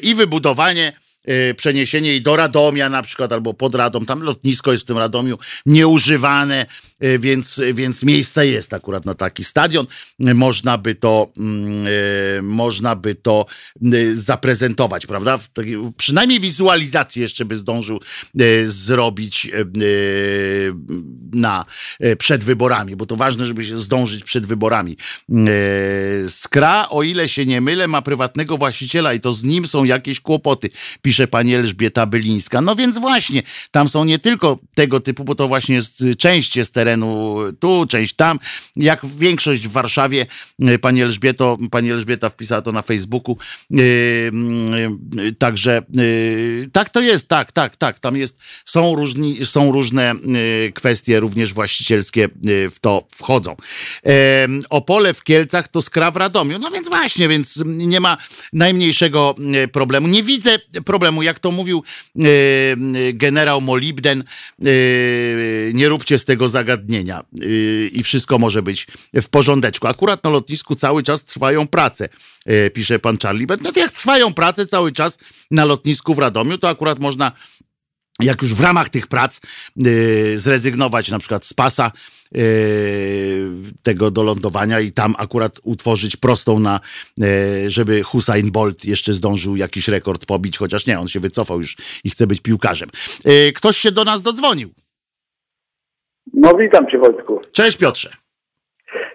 [0.02, 0.94] i wybudowanie
[1.58, 5.38] przeniesienie jej do Radomia na przykład, albo pod Radom, tam lotnisko jest w tym Radomiu
[5.66, 6.66] nieużywane,
[7.20, 9.86] więc, więc miejsce jest akurat na taki stadion.
[10.20, 13.46] Można by to, mm, można by to
[14.12, 15.40] zaprezentować, prawda?
[15.98, 18.00] Przynajmniej wizualizację jeszcze by zdążył
[18.66, 19.52] zrobić
[21.34, 21.66] na,
[22.18, 24.98] przed wyborami, bo to ważne, żeby się zdążyć przed wyborami.
[26.28, 30.20] Skra, o ile się nie mylę, ma prywatnego właściciela i to z nim są jakieś
[30.20, 30.70] kłopoty.
[31.02, 32.62] Pisze pani Elżbieta Bylińska.
[32.62, 36.74] No więc właśnie, tam są nie tylko tego typu, bo to właśnie jest część jest
[36.88, 38.40] terenu tu, część tam.
[38.76, 40.26] Jak większość w Warszawie,
[40.70, 43.38] y, pani, Elżbieto, pani Elżbieta wpisała to na Facebooku.
[43.70, 43.82] Yy,
[45.16, 48.00] yy, także yy, tak to jest, tak, tak, tak.
[48.00, 50.16] Tam jest, są, różni, są różne
[50.74, 52.30] kwestie również właścicielskie
[52.72, 53.56] w to wchodzą.
[54.70, 56.60] Opole w Kielcach to skra w Radomiu.
[56.60, 58.18] No więc właśnie, więc nie ma
[58.54, 59.36] najmniejszego
[59.72, 60.08] problemu.
[60.08, 61.24] Nie widzę problemu.
[61.24, 61.84] Jak to mówił
[62.16, 62.22] e,
[63.14, 64.24] generał Molibden,
[64.60, 64.64] e,
[65.74, 67.46] nie róbcie z tego zagadnienia e,
[67.88, 69.88] i wszystko może być w porządeczku.
[69.88, 72.10] Akurat na lotnisku cały czas trwają prace,
[72.74, 73.48] pisze pan Charlie.
[73.62, 75.18] No to jak trwają prace cały czas
[75.52, 77.32] na lotnisku w Radomiu, to akurat można
[78.22, 79.40] jak już w ramach tych prac
[80.36, 81.92] zrezygnować na przykład z pasa,
[82.36, 82.40] E,
[83.84, 86.80] tego do lądowania i tam akurat utworzyć prostą na,
[87.22, 91.76] e, żeby Hussein Bolt jeszcze zdążył jakiś rekord pobić, chociaż nie, on się wycofał już
[92.04, 92.90] i chce być piłkarzem.
[93.24, 94.74] E, ktoś się do nas dodzwonił.
[96.40, 97.42] No witam Cię Wojtku.
[97.52, 98.10] Cześć Piotrze.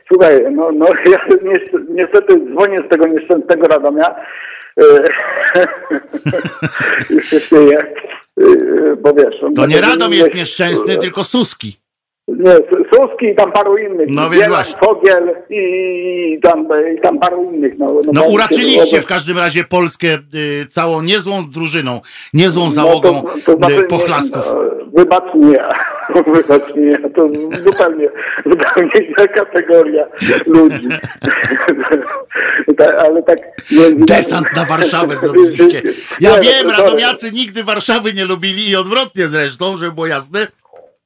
[0.08, 4.14] Słuchaj, no, no ja ni- niestety dzwonię z tego nieszczęsnego Radomia.
[4.80, 4.84] E,
[7.10, 7.78] Już się śmieję,
[8.40, 8.44] e,
[8.96, 9.34] bo wiesz...
[9.56, 11.76] To nie Radom jest nieszczęsny, tylko Suski.
[12.28, 12.52] Nie,
[12.94, 14.08] Suski i tam paru innych.
[14.10, 14.78] No więc właśnie.
[14.78, 17.78] Fogiel i, tam, i tam paru innych.
[17.78, 22.00] No, No bo- uraczyliście w każdym razie Polskę y, całą niezłą drużyną,
[22.34, 24.44] niezłą załogą No to, to znaczy, y, pochlastów.
[24.46, 24.60] no,
[24.92, 25.64] Wybacz nie,
[27.16, 27.30] to
[27.64, 28.08] zupełnie,
[28.46, 30.06] zupełnie inna kategoria
[30.46, 30.88] ludzi.
[32.78, 33.38] Ta- Ale tak...
[33.96, 35.82] Desant na Warszawę zrobiliście.
[36.20, 40.46] Ja no, wiem, to- radomiacy nigdy Warszawy nie lubili i odwrotnie zresztą, żeby było jasne.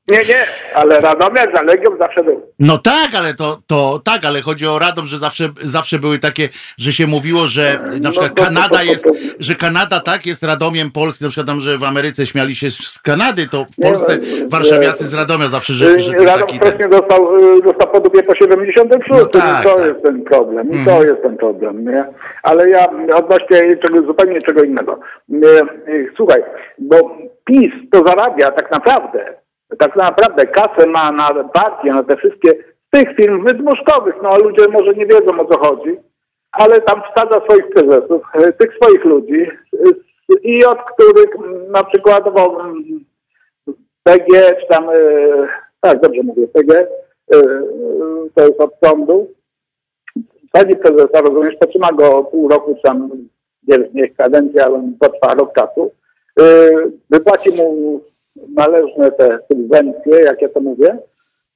[0.09, 2.53] Nie, nie, ale Radomiak za Legią zawsze był.
[2.59, 6.49] No tak, ale to, to tak, ale chodzi o Radom, że zawsze, zawsze były takie,
[6.79, 10.01] że się mówiło, że na przykład to- to- Kanada to- to- jest, to- że Kanada
[10.01, 13.65] tak jest Radomiem Polski, na przykład tam, że w Ameryce śmiali się z Kanady, to
[13.65, 15.11] w Nie, Polsce no, warszawiacy nie.
[15.11, 18.23] z Radomia zawsze, że, że to jest Radom taki wcześniej dostał, y, dostał po dupie
[18.23, 19.87] po 76, No tak, to tak.
[19.87, 21.07] jest ten problem, i to Mhm.
[21.09, 22.05] jest ten problem, nie?
[22.43, 25.01] Ale ja odnośnie czego, zupełnie czego innego.
[25.29, 25.49] Nie,
[25.95, 26.43] y, Słuchaj,
[26.79, 26.97] bo
[27.45, 29.35] PiS to zarabia tak naprawdę,
[29.79, 34.69] tak naprawdę kasę ma na partię, na te wszystkie z tych firm wydmuszkowych, no ludzie
[34.69, 35.97] może nie wiedzą o co chodzi,
[36.53, 40.07] ale tam wsadza swoich prezesów, y, tych swoich ludzi y,
[40.43, 41.31] i od których
[41.69, 43.05] na przykładowo mm,
[44.07, 44.95] PG, czy tam, e,
[45.81, 46.87] tak dobrze mówię, PG, e,
[47.37, 47.43] e,
[48.35, 49.35] to jest od sądu.
[50.55, 53.11] Wsadzi prezesa, rozumiesz, potrzyma go pół roku, czy tam,
[53.69, 55.91] nie wiem, kadencja, ale potrwa rok czasu.
[56.41, 56.45] E,
[57.11, 58.01] wypłaci mu
[58.49, 60.99] należne te subwencje, jak ja to mówię.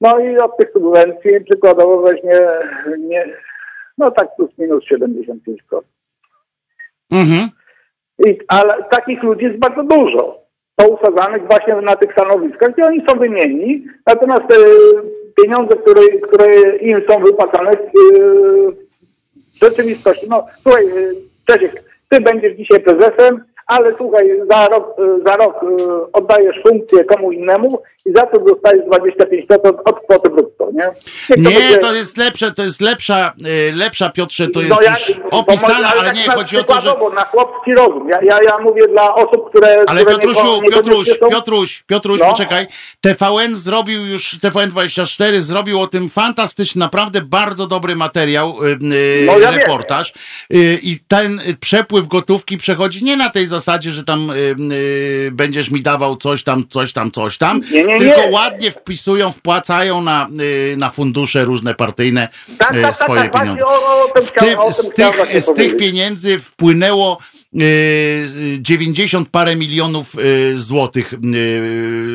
[0.00, 2.40] No i od tych subwencji przykładowo weźmie,
[2.98, 3.26] nie,
[3.98, 5.36] no tak plus minus 75%.
[7.10, 7.48] Mhm.
[8.26, 10.40] I, ale takich ludzi jest bardzo dużo.
[10.76, 14.56] Pousadzanych właśnie na tych stanowiskach, gdzie oni są wymienni, natomiast e,
[15.42, 17.76] pieniądze, które, które im są wypłacane e,
[19.52, 25.24] w rzeczywistości, no słuchaj, e, Czesiek, ty będziesz dzisiaj prezesem, ale słuchaj, za rok, e,
[25.24, 25.66] za rok e,
[26.12, 27.78] oddajesz funkcję komu innemu
[28.10, 30.90] i za to dostajesz 25% od kwoty brutto, nie?
[31.36, 33.32] Nie, będzie- to jest lepsze, to jest lepsza,
[33.70, 34.96] y, lepsza Piotrze, to jest no ja-
[35.30, 36.94] opisane, może- ale tak nie, chodzi o to, że...
[37.14, 38.08] Na chłopski rozum.
[38.08, 39.84] Ja, ja, ja mówię dla osób, które...
[39.86, 42.26] Ale które Piotrusiu, nie, nie Piotruś, są- Piotruś, Piotruś, No.
[42.30, 42.66] poczekaj.
[43.00, 49.38] TVN zrobił już, TVN24 zrobił o tym fantastyczny, naprawdę bardzo dobry materiał, y, y, No
[49.38, 50.12] ja reportaż.
[50.54, 54.34] Y, I ten przepływ gotówki przechodzi nie na tej zasadzie, że tam y,
[54.72, 58.30] y, będziesz mi dawał coś tam, coś tam, coś tam, Nie, nie, tylko nie.
[58.30, 62.28] ładnie wpisują, wpłacają na, y, na fundusze różne partyjne
[62.58, 63.66] Tak, y, tak, tak, swoje tak, pieniądze.
[63.66, 64.24] o, o tym
[64.72, 64.90] z,
[65.54, 67.18] tych, z pieniędzy wpłynęło
[68.60, 70.20] 90 parę milionów e,
[70.56, 71.14] złotych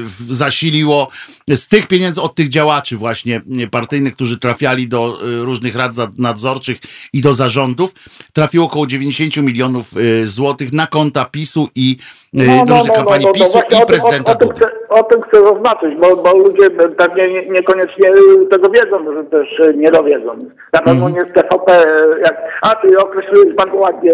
[0.04, 1.08] w- zasiliło
[1.48, 3.42] z tych pieniędzy od tych działaczy właśnie
[3.72, 6.78] partyjnych, którzy trafiali do różnych rad nadzorczych
[7.14, 7.92] i do zarządów,
[8.34, 9.86] trafiło około 90 milionów
[10.24, 11.98] złotych na konta PiSu i
[12.38, 14.70] e, do różnych kampanii to PiSu właśnie i o tym- prezydenta o, o, tym chcę,
[14.90, 18.10] o tym chcę zaznaczyć, bo, bo ludzie pewnie nie, niekoniecznie
[18.52, 19.48] tego wiedzą, że też
[19.78, 20.50] nie dowiedzą.
[20.74, 21.14] Na pewno Mhm.
[21.26, 21.86] nie z TVP,
[22.22, 24.12] jak, a ty określiłeś bardzo ładnie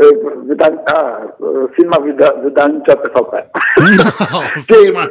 [0.00, 0.04] e,
[0.46, 1.20] wydań, a,
[1.76, 3.42] firma wyda, wydawnicza TVP.
[4.32, 4.42] No,
[4.76, 5.06] firma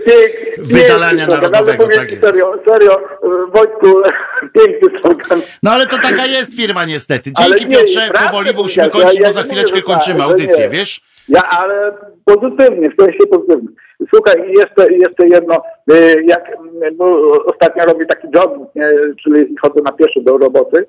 [0.57, 2.23] wydalania narodowego, powiem tak jest.
[2.23, 3.87] Serio, serio, e, Wojtku,
[4.55, 5.41] piękny slogan.
[5.63, 7.31] No ale to taka jest firma niestety.
[7.33, 8.91] Dzięki nie, Piotrze, powoli musimy powiedziałeś.
[8.91, 10.69] kończyć, Ja- bo za chwileczkę kończymy audycję, nie.
[10.69, 11.01] wiesz?
[11.29, 11.91] Ja, ale
[12.25, 13.75] pozytywnie, w sensie pozytywnym.
[14.13, 15.61] Słuchaj, jeszcze, jeszcze jedno,
[15.91, 17.05] y, jak y, no,
[17.45, 18.27] ostatnio robię taki
[18.75, 18.91] nie,
[19.23, 20.85] czyli chodzę na pieszo do roboty,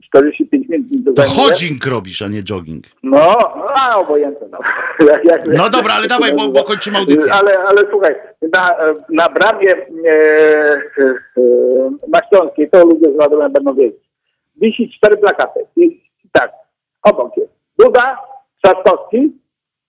[0.00, 1.78] 45 minut mi To zajmuje.
[1.90, 2.84] robisz, a nie jogging.
[3.02, 3.36] No,
[3.74, 4.48] a obojętne.
[4.50, 4.58] No,
[5.12, 7.32] jak, jak, No dobra, ale dawaj, bo- bo kończymy audycję.
[7.34, 8.14] Ale, ale słuchaj,
[8.52, 8.76] na,
[9.08, 10.12] na bramie e,
[10.98, 11.14] e,
[12.08, 14.00] na Śląskiej, to ludzie z Radomia będą wiedzieć,
[14.56, 15.60] wisi cztery plakaty.
[15.76, 16.02] I
[16.32, 16.52] tak,
[17.02, 18.18] obok jest Duda,
[18.62, 19.32] Trzaskowski,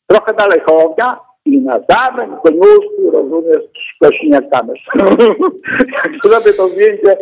[0.07, 3.63] trochę dalej Hołownia i na samym koniuszku, rozumiesz,
[4.03, 4.83] Kosiniak-Kamysz.
[6.03, 7.17] Jak zrobię to zdjęcie...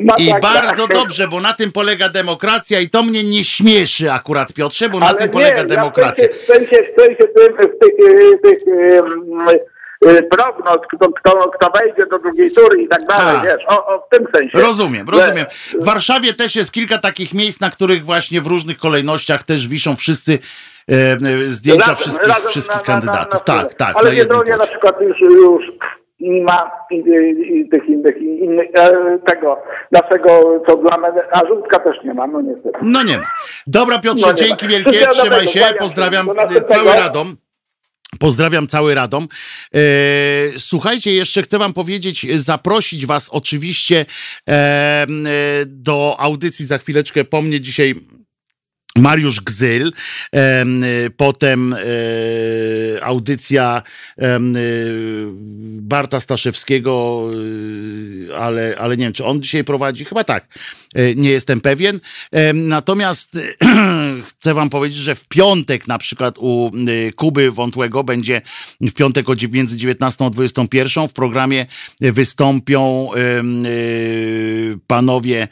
[0.00, 0.40] I masakra.
[0.40, 4.98] bardzo dobrze, bo na tym polega demokracja i to mnie nie śmieszy akurat, Piotrze, bo
[4.98, 6.28] na Ale tym nie, polega ja demokracja.
[6.28, 11.50] W sensie, w sensie, w tym, w tych, y, tych y, y, prognoz, kto, kto,
[11.50, 13.44] kto wejdzie do drugiej tury i tak dalej, A.
[13.44, 14.58] wiesz, o, o, w tym sensie.
[14.58, 15.46] Rozumiem, rozumiem.
[15.80, 19.96] W Warszawie też jest kilka takich miejsc, na których właśnie w różnych kolejnościach też wiszą
[19.96, 20.38] wszyscy
[21.46, 23.46] zdjęcia Razem- wszystkich, razem wszystkich na- kandydatów.
[23.48, 25.62] na- na- tak, tak, Ale na Biedronia na przykład już, już
[26.20, 29.56] nie ma tych innych, innych e, tego,
[29.92, 32.78] naszego, co dla mnie, a Żółtka też nie ma, no niestety.
[32.82, 33.24] No nie ma.
[33.66, 34.46] Dobra Piotrze, No nie ma.
[34.48, 37.36] dzięki wielkie, trzymaj się, pozdrawiam e, cały Radom.
[38.18, 39.28] Pozdrawiam cały Radom.
[39.74, 39.78] E,
[40.58, 44.06] słuchajcie, jeszcze chcę wam powiedzieć, zaprosić was oczywiście
[44.48, 45.06] e, e,
[45.66, 47.94] do audycji za chwileczkę po mnie dzisiaj
[48.98, 49.92] Mariusz Gzyl,
[51.16, 51.78] potem e,
[53.04, 53.82] audycja
[54.18, 54.38] e,
[55.80, 57.24] Barta Staszewskiego,
[58.38, 60.58] ale, ale nie wiem, czy on dzisiaj prowadzi, chyba tak,
[61.16, 62.00] nie jestem pewien.
[62.54, 63.38] Natomiast
[64.28, 66.70] chcę wam powiedzieć, że w piątek na przykład u
[67.16, 68.42] Kuby Wątłego będzie
[68.80, 71.66] w piątek o między 19 a 21 w programie
[72.00, 73.10] wystąpią
[74.86, 75.48] panowie,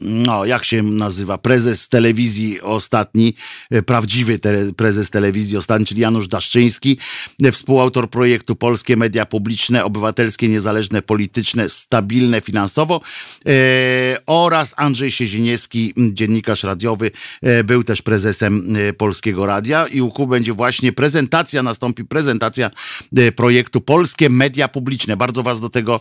[0.00, 3.34] no jak się nazywa, prezes telewizji ostatni,
[3.70, 4.38] e, prawdziwy
[4.76, 6.98] prezes telewizji ostatni, czyli Janusz Daszczyński,
[7.44, 13.00] e, współautor projektu Polskie Media Publiczne, Obywatelskie, Niezależne, Polityczne, Stabilne finansowo
[13.46, 13.50] e,
[14.26, 17.10] oraz Andrzej Siezieniewski, dziennikarz radiowy,
[17.64, 22.70] był też prezesem Polskiego Radia i u będzie właśnie prezentacja, nastąpi prezentacja
[23.36, 25.16] projektu Polskie Media Publiczne.
[25.16, 26.00] Bardzo Was do tego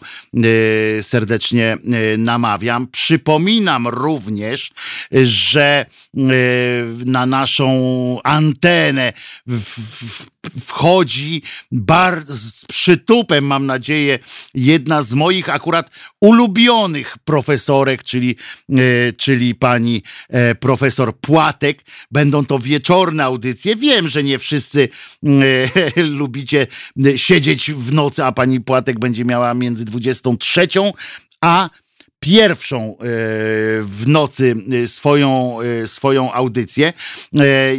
[1.01, 1.77] serdecznie
[2.17, 2.87] namawiam.
[2.87, 4.71] Przypominam również,
[5.23, 5.85] że
[6.17, 9.13] E, na naszą antenę
[10.59, 11.41] wchodzi
[12.27, 14.19] z przytupem, mam nadzieję,
[14.53, 15.89] jedna z moich akurat
[16.21, 18.35] ulubionych profesorek, czyli,
[18.69, 21.85] e, czyli pani e, profesor Płatek.
[22.11, 23.75] Będą to wieczorne audycje.
[23.75, 24.89] Wiem, że nie wszyscy
[26.19, 26.67] lubicie
[27.15, 30.67] siedzieć w nocy, a pani Płatek będzie miała między 23
[31.41, 31.69] a
[32.19, 32.95] pierwszą e,
[33.81, 36.93] w nocy e, swoją, e, swoją audycję.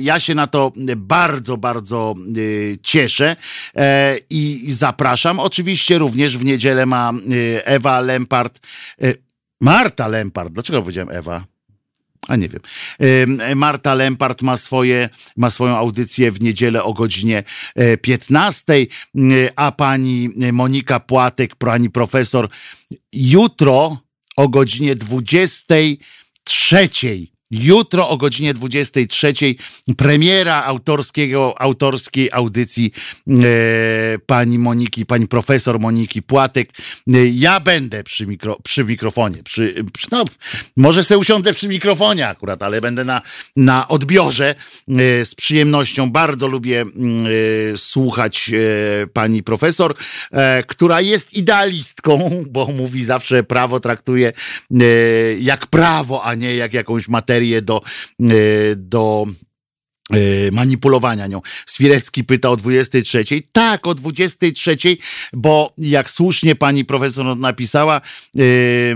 [0.00, 2.14] Ja się na to bardzo, bardzo
[2.82, 3.36] cieszę
[4.30, 5.40] i zapraszam.
[5.40, 7.12] Oczywiście również w niedzielę ma
[7.64, 8.60] Ewa Lempart,
[9.60, 11.44] Marta Lempart, dlaczego powiedziałem Ewa?
[12.28, 12.60] A nie wiem.
[13.56, 17.42] Marta Lempart ma, swoje, ma swoją audycję w niedzielę o godzinie
[18.02, 18.74] 15,
[19.56, 22.48] a pani Monika Płatek, pani profesor,
[23.12, 24.07] jutro
[24.38, 27.28] o godzinie 23.
[27.50, 29.32] Jutro o godzinie 23
[29.96, 32.92] premiera autorskiego, autorskiej audycji
[33.28, 33.32] e,
[34.26, 36.70] pani Moniki, pani profesor Moniki Płatek.
[37.12, 39.42] E, ja będę przy, mikro, przy mikrofonie.
[39.42, 40.24] Przy, przy, no,
[40.76, 43.22] może se usiądę przy mikrofonie akurat, ale będę na,
[43.56, 44.54] na odbiorze
[44.88, 46.10] e, z przyjemnością.
[46.10, 49.94] Bardzo lubię e, słuchać e, pani profesor,
[50.32, 54.32] e, która jest idealistką, bo mówi zawsze prawo traktuje
[55.38, 57.80] jak prawo, a nie jak jakąś materię materię do,
[58.20, 59.26] e, do
[60.52, 61.40] manipulowania nią.
[61.66, 63.24] Swirecki pyta o 23.
[63.52, 64.76] Tak, o 23,
[65.32, 68.00] bo jak słusznie pani profesor napisała,
[68.34, 68.44] yy,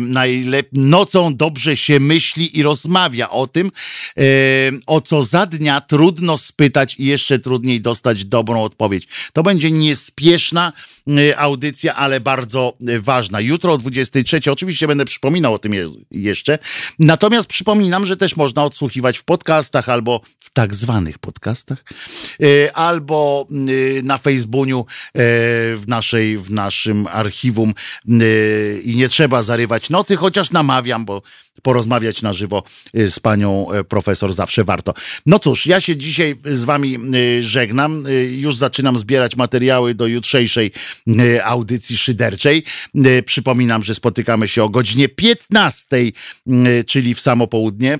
[0.00, 3.70] najlep- nocą dobrze się myśli i rozmawia o tym,
[4.16, 4.24] yy,
[4.86, 9.08] o co za dnia trudno spytać i jeszcze trudniej dostać dobrą odpowiedź.
[9.32, 10.72] To będzie niespieszna
[11.06, 13.40] yy, audycja, ale bardzo ważna.
[13.40, 14.50] Jutro o 23.
[14.52, 16.58] Oczywiście będę przypominał o tym je- jeszcze.
[16.98, 21.84] Natomiast przypominam, że też można odsłuchiwać w podcastach albo w tak zwanych podcastach,
[22.42, 24.84] e, albo e, na Facebooku e,
[25.76, 27.74] w, naszej, w naszym archiwum
[28.84, 31.22] i nie trzeba zarywać nocy, chociaż namawiam, bo
[31.62, 32.62] porozmawiać na żywo
[32.94, 34.94] z panią profesor zawsze warto.
[35.26, 36.98] No cóż, ja się dzisiaj z wami
[37.40, 38.04] żegnam.
[38.30, 40.70] Już zaczynam zbierać materiały do jutrzejszej
[41.44, 42.64] audycji szyderczej.
[43.24, 45.86] Przypominam, że spotykamy się o godzinie 15,
[46.86, 47.98] czyli w samo południe.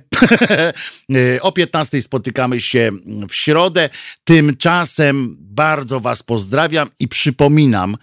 [1.41, 2.92] o 15 spotykamy się
[3.29, 3.91] w środę.
[4.25, 7.97] Tymczasem bardzo Was pozdrawiam i przypominam,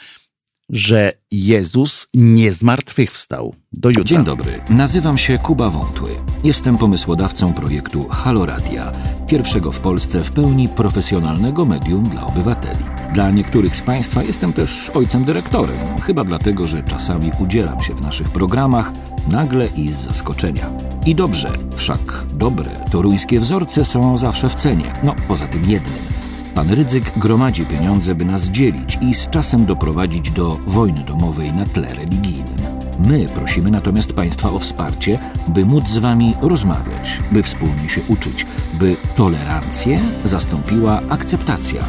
[0.69, 3.55] że Jezus nie zmartwychwstał.
[3.73, 4.03] Do jutra.
[4.03, 6.09] Dzień dobry, nazywam się Kuba Wątły.
[6.43, 8.91] Jestem pomysłodawcą projektu Halo Radia,
[9.27, 12.83] pierwszego w Polsce w pełni profesjonalnego medium dla obywateli.
[13.13, 18.01] Dla niektórych z Państwa jestem też ojcem dyrektorem, chyba dlatego, że czasami udzielam się w
[18.01, 18.91] naszych programach
[19.27, 20.71] nagle i z zaskoczenia.
[21.05, 25.99] I dobrze, wszak dobre toruńskie wzorce są zawsze w cenie, no poza tym jednym–
[26.59, 31.65] Pan Rydzyk gromadzi pieniądze, by nas dzielić i z czasem doprowadzić do wojny domowej na
[31.65, 32.57] tle religijnym.
[33.07, 38.45] My prosimy natomiast Państwa o wsparcie, by móc z Wami rozmawiać, by wspólnie się uczyć,
[38.73, 41.85] by tolerancję zastąpiła akceptacja.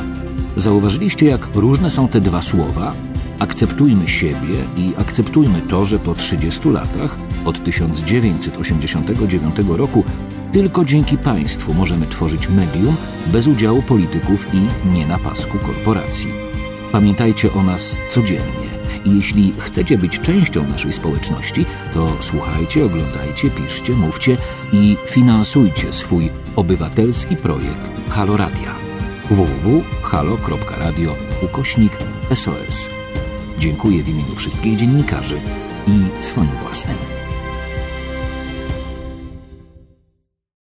[0.56, 2.92] Zauważyliście, jak różne są te dwa słowa?
[3.38, 10.04] Akceptujmy siebie i akceptujmy to, że po 30 latach, od 1989 roku,
[10.52, 12.96] tylko dzięki państwu możemy tworzyć medium
[13.26, 16.32] bez udziału polityków i nie na pasku korporacji.
[16.92, 18.70] Pamiętajcie o nas codziennie.
[19.04, 24.36] I jeśli chcecie być częścią naszej społeczności, to słuchajcie, oglądajcie, piszcie, mówcie
[24.72, 28.74] i finansujcie swój obywatelski projekt Halo Radia.
[29.30, 31.92] www.halo.radio ukośnik
[32.34, 32.88] SOS.
[33.58, 35.40] Dziękuję w imieniu wszystkich dziennikarzy
[35.86, 37.19] i swoim własnym.